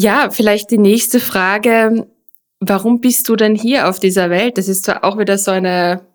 Ja, 0.01 0.29
vielleicht 0.29 0.71
die 0.71 0.77
nächste 0.77 1.19
Frage. 1.19 2.07
Warum 2.61 3.01
bist 3.01 3.27
du 3.27 3.35
denn 3.35 3.53
hier 3.53 3.89
auf 3.89 3.99
dieser 3.99 4.29
Welt? 4.29 4.57
Das 4.57 4.69
ist 4.69 4.85
zwar 4.85 5.03
auch 5.03 5.17
wieder 5.17 5.37
so 5.37 5.51
eine 5.51 6.07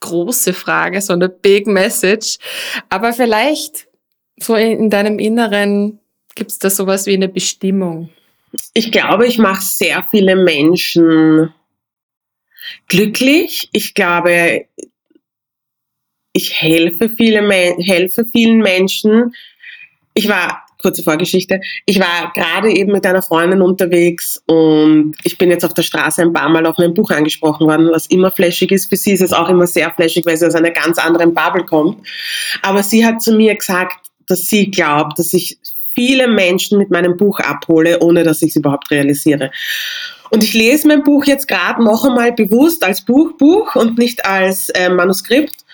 große 0.00 0.52
Frage, 0.52 1.00
so 1.00 1.14
eine 1.14 1.30
Big 1.30 1.66
Message, 1.66 2.36
aber 2.90 3.14
vielleicht 3.14 3.88
so 4.36 4.54
in, 4.56 4.90
deinem 4.90 5.18
Inneren 5.18 6.00
gibt 6.34 6.50
es 6.50 6.58
da 6.58 6.68
sowas 6.68 7.06
wie 7.06 7.14
eine 7.14 7.28
Bestimmung. 7.28 8.10
Ich 8.74 8.92
glaube, 8.92 9.26
ich 9.26 9.38
mache 9.38 9.62
sehr 9.62 10.06
viele 10.10 10.36
Menschen 10.36 11.50
glücklich. 12.88 13.70
Ich 13.72 13.94
glaube, 13.94 14.66
ich 16.34 16.60
helfe, 16.60 17.08
viele, 17.08 17.40
helfe 17.78 18.26
vielen 18.30 18.58
Menschen. 18.58 19.34
Ich 20.12 20.28
war, 20.28 20.63
kurze 20.84 21.02
Vorgeschichte, 21.02 21.60
ich 21.86 21.98
war 21.98 22.30
gerade 22.34 22.70
eben 22.70 22.92
mit 22.92 23.06
einer 23.06 23.22
Freundin 23.22 23.62
unterwegs 23.62 24.42
und 24.46 25.16
ich 25.24 25.38
bin 25.38 25.50
jetzt 25.50 25.64
auf 25.64 25.72
der 25.72 25.82
Straße 25.82 26.20
ein 26.20 26.32
paar 26.32 26.50
Mal 26.50 26.66
auf 26.66 26.76
mein 26.76 26.92
Buch 26.92 27.10
angesprochen 27.10 27.66
worden, 27.66 27.88
was 27.90 28.06
immer 28.06 28.30
flashig 28.30 28.70
ist. 28.70 28.90
Für 28.90 28.96
sie 28.96 29.12
ist 29.12 29.22
es 29.22 29.32
auch 29.32 29.48
immer 29.48 29.66
sehr 29.66 29.90
flashig, 29.90 30.26
weil 30.26 30.36
sie 30.36 30.46
aus 30.46 30.54
einer 30.54 30.70
ganz 30.70 30.98
anderen 30.98 31.32
Bubble 31.32 31.64
kommt. 31.64 32.06
Aber 32.62 32.82
sie 32.82 33.04
hat 33.04 33.22
zu 33.22 33.32
mir 33.32 33.54
gesagt, 33.54 34.10
dass 34.28 34.42
sie 34.42 34.70
glaubt, 34.70 35.18
dass 35.18 35.32
ich 35.32 35.58
viele 35.94 36.28
Menschen 36.28 36.78
mit 36.78 36.90
meinem 36.90 37.16
Buch 37.16 37.40
abhole, 37.40 38.00
ohne 38.00 38.22
dass 38.22 38.42
ich 38.42 38.50
es 38.50 38.56
überhaupt 38.56 38.90
realisiere. 38.90 39.50
Und 40.30 40.44
ich 40.44 40.52
lese 40.52 40.88
mein 40.88 41.02
Buch 41.02 41.24
jetzt 41.24 41.48
gerade 41.48 41.82
noch 41.82 42.04
einmal 42.04 42.32
bewusst 42.32 42.84
als 42.84 43.04
Buch, 43.04 43.36
Buch 43.38 43.74
und 43.76 43.96
nicht 43.98 44.26
als 44.26 44.68
äh, 44.70 44.90
Manuskript 44.90 45.64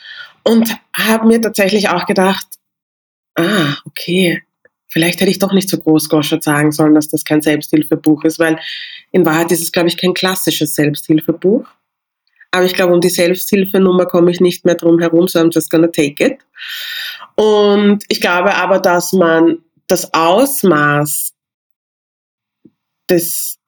und 0.44 0.70
habe 0.94 1.27
mir 1.27 1.40
tatsächlich 1.40 1.88
auch 1.88 2.07
gedacht, 2.07 2.46
ah, 3.37 3.77
okay, 3.87 4.42
vielleicht 4.90 5.20
hätte 5.20 5.31
ich 5.31 5.38
doch 5.38 5.53
nicht 5.53 5.70
so 5.70 5.79
großgoschert 5.79 6.44
sagen 6.44 6.72
sollen, 6.72 6.94
dass 6.94 7.09
das 7.09 7.24
kein 7.24 7.40
Selbsthilfebuch 7.40 8.24
ist, 8.24 8.38
weil 8.38 8.59
in 9.12 9.24
Wahrheit 9.24 9.50
ist 9.53 9.62
es, 9.62 9.72
glaube 9.72 9.88
ich, 9.88 9.96
kein 9.96 10.14
klassisches 10.14 10.74
Selbsthilfebuch. 10.74 11.66
Aber 12.50 12.64
ich 12.64 12.74
glaube, 12.74 12.92
um 12.92 13.00
die 13.00 13.11
Selbsthilfenummer 13.11 14.07
komme 14.07 14.31
ich 14.31 14.40
nicht 14.40 14.64
mehr 14.64 14.74
drum 14.74 14.98
herum, 14.98 15.29
so 15.29 15.38
I'm 15.38 15.53
just 15.53 15.70
gonna 15.70 15.87
take 15.87 16.22
it. 16.24 16.38
Und 17.37 18.05
ich 18.09 18.20
glaube 18.20 18.55
aber, 18.57 18.81
dass 18.81 19.12
man 19.12 19.59
das 19.87 20.12
Ausmaß 20.12 21.33
des, 23.09 23.59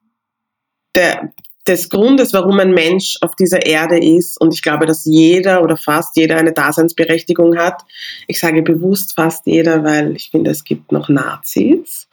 der, 0.94 1.32
des 1.66 1.88
Grundes, 1.88 2.32
warum 2.32 2.58
ein 2.58 2.72
Mensch 2.72 3.16
auf 3.20 3.36
dieser 3.36 3.64
Erde 3.64 3.98
ist, 3.98 4.40
und 4.40 4.52
ich 4.52 4.62
glaube, 4.62 4.86
dass 4.86 5.04
jeder 5.04 5.62
oder 5.62 5.76
fast 5.76 6.16
jeder 6.16 6.36
eine 6.36 6.52
Daseinsberechtigung 6.52 7.56
hat. 7.56 7.82
Ich 8.26 8.40
sage 8.40 8.62
bewusst 8.62 9.14
fast 9.14 9.46
jeder, 9.46 9.84
weil 9.84 10.16
ich 10.16 10.30
finde, 10.30 10.50
es 10.50 10.64
gibt 10.64 10.90
noch 10.90 11.08
Nazis 11.08 12.08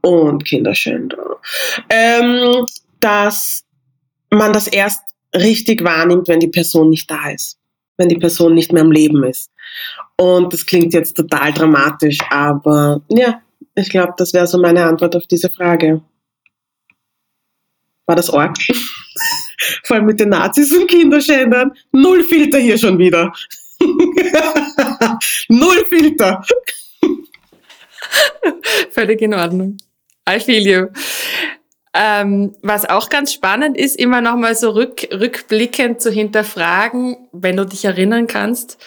und 0.00 0.44
Kinderschänder, 0.44 1.40
ähm, 1.90 2.66
dass 3.00 3.64
man 4.30 4.52
das 4.52 4.68
erst 4.68 5.02
richtig 5.34 5.82
wahrnimmt, 5.82 6.28
wenn 6.28 6.40
die 6.40 6.48
Person 6.48 6.90
nicht 6.90 7.10
da 7.10 7.30
ist, 7.30 7.58
wenn 7.96 8.08
die 8.08 8.18
Person 8.18 8.54
nicht 8.54 8.72
mehr 8.72 8.82
am 8.82 8.92
Leben 8.92 9.24
ist. 9.24 9.50
Und 10.16 10.52
das 10.52 10.66
klingt 10.66 10.94
jetzt 10.94 11.16
total 11.16 11.52
dramatisch, 11.52 12.18
aber 12.30 13.02
ja, 13.08 13.40
ich 13.74 13.90
glaube, 13.90 14.14
das 14.16 14.32
wäre 14.32 14.46
so 14.46 14.58
meine 14.58 14.84
Antwort 14.84 15.16
auf 15.16 15.26
diese 15.26 15.50
Frage. 15.50 16.00
War 18.08 18.16
das 18.16 18.30
arg? 18.30 18.56
Vor 19.84 19.96
allem 19.96 20.06
mit 20.06 20.18
den 20.18 20.30
Nazis 20.30 20.74
und 20.74 20.88
Kinderschändern. 20.88 21.72
Null 21.92 22.24
Filter 22.24 22.58
hier 22.58 22.78
schon 22.78 22.98
wieder. 22.98 23.32
Null 25.48 25.84
Filter. 25.88 26.42
Völlig 28.90 29.20
in 29.20 29.34
Ordnung. 29.34 29.76
I 30.28 30.40
feel 30.40 30.66
you. 30.66 30.86
Ähm, 31.92 32.54
was 32.62 32.88
auch 32.88 33.10
ganz 33.10 33.32
spannend 33.32 33.76
ist, 33.76 33.98
immer 33.98 34.22
nochmal 34.22 34.54
so 34.54 34.70
rück, 34.70 35.06
rückblickend 35.12 36.00
zu 36.00 36.10
hinterfragen, 36.10 37.28
wenn 37.32 37.56
du 37.56 37.66
dich 37.66 37.84
erinnern 37.84 38.26
kannst, 38.26 38.78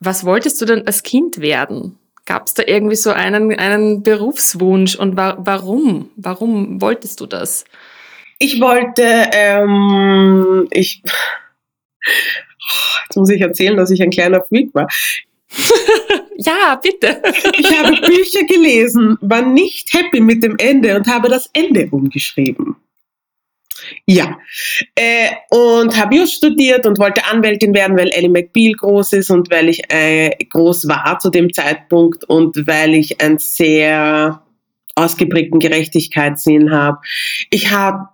was 0.00 0.26
wolltest 0.26 0.60
du 0.60 0.66
denn 0.66 0.86
als 0.86 1.02
Kind 1.02 1.40
werden? 1.40 1.98
Gab 2.26 2.46
es 2.46 2.54
da 2.54 2.62
irgendwie 2.66 2.96
so 2.96 3.10
einen, 3.10 3.58
einen 3.58 4.02
Berufswunsch 4.02 4.96
und 4.96 5.16
wa 5.16 5.38
warum? 5.38 6.10
Warum 6.16 6.80
wolltest 6.82 7.20
du 7.20 7.26
das? 7.26 7.64
Ich 8.42 8.58
wollte, 8.58 9.02
ähm, 9.32 10.66
ich, 10.70 11.02
jetzt 13.04 13.16
muss 13.16 13.28
ich 13.28 13.42
erzählen, 13.42 13.76
dass 13.76 13.90
ich 13.90 14.02
ein 14.02 14.10
kleiner 14.10 14.42
Freak 14.42 14.74
war. 14.74 14.88
ja, 16.38 16.80
bitte. 16.82 17.22
ich 17.58 17.78
habe 17.78 18.00
Bücher 18.00 18.44
gelesen, 18.46 19.18
war 19.20 19.42
nicht 19.42 19.92
happy 19.92 20.20
mit 20.20 20.42
dem 20.42 20.56
Ende 20.56 20.96
und 20.96 21.06
habe 21.06 21.28
das 21.28 21.50
Ende 21.52 21.88
umgeschrieben. 21.90 22.76
Ja, 24.06 24.38
äh, 24.94 25.30
und 25.50 25.98
habe 25.98 26.16
just 26.16 26.34
studiert 26.34 26.86
und 26.86 26.98
wollte 26.98 27.24
Anwältin 27.26 27.74
werden, 27.74 27.98
weil 27.98 28.08
Ellie 28.08 28.30
McBeal 28.30 28.72
groß 28.72 29.12
ist 29.14 29.30
und 29.30 29.50
weil 29.50 29.68
ich 29.68 29.82
äh, 29.92 30.30
groß 30.48 30.88
war 30.88 31.18
zu 31.18 31.28
dem 31.28 31.52
Zeitpunkt 31.52 32.24
und 32.24 32.66
weil 32.66 32.94
ich 32.94 33.20
einen 33.20 33.38
sehr 33.38 34.42
ausgeprägten 34.94 35.60
Gerechtigkeitssinn 35.60 36.70
habe. 36.72 36.98
Ich 37.50 37.70
habe 37.70 38.08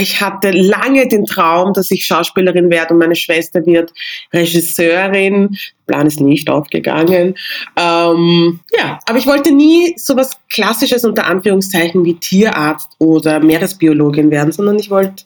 ich 0.00 0.20
hatte 0.20 0.50
lange 0.50 1.06
den 1.06 1.26
Traum, 1.26 1.74
dass 1.74 1.90
ich 1.90 2.06
Schauspielerin 2.06 2.70
werde 2.70 2.94
und 2.94 3.00
meine 3.00 3.14
Schwester 3.14 3.64
wird 3.66 3.92
Regisseurin. 4.32 5.56
Der 5.86 5.94
Plan 5.94 6.06
ist 6.06 6.20
nicht 6.20 6.48
aufgegangen. 6.48 7.34
Ähm, 7.76 8.60
ja, 8.76 8.98
aber 9.06 9.18
ich 9.18 9.26
wollte 9.26 9.52
nie 9.54 9.94
so 9.98 10.16
was 10.16 10.38
Klassisches 10.50 11.04
unter 11.04 11.26
Anführungszeichen 11.26 12.04
wie 12.04 12.14
Tierarzt 12.14 12.90
oder 12.98 13.40
Meeresbiologin 13.40 14.30
werden, 14.30 14.52
sondern 14.52 14.78
ich 14.78 14.90
wollte 14.90 15.24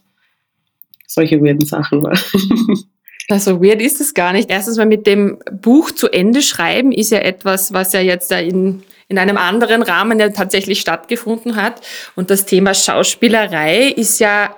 solche 1.07 1.41
weirden 1.41 1.67
Sachen 1.67 2.01
machen. 2.01 2.85
Also 3.29 3.61
weird 3.61 3.83
ist 3.83 4.01
es 4.01 4.15
gar 4.15 4.33
nicht. 4.33 4.51
Erstens 4.51 4.77
mal 4.77 4.87
mit 4.87 5.07
dem 5.07 5.39
Buch 5.51 5.91
zu 5.91 6.09
Ende 6.09 6.43
schreiben 6.43 6.93
ist 6.93 7.11
ja 7.11 7.19
etwas, 7.19 7.73
was 7.73 7.93
ja 7.93 8.01
jetzt 8.01 8.31
da 8.31 8.39
in 8.39 8.85
in 9.09 9.19
einem 9.19 9.37
anderen 9.37 9.83
Rahmen 9.83 10.19
ja 10.19 10.31
tatsächlich 10.31 10.81
stattgefunden 10.81 11.57
hat. 11.57 11.81
Und 12.14 12.31
das 12.31 12.45
Thema 12.47 12.75
Schauspielerei 12.75 13.88
ist 13.88 14.19
ja, 14.19 14.57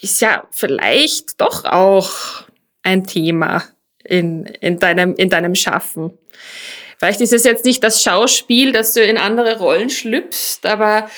ist 0.00 0.20
ja 0.20 0.46
vielleicht 0.50 1.40
doch 1.40 1.64
auch 1.64 2.10
ein 2.82 3.04
Thema 3.04 3.64
in, 4.04 4.46
in, 4.46 4.78
deinem, 4.78 5.14
in 5.16 5.28
deinem 5.28 5.54
Schaffen. 5.54 6.16
Vielleicht 6.98 7.20
ist 7.20 7.32
es 7.32 7.44
jetzt 7.44 7.64
nicht 7.64 7.82
das 7.82 8.02
Schauspiel, 8.02 8.72
dass 8.72 8.92
du 8.92 9.02
in 9.02 9.16
andere 9.16 9.58
Rollen 9.58 9.90
schlüpfst, 9.90 10.64
aber 10.64 11.08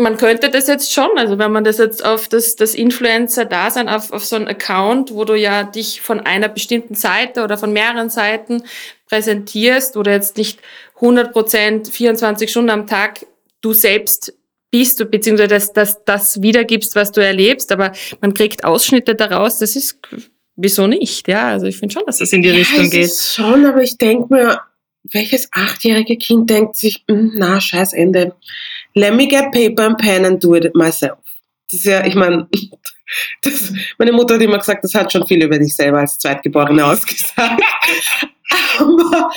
man 0.00 0.16
könnte 0.16 0.50
das 0.50 0.66
jetzt 0.66 0.92
schon, 0.92 1.10
also 1.16 1.38
wenn 1.38 1.52
man 1.52 1.64
das 1.64 1.78
jetzt 1.78 2.04
auf 2.04 2.28
das, 2.28 2.56
das 2.56 2.74
Influencer-Dasein, 2.74 3.88
auf, 3.88 4.12
auf 4.12 4.24
so 4.24 4.36
einen 4.36 4.48
Account, 4.48 5.14
wo 5.14 5.24
du 5.24 5.34
ja 5.34 5.64
dich 5.64 6.00
von 6.00 6.20
einer 6.20 6.48
bestimmten 6.48 6.94
Seite 6.94 7.42
oder 7.44 7.58
von 7.58 7.72
mehreren 7.72 8.10
Seiten 8.10 8.62
präsentierst 9.08 9.96
oder 9.96 10.12
jetzt 10.12 10.36
nicht 10.36 10.60
100 10.96 11.32
Prozent 11.32 11.88
24 11.88 12.50
Stunden 12.50 12.70
am 12.70 12.86
Tag 12.86 13.26
du 13.60 13.72
selbst 13.72 14.34
bist, 14.70 15.00
du, 15.00 15.04
beziehungsweise 15.04 15.48
das, 15.48 15.72
das, 15.72 16.04
das 16.04 16.42
wiedergibst, 16.42 16.94
was 16.94 17.12
du 17.12 17.20
erlebst, 17.20 17.72
aber 17.72 17.92
man 18.20 18.34
kriegt 18.34 18.64
Ausschnitte 18.64 19.14
daraus, 19.14 19.58
das 19.58 19.76
ist, 19.76 19.98
wieso 20.56 20.86
nicht, 20.86 21.28
ja, 21.28 21.48
also 21.48 21.66
ich 21.66 21.76
finde 21.76 21.92
schon, 21.92 22.04
dass 22.06 22.18
das 22.18 22.32
in 22.32 22.42
die 22.42 22.48
ja, 22.48 22.54
Richtung 22.54 22.88
geht. 22.88 23.06
Ist 23.06 23.34
schon, 23.34 23.66
aber 23.66 23.82
ich 23.82 23.98
denke 23.98 24.32
mir, 24.32 24.60
welches 25.12 25.48
achtjährige 25.52 26.16
Kind 26.16 26.50
denkt 26.50 26.76
sich, 26.76 27.04
hm, 27.08 27.32
na, 27.34 27.60
scheiß 27.60 27.92
Ende, 27.92 28.34
let 28.94 29.14
me 29.14 29.26
get 29.26 29.52
paper 29.52 29.82
and 29.82 29.98
pen 29.98 30.24
and 30.24 30.42
do 30.42 30.54
it 30.54 30.74
myself. 30.74 31.18
Das 31.70 31.80
ist 31.80 31.86
ja, 31.86 32.04
ich 32.04 32.14
meine, 32.14 32.48
meine 33.98 34.12
Mutter 34.12 34.34
hat 34.34 34.42
immer 34.42 34.58
gesagt, 34.58 34.84
das 34.84 34.94
hat 34.94 35.12
schon 35.12 35.26
viel 35.26 35.42
über 35.42 35.58
dich 35.58 35.74
selber 35.74 35.98
als 35.98 36.18
Zweitgeborene 36.18 36.84
ausgesagt. 36.84 37.62
aber, 38.78 39.30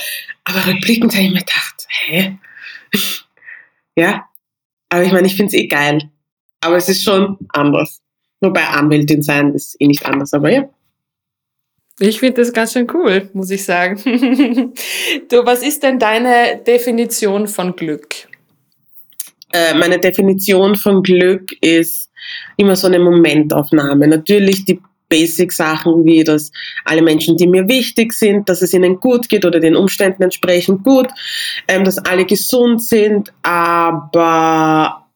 aber 0.44 0.66
rückblickend 0.66 1.12
habe 1.14 1.24
ich 1.24 1.32
mir 1.32 1.40
gedacht, 1.40 1.86
hä? 1.88 2.38
ja, 3.96 4.28
aber 4.88 5.04
ich 5.04 5.12
meine, 5.12 5.26
ich 5.26 5.36
finde 5.36 5.54
es 5.54 5.62
eh 5.62 5.66
geil. 5.66 6.10
Aber 6.60 6.76
es 6.76 6.88
ist 6.88 7.04
schon 7.04 7.36
anders. 7.50 8.00
Wobei 8.40 8.64
Anwältin 8.66 9.22
sein 9.22 9.54
ist 9.54 9.76
eh 9.80 9.86
nicht 9.86 10.04
anders, 10.06 10.32
aber 10.32 10.50
ja. 10.50 10.68
Ich 12.00 12.18
finde 12.18 12.40
das 12.40 12.52
ganz 12.52 12.72
schön 12.72 12.88
cool, 12.92 13.30
muss 13.34 13.50
ich 13.50 13.64
sagen. 13.64 14.00
du, 15.28 15.46
was 15.46 15.62
ist 15.62 15.82
denn 15.82 15.98
deine 15.98 16.60
Definition 16.66 17.46
von 17.46 17.76
Glück? 17.76 18.26
Äh, 19.54 19.72
meine 19.74 20.00
Definition 20.00 20.74
von 20.74 21.04
Glück 21.04 21.52
ist 21.60 22.10
immer 22.56 22.74
so 22.74 22.88
eine 22.88 22.98
Momentaufnahme. 22.98 24.08
Natürlich 24.08 24.64
die 24.64 24.80
Basic-Sachen 25.08 26.04
wie, 26.04 26.24
dass 26.24 26.50
alle 26.84 27.02
Menschen, 27.02 27.36
die 27.36 27.46
mir 27.46 27.68
wichtig 27.68 28.12
sind, 28.14 28.48
dass 28.48 28.62
es 28.62 28.74
ihnen 28.74 28.98
gut 28.98 29.28
geht 29.28 29.44
oder 29.44 29.60
den 29.60 29.76
Umständen 29.76 30.24
entsprechend 30.24 30.82
gut, 30.82 31.06
ähm, 31.68 31.84
dass 31.84 31.98
alle 31.98 32.24
gesund 32.24 32.82
sind, 32.82 33.32
aber 33.42 35.06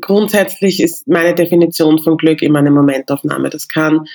grundsätzlich 0.00 0.80
ist 0.80 1.08
meine 1.08 1.34
Definition 1.34 1.98
von 1.98 2.18
Glück 2.18 2.42
immer 2.42 2.60
eine 2.60 2.70
Momentaufnahme. 2.70 3.50
Das 3.50 3.66
kann 3.66 4.06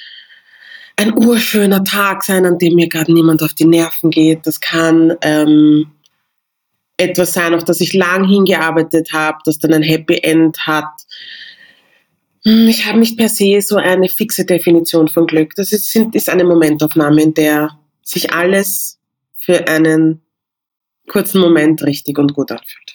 ein 0.96 1.14
urschöner 1.14 1.84
Tag 1.84 2.24
sein, 2.24 2.46
an 2.46 2.58
dem 2.58 2.76
mir 2.76 2.88
gerade 2.88 3.12
niemand 3.12 3.44
auf 3.44 3.54
die 3.54 3.66
Nerven 3.66 4.12
geht. 4.12 4.48
Das 4.48 4.62
kann 4.62 5.18
ähm, 5.22 5.88
etwas 7.02 7.34
sein, 7.34 7.54
auf 7.54 7.64
das 7.64 7.82
ich 7.82 7.94
lang 7.94 8.28
hingearbeitet 8.28 9.12
habe, 9.14 9.40
das 9.46 9.60
dann 9.60 9.74
ein 9.74 9.84
Happy 9.84 10.20
End 10.22 10.58
hat. 10.66 10.92
Hm, 12.46 12.68
ich 12.68 12.86
habe 12.86 13.00
nicht 13.00 13.18
per 13.18 13.30
se 13.30 13.60
so 13.62 13.78
eine 13.78 14.10
fixe 14.10 14.46
Definition 14.46 15.08
von 15.08 15.28
Glück. 15.28 15.54
Das 15.56 15.72
ist, 15.72 15.96
ist 15.96 16.30
eine 16.30 16.44
Momentaufnahme, 16.44 17.22
in 17.22 17.34
der 17.34 17.78
sich 18.04 18.34
alles 18.34 19.00
für 19.40 19.68
einen 19.68 20.22
kurzen 21.10 21.42
Moment 21.42 21.84
richtig 21.84 22.18
und 22.18 22.34
gut 22.34 22.52
anfühlt. 22.52 22.91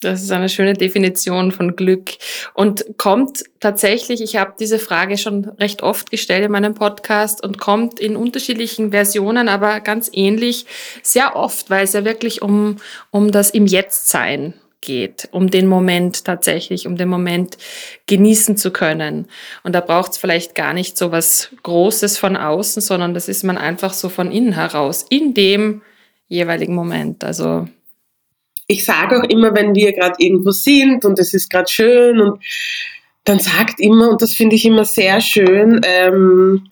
Das 0.00 0.22
ist 0.22 0.30
eine 0.30 0.48
schöne 0.48 0.74
Definition 0.74 1.50
von 1.50 1.74
Glück 1.74 2.10
und 2.54 2.84
kommt 2.98 3.42
tatsächlich, 3.58 4.20
ich 4.20 4.36
habe 4.36 4.54
diese 4.58 4.78
Frage 4.78 5.18
schon 5.18 5.46
recht 5.58 5.82
oft 5.82 6.12
gestellt 6.12 6.44
in 6.44 6.52
meinem 6.52 6.74
Podcast 6.74 7.42
und 7.42 7.58
kommt 7.58 7.98
in 7.98 8.14
unterschiedlichen 8.14 8.92
Versionen, 8.92 9.48
aber 9.48 9.80
ganz 9.80 10.08
ähnlich 10.12 10.66
sehr 11.02 11.34
oft, 11.34 11.68
weil 11.68 11.82
es 11.82 11.94
ja 11.94 12.04
wirklich 12.04 12.42
um, 12.42 12.76
um 13.10 13.32
das 13.32 13.50
im 13.50 13.66
Jetztsein 13.66 14.54
geht, 14.80 15.28
um 15.32 15.50
den 15.50 15.66
Moment 15.66 16.24
tatsächlich, 16.24 16.86
um 16.86 16.96
den 16.96 17.08
Moment 17.08 17.58
genießen 18.06 18.56
zu 18.56 18.70
können. 18.70 19.26
Und 19.64 19.74
da 19.74 19.80
braucht 19.80 20.12
es 20.12 20.18
vielleicht 20.18 20.54
gar 20.54 20.74
nicht 20.74 20.96
so 20.96 21.10
was 21.10 21.50
Großes 21.64 22.18
von 22.18 22.36
außen, 22.36 22.80
sondern 22.80 23.14
das 23.14 23.28
ist 23.28 23.42
man 23.42 23.58
einfach 23.58 23.92
so 23.92 24.08
von 24.08 24.30
innen 24.30 24.52
heraus, 24.52 25.04
in 25.10 25.34
dem 25.34 25.82
jeweiligen 26.28 26.76
Moment. 26.76 27.24
Also 27.24 27.66
ich 28.68 28.84
sage 28.84 29.18
auch 29.18 29.24
immer, 29.24 29.54
wenn 29.54 29.74
wir 29.74 29.92
gerade 29.92 30.16
irgendwo 30.18 30.50
sind 30.50 31.04
und 31.04 31.18
es 31.18 31.34
ist 31.34 31.50
gerade 31.50 31.68
schön 31.68 32.20
und 32.20 32.40
dann 33.24 33.40
sagt 33.40 33.80
immer, 33.80 34.10
und 34.10 34.22
das 34.22 34.34
finde 34.34 34.56
ich 34.56 34.64
immer 34.64 34.84
sehr 34.84 35.20
schön, 35.20 35.80
ähm, 35.84 36.68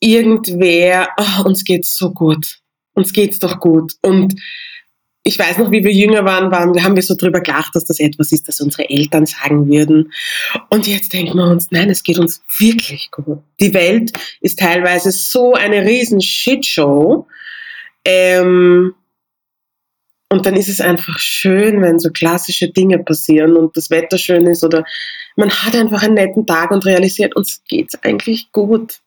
irgendwer, 0.00 1.08
oh, 1.16 1.44
uns 1.44 1.64
geht's 1.64 1.96
so 1.96 2.10
gut, 2.10 2.58
uns 2.94 3.12
geht's 3.12 3.38
doch 3.38 3.60
gut. 3.60 3.92
Und 4.02 4.34
ich 5.22 5.38
weiß 5.38 5.58
noch, 5.58 5.70
wie 5.70 5.84
wir 5.84 5.92
jünger 5.92 6.24
waren, 6.24 6.50
waren, 6.50 6.82
haben 6.82 6.96
wir 6.96 7.02
so 7.02 7.14
drüber 7.14 7.40
gelacht, 7.40 7.74
dass 7.74 7.84
das 7.84 7.98
etwas 7.98 8.32
ist, 8.32 8.48
das 8.48 8.60
unsere 8.60 8.88
Eltern 8.90 9.24
sagen 9.26 9.68
würden. 9.68 10.12
Und 10.68 10.86
jetzt 10.86 11.12
denken 11.12 11.36
wir 11.36 11.46
uns, 11.46 11.70
nein, 11.70 11.88
es 11.88 12.02
geht 12.02 12.18
uns 12.18 12.42
wirklich 12.58 13.10
gut. 13.10 13.38
Die 13.60 13.72
Welt 13.72 14.12
ist 14.40 14.58
teilweise 14.58 15.12
so 15.12 15.54
eine 15.54 15.82
riesen 15.82 16.20
Shitshow. 16.20 17.26
Ähm, 18.04 18.94
und 20.34 20.46
dann 20.46 20.56
ist 20.56 20.68
es 20.68 20.80
einfach 20.80 21.16
schön, 21.20 21.80
wenn 21.80 22.00
so 22.00 22.10
klassische 22.10 22.68
Dinge 22.68 22.98
passieren 22.98 23.56
und 23.56 23.76
das 23.76 23.88
Wetter 23.88 24.18
schön 24.18 24.48
ist 24.48 24.64
oder 24.64 24.84
man 25.36 25.48
hat 25.48 25.76
einfach 25.76 26.02
einen 26.02 26.14
netten 26.14 26.44
Tag 26.44 26.72
und 26.72 26.84
realisiert, 26.84 27.36
uns 27.36 27.62
geht's 27.68 27.96
eigentlich 28.02 28.50
gut. 28.50 28.98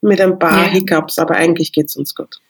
Mit 0.00 0.20
ein 0.20 0.40
paar 0.40 0.66
ja. 0.66 0.72
Hiccups, 0.72 1.20
aber 1.20 1.36
eigentlich 1.36 1.72
geht's 1.72 1.94
uns 1.94 2.16
gut. 2.16 2.40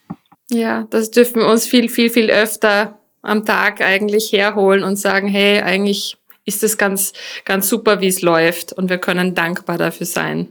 Ja, 0.49 0.87
das 0.89 1.11
dürfen 1.11 1.41
wir 1.41 1.47
uns 1.47 1.67
viel, 1.67 1.89
viel, 1.89 2.09
viel 2.09 2.31
öfter 2.31 2.97
am 3.21 3.45
Tag 3.45 3.81
eigentlich 3.81 4.31
herholen 4.31 4.83
und 4.83 4.95
sagen, 4.95 5.27
hey, 5.27 5.61
eigentlich 5.61 6.17
ist 6.43 6.63
es 6.63 6.79
ganz, 6.79 7.13
ganz 7.45 7.69
super, 7.69 8.01
wie 8.01 8.07
es 8.07 8.23
läuft 8.23 8.73
und 8.73 8.89
wir 8.89 8.97
können 8.97 9.35
dankbar 9.35 9.77
dafür 9.77 10.07
sein. 10.07 10.47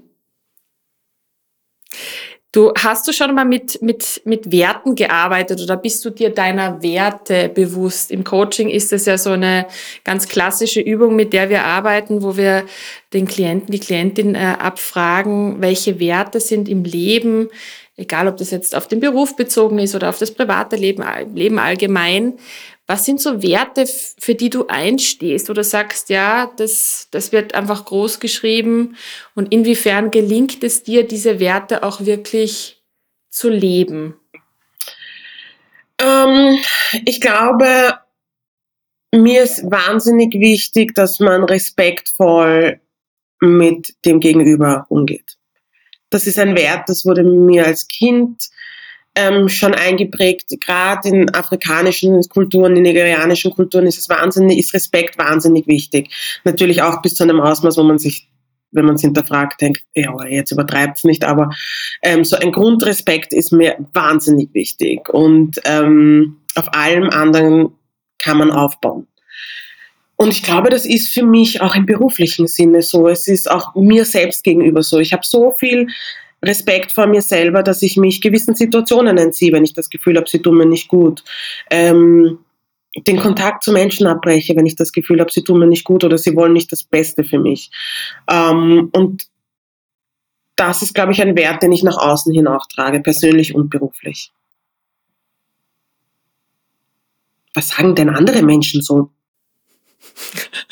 Du 2.53 2.73
hast 2.77 3.07
du 3.07 3.13
schon 3.13 3.33
mal 3.33 3.45
mit, 3.45 3.81
mit, 3.81 4.23
mit 4.25 4.51
Werten 4.51 4.97
gearbeitet 4.97 5.61
oder 5.61 5.77
bist 5.77 6.05
du 6.05 6.11
dir 6.11 6.31
deiner 6.31 6.83
Werte 6.83 7.49
bewusst? 7.49 8.11
Im 8.11 8.25
Coaching 8.25 8.69
ist 8.69 8.93
es 8.93 9.07
ja 9.07 9.19
so 9.19 9.31
eine 9.31 9.67
ganz 10.03 10.27
klassische 10.27 10.81
Übung, 10.81 11.15
mit 11.15 11.33
der 11.33 11.49
wir 11.49 11.63
arbeiten, 11.65 12.25
wo 12.25 12.37
wir 12.37 12.65
den 13.13 13.29
Klienten, 13.29 13.71
die 13.71 13.79
Klientin 13.79 14.35
äh, 14.35 14.57
abfragen, 14.59 15.61
welche 15.61 16.01
Werte 16.01 16.41
sind 16.41 16.69
im 16.69 16.83
Leben, 16.83 17.51
egal 18.01 18.27
ob 18.27 18.37
das 18.39 18.51
jetzt 18.51 18.75
auf 18.75 18.89
den 18.89 19.01
Beruf 19.01 19.37
bezogen 19.37 19.79
ist 19.79 19.95
oder 19.95 20.09
auf 20.09 20.19
das 20.19 20.33
private 20.33 20.77
Leben, 20.77 21.05
Leben 21.35 21.59
allgemein, 21.59 22.39
was 22.87 23.05
sind 23.05 23.21
so 23.21 23.43
Werte, 23.43 23.87
für 23.87 24.35
die 24.35 24.51
du 24.51 24.67
einstehst 24.67 25.49
oder 25.49 25.63
sagst, 25.63 26.09
ja, 26.09 26.51
das, 26.57 27.07
das 27.13 27.31
wird 27.31 27.55
einfach 27.55 27.85
groß 27.85 28.19
geschrieben 28.19 28.97
und 29.35 29.53
inwiefern 29.53 30.11
gelingt 30.11 30.65
es 30.65 30.83
dir, 30.83 31.07
diese 31.07 31.39
Werte 31.39 31.85
auch 31.85 32.05
wirklich 32.05 32.83
zu 33.29 33.49
leben? 33.49 34.17
Ähm, 36.03 36.59
ich 37.05 37.21
glaube, 37.21 37.99
mir 39.15 39.43
ist 39.43 39.71
wahnsinnig 39.71 40.35
wichtig, 40.35 40.95
dass 40.95 41.21
man 41.21 41.45
respektvoll 41.45 42.81
mit 43.41 43.95
dem 44.05 44.21
Gegenüber 44.21 44.87
umgeht. 44.89 45.37
Das 46.11 46.27
ist 46.27 46.39
ein 46.39 46.57
Wert, 46.57 46.89
das 46.89 47.05
wurde 47.07 47.23
mir 47.23 47.67
als 47.67 47.89
Kind 47.89 48.51
ähm, 49.15 49.49
schon 49.49 49.75
eingeprägt. 49.75 50.51
Gerade 50.61 51.09
in 51.09 51.35
afrikanischen 51.35 52.21
Kulturen, 52.29 52.77
in 52.77 52.83
nigerianischen 52.83 53.53
Kulturen 53.53 53.87
ist 53.87 53.99
es 53.99 54.09
wahnsinnig, 54.09 54.59
ist 54.59 54.75
Respekt 54.75 55.19
wahnsinnig 55.19 55.67
wichtig. 55.67 56.11
Natürlich 56.45 56.83
auch 56.83 57.03
bis 57.03 57.15
zu 57.15 57.23
einem 57.23 57.41
Ausmaß, 57.41 57.77
wo 57.77 57.83
man 57.83 57.99
sich 57.99 58.29
wenn 58.73 58.85
man 58.85 58.95
es 58.95 59.01
hinterfragt, 59.01 59.61
denkt, 59.61 59.83
ja, 59.95 60.15
jetzt 60.27 60.53
übertreibt 60.53 60.99
es 60.99 61.05
nicht, 61.05 61.25
aber 61.25 61.51
ähm, 62.03 62.25
so 62.25 62.37
ein 62.37 62.53
Grundrespekt 62.53 63.33
ist 63.33 63.53
mir 63.53 63.77
wahnsinnig 63.93 64.55
wichtig 64.55 65.09
und 65.09 65.61
ähm, 65.65 66.37
auf 66.55 66.73
allem 66.75 67.11
anderen 67.11 67.71
kann 68.19 68.39
man 68.39 68.51
aufbauen. 68.51 69.07
Und 70.21 70.33
ich 70.33 70.43
glaube, 70.43 70.69
das 70.69 70.85
ist 70.85 71.11
für 71.11 71.23
mich 71.23 71.63
auch 71.63 71.75
im 71.75 71.87
beruflichen 71.87 72.47
Sinne 72.47 72.83
so. 72.83 73.09
Es 73.09 73.27
ist 73.27 73.51
auch 73.51 73.75
mir 73.75 74.05
selbst 74.05 74.45
gegenüber 74.45 74.83
so. 74.83 74.99
Ich 74.99 75.15
habe 75.15 75.25
so 75.25 75.51
viel 75.51 75.87
Respekt 76.43 76.93
vor 76.93 77.07
mir 77.07 77.23
selber, 77.23 77.63
dass 77.63 77.81
ich 77.81 77.97
mich 77.97 78.21
gewissen 78.21 78.55
Situationen 78.55 79.17
entziehe, 79.17 79.51
wenn 79.51 79.65
ich 79.65 79.73
das 79.73 79.89
Gefühl 79.89 80.19
habe, 80.19 80.29
sie 80.29 80.43
tun 80.43 80.59
mir 80.59 80.67
nicht 80.67 80.89
gut. 80.89 81.25
Ähm, 81.71 82.39
den 82.95 83.17
Kontakt 83.17 83.63
zu 83.63 83.73
Menschen 83.73 84.07
abbreche, 84.07 84.55
wenn 84.57 84.67
ich 84.67 84.77
das 84.77 84.93
Gefühl 84.93 85.21
habe, 85.21 85.33
sie 85.33 85.43
tun 85.43 85.59
mir 85.59 85.67
nicht 85.67 85.85
gut 85.85 86.05
oder 86.05 86.19
sie 86.19 86.37
wollen 86.37 86.53
nicht 86.53 86.71
das 86.71 86.83
Beste 86.83 87.25
für 87.25 87.39
mich. 87.39 87.71
Ähm, 88.31 88.91
und 88.93 89.27
das 90.55 90.83
ist, 90.83 90.95
glaube 90.95 91.13
ich, 91.13 91.23
ein 91.23 91.35
Wert, 91.35 91.63
den 91.63 91.73
ich 91.73 91.83
nach 91.83 91.97
außen 91.97 92.35
hin 92.35 92.47
auch 92.47 92.67
trage, 92.67 93.01
persönlich 93.01 93.55
und 93.55 93.71
beruflich. 93.71 94.33
Was 97.55 97.69
sagen 97.69 97.95
denn 97.95 98.11
andere 98.11 98.43
Menschen 98.43 98.83
so? 98.83 99.13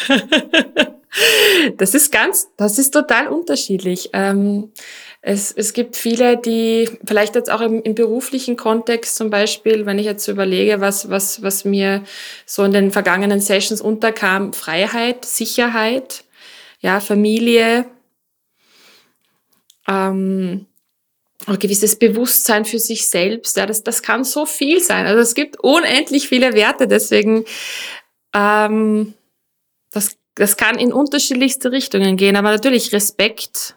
das 1.77 1.95
ist 1.95 2.13
ganz, 2.13 2.49
das 2.57 2.79
ist 2.79 2.93
total 2.93 3.29
unterschiedlich. 3.29 4.11
Ähm, 4.13 4.73
es, 5.21 5.53
es 5.53 5.73
gibt 5.73 5.97
viele, 5.97 6.37
die 6.37 6.89
vielleicht 7.05 7.35
jetzt 7.35 7.51
auch 7.51 7.61
im, 7.61 7.83
im 7.83 7.95
beruflichen 7.95 8.57
Kontext 8.57 9.17
zum 9.17 9.31
Beispiel, 9.31 9.85
wenn 9.85 9.99
ich 9.99 10.07
jetzt 10.07 10.29
überlege, 10.29 10.81
was, 10.81 11.11
was, 11.11 11.43
was 11.43 11.65
mir 11.65 12.05
so 12.47 12.63
in 12.65 12.73
den 12.73 12.93
vergangenen 12.93 13.41
Sessions 13.41 13.81
unterkam, 13.81 14.53
Freiheit, 14.53 15.25
Sicherheit, 15.25 16.25
ja, 16.81 17.01
Familie, 17.01 17.87
ähm, 19.89 20.67
ein 21.47 21.59
gewisses 21.59 21.97
Bewusstsein 21.97 22.65
für 22.65 22.79
sich 22.79 23.09
selbst, 23.09 23.57
ja, 23.57 23.67
das, 23.67 23.83
das 23.83 24.03
kann 24.03 24.23
so 24.23 24.47
viel 24.47 24.81
sein. 24.81 25.07
Also 25.07 25.21
es 25.21 25.35
gibt 25.35 25.59
unendlich 25.61 26.29
viele 26.29 26.55
Werte, 26.55 26.87
deswegen 26.87 27.45
ähm, 28.35 29.15
das, 29.91 30.17
das 30.35 30.57
kann 30.57 30.79
in 30.79 30.93
unterschiedlichste 30.93 31.73
Richtungen 31.73 32.17
gehen, 32.17 32.37
aber 32.37 32.51
natürlich 32.51 32.93
Respekt 32.93 33.77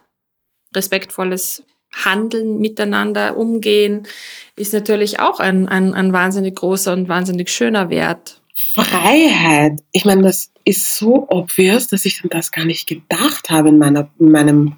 respektvolles 0.75 1.63
Handeln, 1.93 2.59
miteinander 2.59 3.35
umgehen, 3.37 4.07
ist 4.55 4.73
natürlich 4.73 5.19
auch 5.19 5.39
ein, 5.39 5.67
ein, 5.67 5.93
ein 5.93 6.13
wahnsinnig 6.13 6.55
großer 6.55 6.93
und 6.93 7.09
wahnsinnig 7.09 7.49
schöner 7.49 7.89
Wert. 7.89 8.41
Freiheit. 8.55 9.81
Ich 9.91 10.05
meine, 10.05 10.21
das 10.21 10.51
ist 10.63 10.95
so 10.97 11.25
obvious, 11.29 11.87
dass 11.87 12.05
ich 12.05 12.21
das 12.29 12.51
gar 12.51 12.65
nicht 12.65 12.87
gedacht 12.87 13.49
habe 13.49 13.69
in, 13.69 13.77
meiner, 13.77 14.09
in 14.19 14.31
meinem 14.31 14.75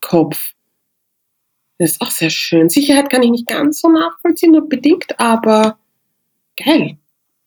Kopf. 0.00 0.52
Das 1.78 1.92
ist 1.92 2.00
auch 2.00 2.10
sehr 2.10 2.30
schön. 2.30 2.68
Sicherheit 2.68 3.10
kann 3.10 3.22
ich 3.22 3.30
nicht 3.30 3.46
ganz 3.46 3.80
so 3.80 3.88
nachvollziehen, 3.88 4.52
nur 4.52 4.68
bedingt, 4.68 5.18
aber 5.20 5.78
geil. 6.56 6.98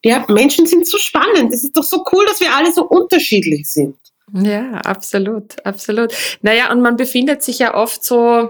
Ja, 0.04 0.26
Menschen 0.30 0.66
sind 0.66 0.88
so 0.88 0.98
spannend. 0.98 1.54
Es 1.54 1.64
ist 1.64 1.76
doch 1.76 1.84
so 1.84 2.04
cool, 2.12 2.26
dass 2.26 2.40
wir 2.40 2.56
alle 2.56 2.72
so 2.72 2.86
unterschiedlich 2.86 3.70
sind. 3.70 3.96
Ja, 4.34 4.72
absolut, 4.86 5.66
absolut. 5.66 6.14
Naja, 6.42 6.72
und 6.72 6.82
man 6.82 6.96
befindet 6.96 7.44
sich 7.44 7.60
ja 7.60 7.74
oft 7.74 8.04
so 8.04 8.50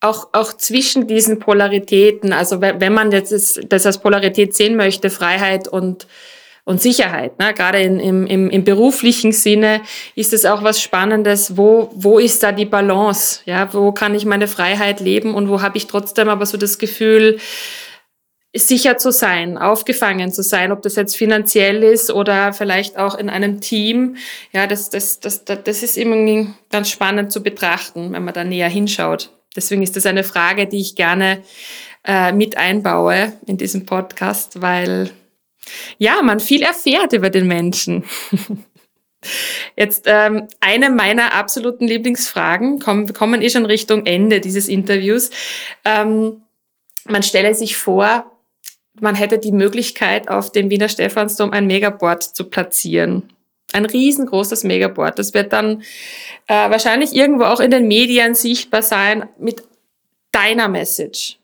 auch, 0.00 0.28
auch 0.32 0.52
zwischen 0.56 1.06
diesen 1.06 1.38
Polaritäten. 1.38 2.32
Also 2.32 2.60
wenn 2.60 2.92
man 2.92 3.10
jetzt 3.12 3.32
das, 3.32 3.60
das 3.68 3.86
als 3.86 3.98
Polarität 3.98 4.54
sehen 4.54 4.76
möchte, 4.76 5.10
Freiheit 5.10 5.68
und, 5.68 6.06
und 6.64 6.80
Sicherheit. 6.80 7.38
Ne? 7.38 7.52
Gerade 7.52 7.80
in, 7.80 7.98
im, 7.98 8.26
im, 8.26 8.50
im 8.50 8.64
beruflichen 8.64 9.32
Sinne 9.32 9.80
ist 10.14 10.32
es 10.32 10.44
auch 10.44 10.62
was 10.62 10.80
Spannendes. 10.80 11.56
Wo, 11.56 11.90
wo 11.94 12.18
ist 12.18 12.42
da 12.42 12.52
die 12.52 12.64
Balance? 12.64 13.40
Ja, 13.44 13.72
wo 13.74 13.92
kann 13.92 14.14
ich 14.14 14.24
meine 14.24 14.48
Freiheit 14.48 15.00
leben 15.00 15.34
und 15.34 15.48
wo 15.48 15.62
habe 15.62 15.76
ich 15.76 15.86
trotzdem 15.86 16.28
aber 16.28 16.46
so 16.46 16.56
das 16.56 16.78
Gefühl, 16.78 17.38
sicher 18.54 18.96
zu 18.96 19.12
sein, 19.12 19.58
aufgefangen 19.58 20.32
zu 20.32 20.42
sein, 20.42 20.72
ob 20.72 20.82
das 20.82 20.96
jetzt 20.96 21.16
finanziell 21.16 21.82
ist 21.82 22.10
oder 22.10 22.52
vielleicht 22.52 22.96
auch 22.96 23.14
in 23.14 23.28
einem 23.28 23.60
Team. 23.60 24.16
Ja, 24.52 24.66
das, 24.66 24.90
das, 24.90 25.20
das, 25.20 25.44
das 25.44 25.82
ist 25.82 25.96
irgendwie 25.96 26.48
ganz 26.70 26.90
spannend 26.90 27.30
zu 27.30 27.42
betrachten, 27.42 28.12
wenn 28.12 28.24
man 28.24 28.34
da 28.34 28.44
näher 28.44 28.68
hinschaut. 28.68 29.30
Deswegen 29.54 29.82
ist 29.82 29.96
das 29.96 30.06
eine 30.06 30.24
Frage, 30.24 30.66
die 30.66 30.80
ich 30.80 30.94
gerne 30.94 31.42
äh, 32.04 32.32
mit 32.32 32.56
einbaue 32.56 33.34
in 33.46 33.58
diesem 33.58 33.84
Podcast, 33.86 34.62
weil 34.62 35.10
ja, 35.98 36.22
man 36.22 36.40
viel 36.40 36.62
erfährt 36.62 37.12
über 37.12 37.28
den 37.28 37.46
Menschen. 37.46 38.04
Jetzt 39.76 40.04
ähm, 40.06 40.46
eine 40.60 40.90
meiner 40.90 41.34
absoluten 41.34 41.86
Lieblingsfragen, 41.86 42.78
kommen, 42.78 43.12
kommen 43.12 43.42
eh 43.42 43.50
schon 43.50 43.66
Richtung 43.66 44.06
Ende 44.06 44.40
dieses 44.40 44.68
Interviews. 44.68 45.30
Ähm, 45.84 46.42
man 47.04 47.22
stelle 47.22 47.54
sich 47.54 47.76
vor, 47.76 48.37
man 49.00 49.14
hätte 49.14 49.38
die 49.38 49.52
Möglichkeit, 49.52 50.28
auf 50.28 50.52
dem 50.52 50.70
Wiener 50.70 50.88
Stephansdom 50.88 51.50
ein 51.50 51.66
Megaboard 51.66 52.22
zu 52.22 52.44
platzieren. 52.44 53.30
Ein 53.72 53.84
riesengroßes 53.84 54.64
Megaboard. 54.64 55.18
Das 55.18 55.34
wird 55.34 55.52
dann 55.52 55.82
äh, 56.46 56.70
wahrscheinlich 56.70 57.14
irgendwo 57.14 57.44
auch 57.44 57.60
in 57.60 57.70
den 57.70 57.86
Medien 57.86 58.34
sichtbar 58.34 58.82
sein 58.82 59.28
mit 59.38 59.62
deiner 60.32 60.68
Message. 60.68 61.38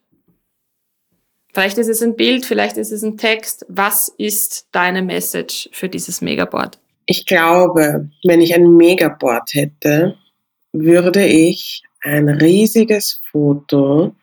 Vielleicht 1.52 1.78
ist 1.78 1.88
es 1.88 2.02
ein 2.02 2.16
Bild, 2.16 2.46
vielleicht 2.46 2.76
ist 2.78 2.90
es 2.90 3.02
ein 3.02 3.16
Text. 3.16 3.64
Was 3.68 4.08
ist 4.18 4.66
deine 4.72 5.02
Message 5.02 5.68
für 5.72 5.88
dieses 5.88 6.20
Megaboard? 6.20 6.78
Ich 7.06 7.26
glaube, 7.26 8.08
wenn 8.24 8.40
ich 8.40 8.54
ein 8.54 8.76
Megaboard 8.76 9.50
hätte, 9.52 10.16
würde 10.72 11.24
ich 11.24 11.82
ein 12.00 12.28
riesiges 12.28 13.20
Foto 13.30 14.14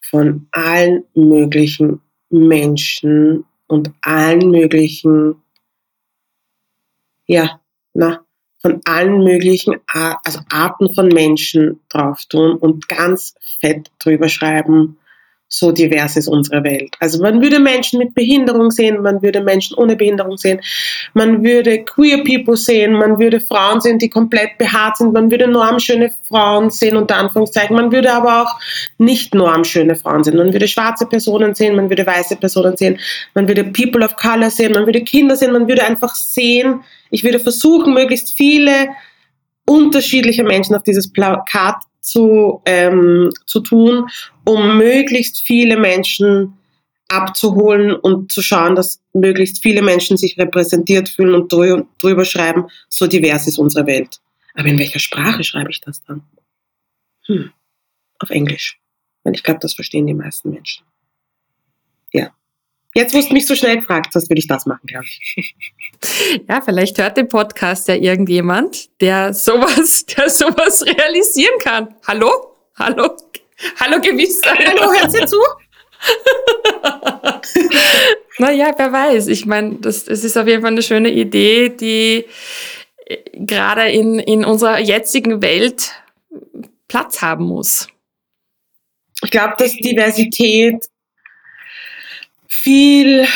von 0.00 0.48
allen 0.50 1.04
möglichen 1.14 2.00
Menschen 2.34 3.44
und 3.66 3.92
allen 4.02 4.50
möglichen, 4.50 5.42
ja, 7.26 7.60
na, 7.92 8.24
von 8.60 8.80
allen 8.86 9.22
möglichen 9.22 9.76
also 9.86 10.40
Arten 10.50 10.94
von 10.94 11.08
Menschen 11.08 11.80
drauf 11.88 12.24
tun 12.28 12.56
und 12.56 12.88
ganz 12.88 13.34
fett 13.60 13.90
drüber 13.98 14.28
schreiben, 14.28 14.98
so 15.56 15.70
divers 15.70 16.16
ist 16.16 16.26
unsere 16.26 16.64
Welt. 16.64 16.96
Also 16.98 17.22
man 17.22 17.40
würde 17.40 17.60
Menschen 17.60 18.00
mit 18.00 18.14
Behinderung 18.14 18.72
sehen, 18.72 19.00
man 19.02 19.22
würde 19.22 19.40
Menschen 19.40 19.76
ohne 19.76 19.94
Behinderung 19.94 20.36
sehen, 20.36 20.60
man 21.12 21.44
würde 21.44 21.84
queer 21.84 22.24
people 22.24 22.56
sehen, 22.56 22.94
man 22.94 23.18
würde 23.20 23.40
Frauen 23.40 23.80
sehen, 23.80 23.98
die 24.00 24.10
komplett 24.10 24.58
behaart 24.58 24.96
sind, 24.96 25.12
man 25.12 25.30
würde 25.30 25.46
normschöne 25.46 26.12
Frauen 26.28 26.70
sehen, 26.70 26.96
unter 26.96 27.16
Anführungszeichen, 27.16 27.76
man 27.76 27.92
würde 27.92 28.12
aber 28.12 28.42
auch 28.42 28.58
nicht 28.98 29.34
normschöne 29.34 29.94
Frauen 29.94 30.24
sehen, 30.24 30.36
man 30.36 30.52
würde 30.52 30.66
schwarze 30.66 31.06
Personen 31.06 31.54
sehen, 31.54 31.76
man 31.76 31.88
würde 31.88 32.04
weiße 32.04 32.36
Personen 32.36 32.76
sehen, 32.76 32.98
man 33.34 33.46
würde 33.46 33.62
people 33.62 34.04
of 34.04 34.16
color 34.16 34.50
sehen, 34.50 34.72
man 34.72 34.86
würde 34.86 35.02
Kinder 35.02 35.36
sehen, 35.36 35.52
man 35.52 35.68
würde 35.68 35.84
einfach 35.84 36.16
sehen, 36.16 36.80
ich 37.10 37.22
würde 37.22 37.38
versuchen, 37.38 37.94
möglichst 37.94 38.36
viele 38.36 38.88
unterschiedliche 39.66 40.42
Menschen 40.42 40.74
auf 40.74 40.82
dieses 40.82 41.12
Plakat 41.12 41.76
zu, 42.04 42.60
ähm, 42.66 43.30
zu 43.46 43.60
tun, 43.60 44.08
um 44.44 44.78
möglichst 44.78 45.46
viele 45.46 45.76
Menschen 45.76 46.58
abzuholen 47.08 47.92
und 47.94 48.32
zu 48.32 48.42
schauen, 48.42 48.74
dass 48.74 49.00
möglichst 49.12 49.62
viele 49.62 49.82
Menschen 49.82 50.16
sich 50.16 50.38
repräsentiert 50.38 51.08
fühlen 51.08 51.34
und 51.34 51.52
drü 51.52 51.84
drüber 51.98 52.24
schreiben, 52.24 52.66
so 52.88 53.06
divers 53.06 53.46
ist 53.46 53.58
unsere 53.58 53.86
Welt. 53.86 54.20
Aber 54.54 54.68
in 54.68 54.78
welcher 54.78 54.98
Sprache 54.98 55.44
schreibe 55.44 55.70
ich 55.70 55.80
das 55.80 56.02
dann? 56.04 56.22
Hm, 57.26 57.52
auf 58.18 58.30
Englisch. 58.30 58.80
Weil 59.22 59.34
ich 59.34 59.42
glaube, 59.42 59.60
das 59.60 59.74
verstehen 59.74 60.06
die 60.06 60.14
meisten 60.14 60.50
Menschen. 60.50 60.84
Ja. 62.12 62.34
Jetzt, 62.96 63.12
wo 63.12 63.20
du 63.20 63.32
mich 63.32 63.46
so 63.46 63.56
schnell 63.56 63.78
gefragt 63.78 64.14
hast, 64.14 64.30
würde 64.30 64.38
ich 64.38 64.46
das 64.46 64.66
machen, 64.66 64.86
glaube 64.86 65.04
ich. 65.04 65.54
Ja, 66.48 66.60
vielleicht 66.60 66.98
hört 66.98 67.16
den 67.16 67.28
Podcast 67.28 67.88
ja 67.88 67.94
irgendjemand, 67.94 69.00
der 69.00 69.32
sowas, 69.32 70.04
der 70.16 70.28
sowas 70.28 70.84
realisieren 70.84 71.58
kann. 71.60 71.94
Hallo? 72.06 72.30
Hallo? 72.78 73.16
Hallo, 73.80 74.00
gewiss. 74.00 74.42
Hallo, 74.46 74.92
hört 74.92 75.10
Sie 75.10 75.24
zu? 75.24 75.38
naja, 78.38 78.74
wer 78.76 78.92
weiß. 78.92 79.28
Ich 79.28 79.46
meine, 79.46 79.76
das, 79.76 80.04
das 80.04 80.24
ist 80.24 80.36
auf 80.36 80.46
jeden 80.46 80.60
Fall 80.60 80.72
eine 80.72 80.82
schöne 80.82 81.10
Idee, 81.10 81.70
die 81.70 82.26
äh, 83.06 83.16
gerade 83.32 83.90
in, 83.90 84.18
in 84.18 84.44
unserer 84.44 84.78
jetzigen 84.78 85.40
Welt 85.40 85.92
Platz 86.86 87.22
haben 87.22 87.46
muss. 87.46 87.88
Ich 89.22 89.30
glaube, 89.30 89.54
dass 89.56 89.72
Diversität 89.72 90.84
viel, 92.46 93.26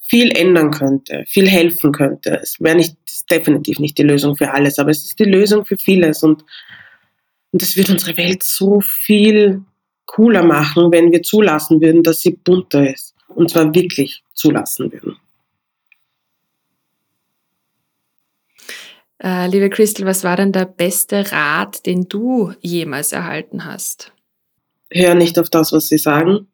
viel 0.00 0.30
ändern 0.36 0.70
könnte, 0.70 1.24
viel 1.26 1.48
helfen 1.48 1.92
könnte. 1.92 2.38
Es 2.42 2.60
wäre 2.60 2.76
nicht, 2.76 2.96
definitiv 3.30 3.78
nicht 3.78 3.98
die 3.98 4.02
Lösung 4.02 4.36
für 4.36 4.52
alles, 4.52 4.78
aber 4.78 4.90
es 4.90 5.04
ist 5.04 5.18
die 5.18 5.24
Lösung 5.24 5.64
für 5.64 5.76
vieles 5.76 6.22
und, 6.22 6.44
und 7.52 7.62
es 7.62 7.76
wird 7.76 7.90
unsere 7.90 8.16
Welt 8.16 8.42
so 8.42 8.80
viel 8.80 9.62
cooler 10.06 10.44
machen, 10.44 10.92
wenn 10.92 11.10
wir 11.10 11.22
zulassen 11.22 11.80
würden, 11.80 12.02
dass 12.02 12.20
sie 12.20 12.32
bunter 12.32 12.92
ist. 12.92 13.14
Und 13.28 13.50
zwar 13.50 13.74
wirklich 13.74 14.22
zulassen 14.34 14.92
würden. 14.92 15.16
Äh, 19.22 19.48
liebe 19.48 19.70
Crystal, 19.70 20.06
was 20.06 20.22
war 20.22 20.36
denn 20.36 20.52
der 20.52 20.66
beste 20.66 21.32
Rat, 21.32 21.86
den 21.86 22.08
du 22.08 22.52
jemals 22.60 23.12
erhalten 23.12 23.64
hast? 23.64 24.12
Hör 24.92 25.14
nicht 25.14 25.38
auf 25.38 25.48
das, 25.48 25.72
was 25.72 25.88
sie 25.88 25.98
sagen 25.98 26.46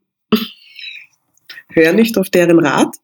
hör 1.73 1.93
nicht 1.93 2.19
auf 2.19 2.31
deren 2.31 2.59
Rat, 2.59 2.97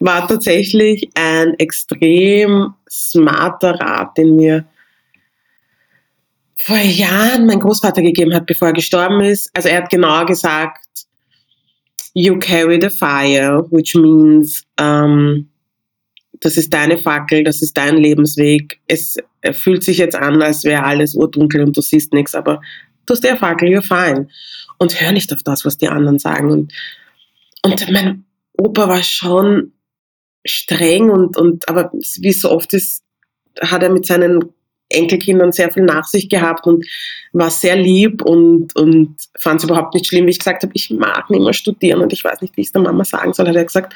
war 0.00 0.26
tatsächlich 0.26 1.08
ein 1.14 1.54
extrem 1.58 2.74
smarter 2.88 3.74
Rat, 3.80 4.16
den 4.16 4.36
mir 4.36 4.64
vor 6.56 6.78
Jahren 6.78 7.46
mein 7.46 7.60
Großvater 7.60 8.02
gegeben 8.02 8.34
hat, 8.34 8.46
bevor 8.46 8.68
er 8.68 8.74
gestorben 8.74 9.20
ist. 9.20 9.50
Also 9.54 9.68
er 9.68 9.82
hat 9.82 9.90
genau 9.90 10.24
gesagt, 10.24 10.86
you 12.14 12.38
carry 12.38 12.78
the 12.80 12.90
fire, 12.90 13.66
which 13.70 13.94
means, 13.94 14.62
um, 14.80 15.48
das 16.40 16.56
ist 16.56 16.72
deine 16.72 16.98
Fackel, 16.98 17.44
das 17.44 17.60
ist 17.60 17.76
dein 17.76 17.96
Lebensweg. 17.96 18.80
Es 18.86 19.16
fühlt 19.52 19.84
sich 19.84 19.98
jetzt 19.98 20.16
an, 20.16 20.40
als 20.42 20.64
wäre 20.64 20.84
alles 20.84 21.14
urdunkel 21.14 21.62
und 21.62 21.76
du 21.76 21.80
siehst 21.80 22.12
nichts, 22.12 22.34
aber 22.34 22.60
du 23.06 23.12
hast 23.14 23.24
der 23.24 23.36
Fackel, 23.36 23.68
you're 23.68 23.82
fine. 23.82 24.28
Und 24.78 25.00
hör 25.00 25.12
nicht 25.12 25.32
auf 25.32 25.42
das, 25.42 25.64
was 25.64 25.76
die 25.76 25.88
anderen 25.88 26.18
sagen. 26.18 26.50
Und 26.50 26.72
und 27.64 27.90
mein 27.90 28.24
Opa 28.52 28.88
war 28.88 29.02
schon 29.02 29.72
streng 30.46 31.10
und, 31.10 31.36
und 31.36 31.68
aber 31.68 31.90
wie 31.92 32.28
es 32.28 32.40
so 32.40 32.50
oft 32.50 32.72
ist, 32.74 33.02
hat 33.60 33.82
er 33.82 33.90
mit 33.90 34.06
seinen 34.06 34.52
Enkelkindern 34.90 35.50
sehr 35.50 35.72
viel 35.72 35.84
Nachsicht 35.84 36.30
gehabt 36.30 36.66
und 36.66 36.84
war 37.32 37.50
sehr 37.50 37.76
lieb 37.76 38.22
und, 38.22 38.76
und 38.76 39.16
fand 39.38 39.60
es 39.60 39.64
überhaupt 39.64 39.94
nicht 39.94 40.06
schlimm, 40.06 40.26
wie 40.26 40.30
ich 40.30 40.38
gesagt 40.38 40.62
habe, 40.62 40.72
ich 40.74 40.90
mag 40.90 41.30
nicht 41.30 41.42
mehr 41.42 41.54
studieren 41.54 42.02
und 42.02 42.12
ich 42.12 42.22
weiß 42.22 42.42
nicht, 42.42 42.56
wie 42.56 42.60
ich 42.60 42.68
es 42.68 42.72
der 42.72 42.82
Mama 42.82 43.04
sagen 43.04 43.32
soll, 43.32 43.48
hat 43.48 43.56
er 43.56 43.64
gesagt, 43.64 43.94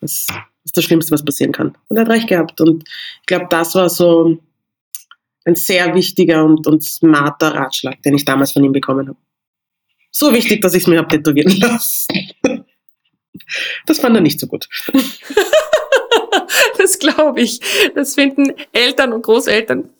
das 0.00 0.26
ist 0.64 0.76
das 0.76 0.84
Schlimmste, 0.84 1.12
was 1.12 1.24
passieren 1.24 1.52
kann. 1.52 1.74
Und 1.88 1.96
er 1.96 2.02
hat 2.02 2.10
recht 2.10 2.28
gehabt. 2.28 2.60
Und 2.60 2.84
ich 2.86 3.26
glaube, 3.26 3.46
das 3.48 3.74
war 3.74 3.88
so 3.88 4.38
ein 5.44 5.56
sehr 5.56 5.94
wichtiger 5.94 6.44
und, 6.44 6.66
und 6.66 6.84
smarter 6.84 7.54
Ratschlag, 7.54 8.02
den 8.02 8.14
ich 8.14 8.24
damals 8.24 8.52
von 8.52 8.62
ihm 8.62 8.72
bekommen 8.72 9.08
habe. 9.08 9.18
So 10.10 10.32
wichtig, 10.32 10.60
dass 10.60 10.74
ich 10.74 10.82
es 10.82 10.86
mir 10.86 10.98
habe 10.98 11.08
tätowieren 11.08 11.56
lassen. 11.58 12.06
Das 13.86 13.98
fand 13.98 14.16
er 14.16 14.22
nicht 14.22 14.40
so 14.40 14.46
gut. 14.46 14.68
das 16.78 16.98
glaube 16.98 17.40
ich. 17.40 17.60
Das 17.94 18.14
finden 18.14 18.52
Eltern 18.72 19.12
und 19.12 19.22
Großeltern 19.22 19.80
hm, 19.80 19.90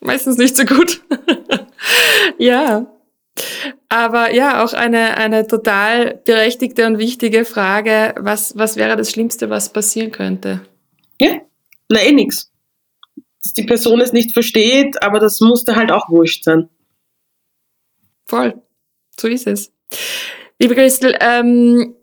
meistens 0.00 0.36
nicht 0.36 0.56
so 0.56 0.64
gut. 0.64 1.00
ja. 2.38 2.86
Aber 3.88 4.32
ja, 4.32 4.64
auch 4.64 4.72
eine, 4.72 5.16
eine 5.16 5.46
total 5.46 6.20
berechtigte 6.24 6.86
und 6.86 6.98
wichtige 6.98 7.44
Frage. 7.44 8.14
Was, 8.18 8.56
was 8.56 8.76
wäre 8.76 8.96
das 8.96 9.10
Schlimmste, 9.10 9.50
was 9.50 9.72
passieren 9.72 10.12
könnte? 10.12 10.60
Ja, 11.20 11.40
na 11.88 12.00
eh 12.00 12.12
nix. 12.12 12.50
Dass 13.42 13.52
die 13.52 13.64
Person 13.64 14.00
es 14.00 14.12
nicht 14.12 14.32
versteht, 14.32 15.02
aber 15.02 15.18
das 15.18 15.40
musste 15.40 15.76
halt 15.76 15.90
auch 15.90 16.08
wurscht 16.08 16.44
sein. 16.44 16.68
Voll. 18.26 18.54
So 19.18 19.28
ist 19.28 19.46
es. 19.46 19.72
Liebe 20.58 20.74
Christel, 20.74 21.16
ähm, 21.20 21.94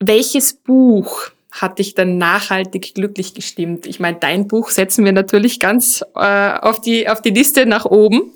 welches 0.00 0.54
Buch 0.54 1.30
hat 1.52 1.78
dich 1.78 1.94
dann 1.94 2.16
nachhaltig 2.16 2.94
glücklich 2.94 3.34
gestimmt? 3.34 3.86
Ich 3.86 4.00
meine, 4.00 4.18
dein 4.18 4.48
Buch 4.48 4.70
setzen 4.70 5.04
wir 5.04 5.12
natürlich 5.12 5.60
ganz 5.60 6.02
äh, 6.14 6.52
auf, 6.58 6.80
die, 6.80 7.08
auf 7.08 7.20
die 7.20 7.30
Liste 7.30 7.66
nach 7.66 7.84
oben. 7.84 8.32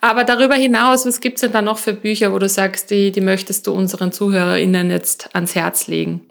Aber 0.00 0.24
darüber 0.24 0.54
hinaus, 0.54 1.06
was 1.06 1.20
gibt's 1.20 1.40
denn 1.40 1.52
da 1.52 1.62
noch 1.62 1.78
für 1.78 1.92
Bücher, 1.92 2.32
wo 2.32 2.38
du 2.38 2.48
sagst, 2.48 2.90
die, 2.90 3.10
die 3.10 3.20
möchtest 3.20 3.66
du 3.66 3.72
unseren 3.72 4.12
ZuhörerInnen 4.12 4.90
jetzt 4.90 5.34
ans 5.34 5.54
Herz 5.54 5.88
legen? 5.88 6.26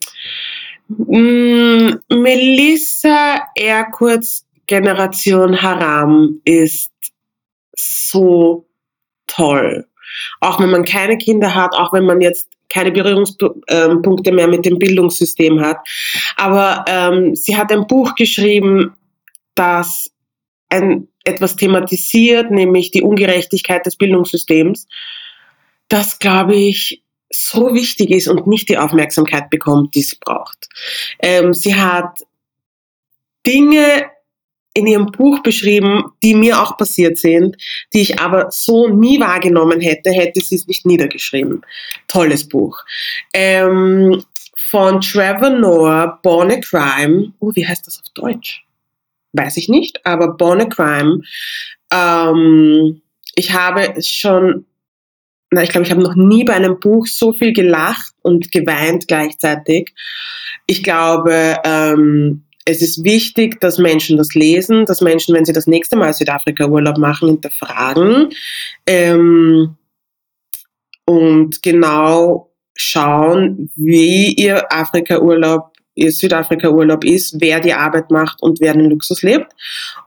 Mm, 0.88 1.96
Melissa 2.10 3.42
Erkurz 3.56 4.46
Generation 4.68 5.62
Haram 5.62 6.42
ist 6.46 6.92
so 7.76 8.68
toll. 9.28 9.86
Auch 10.40 10.60
wenn 10.60 10.70
man 10.70 10.86
keine 10.86 11.18
Kinder 11.18 11.56
hat, 11.56 11.74
auch 11.74 11.94
wenn 11.94 12.06
man 12.06 12.22
jetzt 12.22 12.50
keine 12.70 12.92
Berührungspunkte 12.92 14.32
mehr 14.32 14.48
mit 14.48 14.66
dem 14.66 14.80
Bildungssystem 14.80 15.62
hat. 15.62 15.78
Aber 16.36 16.86
ähm, 16.88 17.36
sie 17.36 17.56
hat 17.56 17.72
ein 17.72 17.88
Buch 17.88 18.16
geschrieben, 18.16 18.94
das 19.56 20.12
ein, 20.70 21.08
etwas 21.24 21.56
thematisiert, 21.56 22.52
nämlich 22.52 22.92
die 22.92 23.02
Ungerechtigkeit 23.02 23.86
des 23.86 23.98
Bildungssystems, 23.98 24.88
das, 25.88 26.20
glaube 26.20 26.56
ich, 26.56 27.04
so 27.30 27.74
wichtig 27.74 28.12
ist 28.12 28.28
und 28.28 28.48
nicht 28.48 28.70
die 28.70 28.78
Aufmerksamkeit 28.78 29.50
bekommt, 29.50 29.96
die 29.96 30.02
sie 30.02 30.18
braucht. 30.20 30.70
Ähm, 31.20 31.54
sie 31.54 31.76
hat 31.76 32.20
Dinge 33.46 34.06
in 34.78 34.86
ihrem 34.86 35.08
Buch 35.08 35.42
beschrieben, 35.42 36.12
die 36.22 36.36
mir 36.36 36.62
auch 36.62 36.78
passiert 36.78 37.18
sind, 37.18 37.58
die 37.94 38.02
ich 38.02 38.20
aber 38.20 38.52
so 38.52 38.88
nie 38.88 39.20
wahrgenommen 39.20 39.82
hätte, 39.82 40.12
hätte 40.12 40.40
sie 40.40 40.56
es 40.56 40.68
nicht 40.68 40.86
niedergeschrieben. 40.86 41.64
Tolles 42.08 42.48
Buch. 42.48 42.84
Ähm, 43.34 44.24
von 44.56 45.02
Trevor 45.02 45.50
Noah, 45.50 46.20
Born 46.22 46.52
a 46.52 46.58
Crime. 46.58 47.34
Oh, 47.40 47.52
wie 47.56 47.66
heißt 47.66 47.88
das 47.88 48.00
auf 48.00 48.10
Deutsch? 48.14 48.66
Weiß 49.34 49.58
ich 49.58 49.68
nicht, 49.68 50.06
aber 50.06 50.38
Born 50.38 50.62
a 50.62 50.66
Crime. 50.66 51.24
Ähm, 51.92 53.02
ich 53.34 53.54
habe 53.54 54.00
schon, 54.04 54.66
na, 55.50 55.64
ich 55.64 55.70
glaube, 55.70 55.88
ich 55.88 55.92
habe 55.92 56.04
noch 56.04 56.16
nie 56.16 56.44
bei 56.44 56.54
einem 56.54 56.80
Buch 56.80 57.08
so 57.08 57.34
viel 57.34 57.52
gelacht 57.52 58.14
und 58.22 58.52
geweint 58.52 59.08
gleichzeitig. 59.08 59.96
Ich 60.68 60.84
glaube, 60.84 61.58
ähm, 61.64 62.44
es 62.68 62.82
ist 62.82 63.06
wichtig, 63.06 63.62
dass 63.62 63.78
Menschen 63.78 64.18
das 64.18 64.34
lesen, 64.34 64.86
dass 64.86 65.00
Menschen, 65.00 65.34
wenn 65.34 65.46
sie 65.46 65.54
das 65.54 65.68
nächste 65.68 65.96
Mal 65.96 66.14
Südafrika-Urlaub 66.14 66.98
machen, 66.98 67.30
hinterfragen 67.30 68.34
ähm, 68.86 69.78
und 71.06 71.62
genau 71.64 72.52
schauen, 72.76 73.72
wie 73.78 74.34
ihr 74.34 74.70
Afrika-Urlaub, 74.70 75.72
ihr 75.96 76.12
Südafrika-Urlaub 76.12 77.06
ist, 77.06 77.40
wer 77.40 77.62
die 77.62 77.74
Arbeit 77.74 78.12
macht 78.12 78.42
und 78.42 78.60
wer 78.60 78.74
den 78.74 78.90
Luxus 78.90 79.22
lebt. 79.22 79.54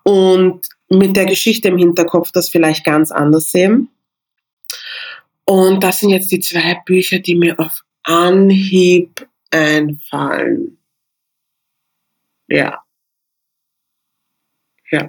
Und 0.02 0.68
mit 0.90 1.16
der 1.16 1.24
Geschichte 1.24 1.68
im 1.68 1.78
Hinterkopf 1.78 2.30
das 2.30 2.50
vielleicht 2.50 2.84
ganz 2.84 3.10
anders 3.10 3.50
sehen. 3.50 3.88
Und 5.46 5.82
das 5.82 6.00
sind 6.00 6.10
jetzt 6.10 6.30
die 6.30 6.40
zwei 6.40 6.78
Bücher, 6.84 7.20
die 7.20 7.36
mir 7.36 7.58
auf 7.58 7.80
Anhieb 8.02 9.26
einfallen. 9.50 10.76
Ja. 12.50 12.82
Ja. 14.90 15.08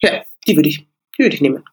Ja, 0.00 0.22
die 0.46 0.56
würde 0.56 0.68
ich, 0.68 0.88
die 1.18 1.22
würde 1.24 1.34
ich 1.34 1.40
nehmen. 1.40 1.64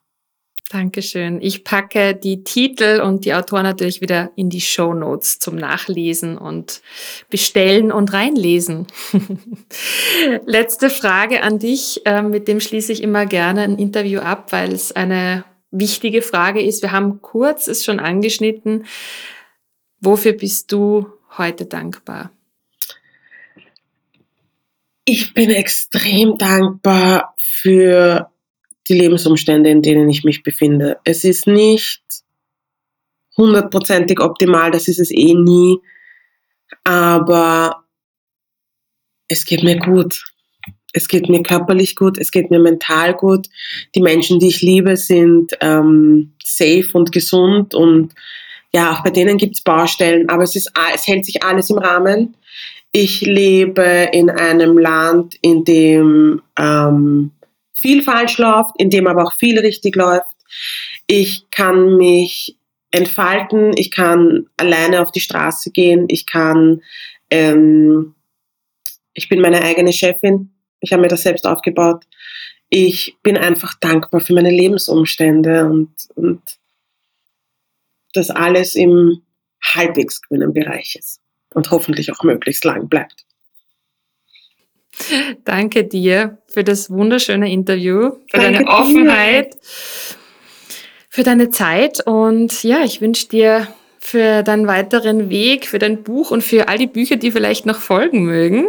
Dankeschön. 0.71 1.41
Ich 1.41 1.63
packe 1.63 2.15
die 2.15 2.43
Titel 2.43 2.99
und 2.99 3.23
die 3.23 3.35
Autoren 3.35 3.63
natürlich 3.63 4.01
wieder 4.01 4.31
in 4.35 4.49
die 4.49 4.61
Show 4.61 4.95
Notes 4.95 5.37
zum 5.37 5.55
Nachlesen 5.55 6.39
und 6.39 6.81
bestellen 7.29 7.91
und 7.91 8.11
reinlesen. 8.13 8.87
Letzte 10.47 10.89
Frage 10.89 11.43
an 11.43 11.59
dich. 11.59 12.01
Ähm, 12.05 12.31
mit 12.31 12.47
dem 12.47 12.59
schließe 12.59 12.91
ich 12.91 13.03
immer 13.03 13.27
gerne 13.27 13.61
ein 13.61 13.77
Interview 13.77 14.21
ab, 14.21 14.51
weil 14.51 14.73
es 14.73 14.91
eine 14.91 15.45
wichtige 15.69 16.23
Frage 16.23 16.63
ist. 16.63 16.81
Wir 16.81 16.91
haben 16.91 17.21
kurz 17.21 17.67
es 17.67 17.85
schon 17.85 17.99
angeschnitten. 17.99 18.85
Wofür 19.99 20.33
bist 20.33 20.71
du 20.71 21.05
heute 21.37 21.67
dankbar? 21.67 22.31
Ich 25.05 25.35
bin 25.35 25.51
extrem 25.51 26.37
dankbar 26.37 27.35
für 27.37 28.31
die 28.89 28.95
Lebensumstände, 28.95 29.69
in 29.69 29.83
denen 29.83 30.09
ich 30.09 30.23
mich 30.23 30.41
befinde. 30.41 30.97
Es 31.03 31.23
ist 31.23 31.45
nicht 31.45 32.01
hundertprozentig 33.37 34.19
optimal, 34.19 34.71
das 34.71 34.87
ist 34.87 34.99
es 34.99 35.11
eh 35.11 35.33
nie, 35.35 35.77
aber 36.83 37.83
es 39.27 39.45
geht 39.45 39.63
mir 39.63 39.77
gut. 39.77 40.23
Es 40.93 41.07
geht 41.07 41.27
mir 41.27 41.43
körperlich 41.43 41.95
gut, 41.95 42.17
es 42.17 42.31
geht 42.31 42.49
mir 42.49 42.59
mental 42.59 43.13
gut. 43.13 43.47
Die 43.95 44.01
Menschen, 44.01 44.39
die 44.39 44.47
ich 44.47 44.61
liebe, 44.61 44.95
sind 44.95 45.51
ähm, 45.59 46.33
safe 46.43 46.89
und 46.93 47.11
gesund 47.11 47.75
und 47.75 48.13
ja, 48.73 48.91
auch 48.91 49.03
bei 49.03 49.09
denen 49.09 49.37
gibt 49.37 49.57
es 49.57 49.61
Baustellen, 49.61 50.29
aber 50.29 50.43
es, 50.43 50.55
ist, 50.55 50.71
es 50.93 51.07
hält 51.07 51.25
sich 51.25 51.43
alles 51.43 51.69
im 51.69 51.77
Rahmen. 51.77 52.35
Ich 52.97 53.19
lebe 53.19 54.07
in 54.13 54.29
einem 54.29 54.77
Land, 54.77 55.35
in 55.41 55.65
dem 55.65 56.41
ähm, 56.57 57.31
viel 57.73 58.01
falsch 58.01 58.37
läuft, 58.37 58.71
in 58.77 58.89
dem 58.89 59.05
aber 59.05 59.25
auch 59.25 59.33
viel 59.33 59.59
richtig 59.59 59.97
läuft. 59.97 60.33
Ich 61.05 61.49
kann 61.51 61.97
mich 61.97 62.57
entfalten, 62.91 63.73
ich 63.75 63.91
kann 63.91 64.45
alleine 64.55 65.01
auf 65.01 65.11
die 65.11 65.19
Straße 65.19 65.71
gehen, 65.71 66.05
ich 66.07 66.25
kann, 66.25 66.83
ähm, 67.31 68.15
ich 69.13 69.27
bin 69.27 69.41
meine 69.41 69.61
eigene 69.61 69.91
Chefin, 69.91 70.51
ich 70.79 70.93
habe 70.93 71.01
mir 71.01 71.09
das 71.09 71.23
selbst 71.23 71.45
aufgebaut. 71.45 72.05
Ich 72.69 73.17
bin 73.21 73.35
einfach 73.35 73.73
dankbar 73.81 74.21
für 74.21 74.33
meine 74.33 74.51
Lebensumstände 74.51 75.65
und, 75.65 75.91
und 76.15 76.41
das 78.13 78.29
alles 78.29 78.75
im 78.75 79.21
halbwegs 79.61 80.21
grünen 80.21 80.53
Bereich 80.53 80.95
ist 80.95 81.19
und 81.55 81.71
hoffentlich 81.71 82.11
auch 82.11 82.23
möglichst 82.23 82.63
lang 82.63 82.87
bleibt. 82.87 83.25
Danke 85.43 85.83
dir 85.83 86.37
für 86.47 86.63
das 86.63 86.89
wunderschöne 86.89 87.51
Interview, 87.51 88.11
für 88.27 88.37
Danke 88.37 88.59
deine 88.59 88.67
Offenheit, 88.67 89.53
dir. 89.53 89.59
für 91.09 91.23
deine 91.23 91.49
Zeit 91.49 92.05
und 92.05 92.63
ja, 92.63 92.83
ich 92.83 93.01
wünsche 93.01 93.27
dir 93.27 93.67
für 93.99 94.43
deinen 94.43 94.67
weiteren 94.67 95.29
Weg, 95.31 95.65
für 95.65 95.79
dein 95.79 96.03
Buch 96.03 96.29
und 96.29 96.43
für 96.43 96.67
all 96.67 96.77
die 96.77 96.85
Bücher, 96.85 97.15
die 97.15 97.31
vielleicht 97.31 97.65
noch 97.65 97.79
folgen 97.79 98.23
mögen. 98.23 98.67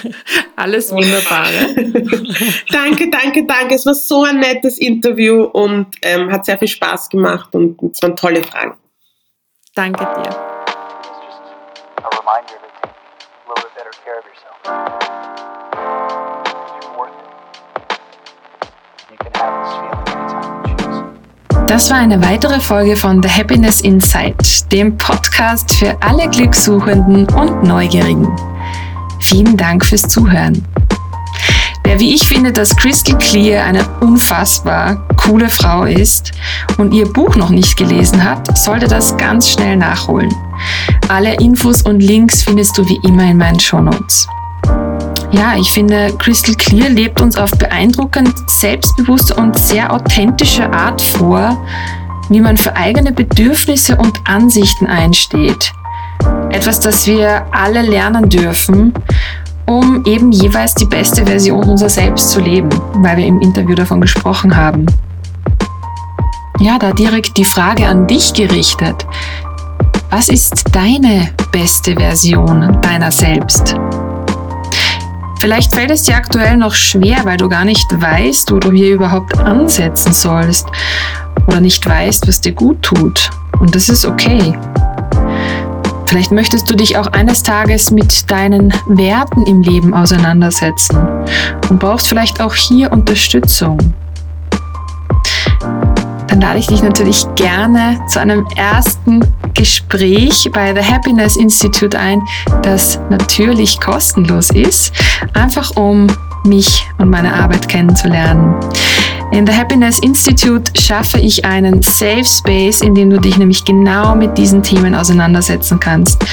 Alles 0.56 0.90
Wunderbare. 0.90 1.74
danke, 2.72 3.08
danke, 3.08 3.46
danke. 3.46 3.76
Es 3.76 3.86
war 3.86 3.94
so 3.94 4.24
ein 4.24 4.40
nettes 4.40 4.78
Interview 4.78 5.44
und 5.44 5.86
ähm, 6.02 6.32
hat 6.32 6.46
sehr 6.46 6.58
viel 6.58 6.68
Spaß 6.68 7.10
gemacht 7.10 7.54
und 7.54 7.80
es 7.92 8.02
waren 8.02 8.16
tolle 8.16 8.42
Fragen. 8.42 8.74
Danke 9.74 10.04
dir. 10.04 10.51
Das 21.72 21.90
war 21.90 21.96
eine 21.96 22.22
weitere 22.22 22.60
Folge 22.60 22.96
von 22.96 23.22
The 23.22 23.30
Happiness 23.30 23.80
Insight, 23.80 24.70
dem 24.70 24.98
Podcast 24.98 25.74
für 25.74 25.96
alle 26.02 26.28
Glückssuchenden 26.28 27.26
und 27.30 27.62
Neugierigen. 27.62 28.28
Vielen 29.20 29.56
Dank 29.56 29.82
fürs 29.84 30.02
Zuhören. 30.02 30.64
Wer 31.82 31.98
wie 31.98 32.14
ich 32.14 32.28
finde, 32.28 32.52
dass 32.52 32.76
Crystal 32.76 33.16
Clear 33.16 33.64
eine 33.64 33.88
unfassbar 34.00 35.08
coole 35.16 35.48
Frau 35.48 35.84
ist 35.84 36.32
und 36.76 36.92
ihr 36.92 37.10
Buch 37.10 37.36
noch 37.36 37.50
nicht 37.50 37.76
gelesen 37.78 38.22
hat, 38.22 38.58
sollte 38.58 38.86
das 38.86 39.16
ganz 39.16 39.48
schnell 39.48 39.76
nachholen. 39.76 40.32
Alle 41.08 41.34
Infos 41.36 41.80
und 41.82 42.00
Links 42.00 42.42
findest 42.42 42.76
du 42.76 42.86
wie 42.86 43.00
immer 43.02 43.24
in 43.24 43.38
meinen 43.38 43.58
Shownotes. 43.58 44.28
Ja, 45.32 45.54
ich 45.56 45.72
finde, 45.72 46.14
Crystal 46.18 46.54
Clear 46.54 46.90
lebt 46.90 47.20
uns 47.20 47.36
auf 47.36 47.50
beeindruckend 47.52 48.34
selbstbewusste 48.50 49.34
und 49.34 49.58
sehr 49.58 49.90
authentische 49.90 50.70
Art 50.70 51.00
vor, 51.00 51.56
wie 52.28 52.40
man 52.40 52.58
für 52.58 52.76
eigene 52.76 53.12
Bedürfnisse 53.12 53.96
und 53.96 54.12
Ansichten 54.26 54.86
einsteht. 54.86 55.72
Etwas, 56.50 56.80
das 56.80 57.06
wir 57.06 57.46
alle 57.50 57.80
lernen 57.80 58.28
dürfen, 58.28 58.92
um 59.66 60.04
eben 60.04 60.32
jeweils 60.32 60.74
die 60.74 60.84
beste 60.84 61.24
Version 61.24 61.64
unserer 61.64 61.88
selbst 61.88 62.30
zu 62.30 62.40
leben, 62.40 62.68
weil 62.96 63.16
wir 63.16 63.26
im 63.26 63.40
Interview 63.40 63.74
davon 63.74 64.02
gesprochen 64.02 64.54
haben. 64.54 64.84
Ja, 66.60 66.78
da 66.78 66.92
direkt 66.92 67.38
die 67.38 67.44
Frage 67.46 67.86
an 67.86 68.06
dich 68.06 68.34
gerichtet. 68.34 69.06
Was 70.10 70.28
ist 70.28 70.64
deine 70.72 71.30
beste 71.52 71.94
Version 71.94 72.78
deiner 72.82 73.10
selbst? 73.10 73.74
Vielleicht 75.42 75.74
fällt 75.74 75.90
es 75.90 76.04
dir 76.04 76.14
aktuell 76.14 76.56
noch 76.56 76.72
schwer, 76.72 77.24
weil 77.24 77.36
du 77.36 77.48
gar 77.48 77.64
nicht 77.64 77.88
weißt, 78.00 78.52
wo 78.52 78.60
du 78.60 78.70
hier 78.70 78.94
überhaupt 78.94 79.36
ansetzen 79.40 80.12
sollst 80.12 80.68
oder 81.48 81.60
nicht 81.60 81.84
weißt, 81.84 82.28
was 82.28 82.40
dir 82.40 82.52
gut 82.52 82.80
tut. 82.80 83.28
Und 83.58 83.74
das 83.74 83.88
ist 83.88 84.04
okay. 84.04 84.56
Vielleicht 86.06 86.30
möchtest 86.30 86.70
du 86.70 86.76
dich 86.76 86.96
auch 86.96 87.08
eines 87.08 87.42
Tages 87.42 87.90
mit 87.90 88.30
deinen 88.30 88.72
Werten 88.86 89.44
im 89.46 89.62
Leben 89.62 89.94
auseinandersetzen 89.94 90.96
und 91.68 91.80
brauchst 91.80 92.06
vielleicht 92.06 92.40
auch 92.40 92.54
hier 92.54 92.92
Unterstützung 92.92 93.78
dann 96.32 96.40
lade 96.40 96.60
ich 96.60 96.66
dich 96.66 96.82
natürlich 96.82 97.26
gerne 97.34 98.00
zu 98.08 98.18
einem 98.18 98.46
ersten 98.56 99.20
Gespräch 99.52 100.48
bei 100.50 100.74
The 100.74 100.80
Happiness 100.80 101.36
Institute 101.36 101.98
ein, 101.98 102.22
das 102.62 102.98
natürlich 103.10 103.78
kostenlos 103.78 104.48
ist, 104.48 104.94
einfach 105.34 105.76
um 105.76 106.06
mich 106.46 106.86
und 106.96 107.10
meine 107.10 107.34
Arbeit 107.34 107.68
kennenzulernen. 107.68 108.54
In 109.30 109.44
der 109.44 109.54
Happiness 109.54 109.98
Institute 109.98 110.72
schaffe 110.80 111.20
ich 111.20 111.44
einen 111.44 111.82
Safe 111.82 112.24
Space, 112.24 112.80
in 112.80 112.94
dem 112.94 113.10
du 113.10 113.20
dich 113.20 113.36
nämlich 113.36 113.62
genau 113.66 114.14
mit 114.16 114.38
diesen 114.38 114.62
Themen 114.62 114.94
auseinandersetzen 114.94 115.78
kannst. 115.80 116.24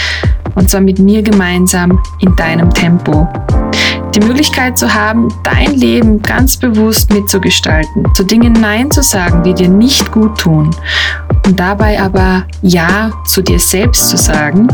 Und 0.56 0.70
zwar 0.70 0.80
mit 0.80 1.00
mir 1.00 1.22
gemeinsam 1.24 2.02
in 2.20 2.34
deinem 2.38 2.74
Tempo. 2.74 3.28
Die 4.16 4.20
Möglichkeit 4.22 4.78
zu 4.78 4.94
haben, 4.94 5.28
dein 5.44 5.76
Leben 5.76 6.22
ganz 6.22 6.58
bewusst 6.58 7.14
mitzugestalten, 7.14 8.06
zu 8.16 8.24
Dingen 8.24 8.54
Nein 8.54 8.90
zu 8.90 9.04
sagen, 9.04 9.44
die 9.44 9.54
dir 9.54 9.70
nicht 9.70 10.12
gut 10.12 10.38
tun 10.40 10.76
und 11.46 11.60
dabei 11.60 12.02
aber 12.02 12.46
Ja 12.62 13.12
zu 13.26 13.42
dir 13.42 13.60
selbst 13.60 14.10
zu 14.10 14.18
sagen, 14.18 14.68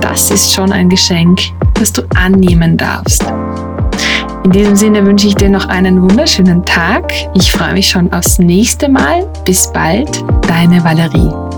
das 0.00 0.30
ist 0.30 0.52
schon 0.52 0.72
ein 0.72 0.88
Geschenk, 0.88 1.40
das 1.74 1.92
du 1.92 2.02
annehmen 2.14 2.76
darfst. 2.76 3.24
In 4.44 4.50
diesem 4.50 4.74
Sinne 4.74 5.06
wünsche 5.06 5.28
ich 5.28 5.34
dir 5.36 5.48
noch 5.48 5.68
einen 5.68 6.02
wunderschönen 6.02 6.64
Tag. 6.64 7.12
Ich 7.34 7.52
freue 7.52 7.74
mich 7.74 7.88
schon 7.88 8.12
aufs 8.12 8.38
nächste 8.38 8.88
Mal. 8.88 9.26
Bis 9.44 9.70
bald, 9.72 10.24
deine 10.48 10.82
Valerie. 10.82 11.51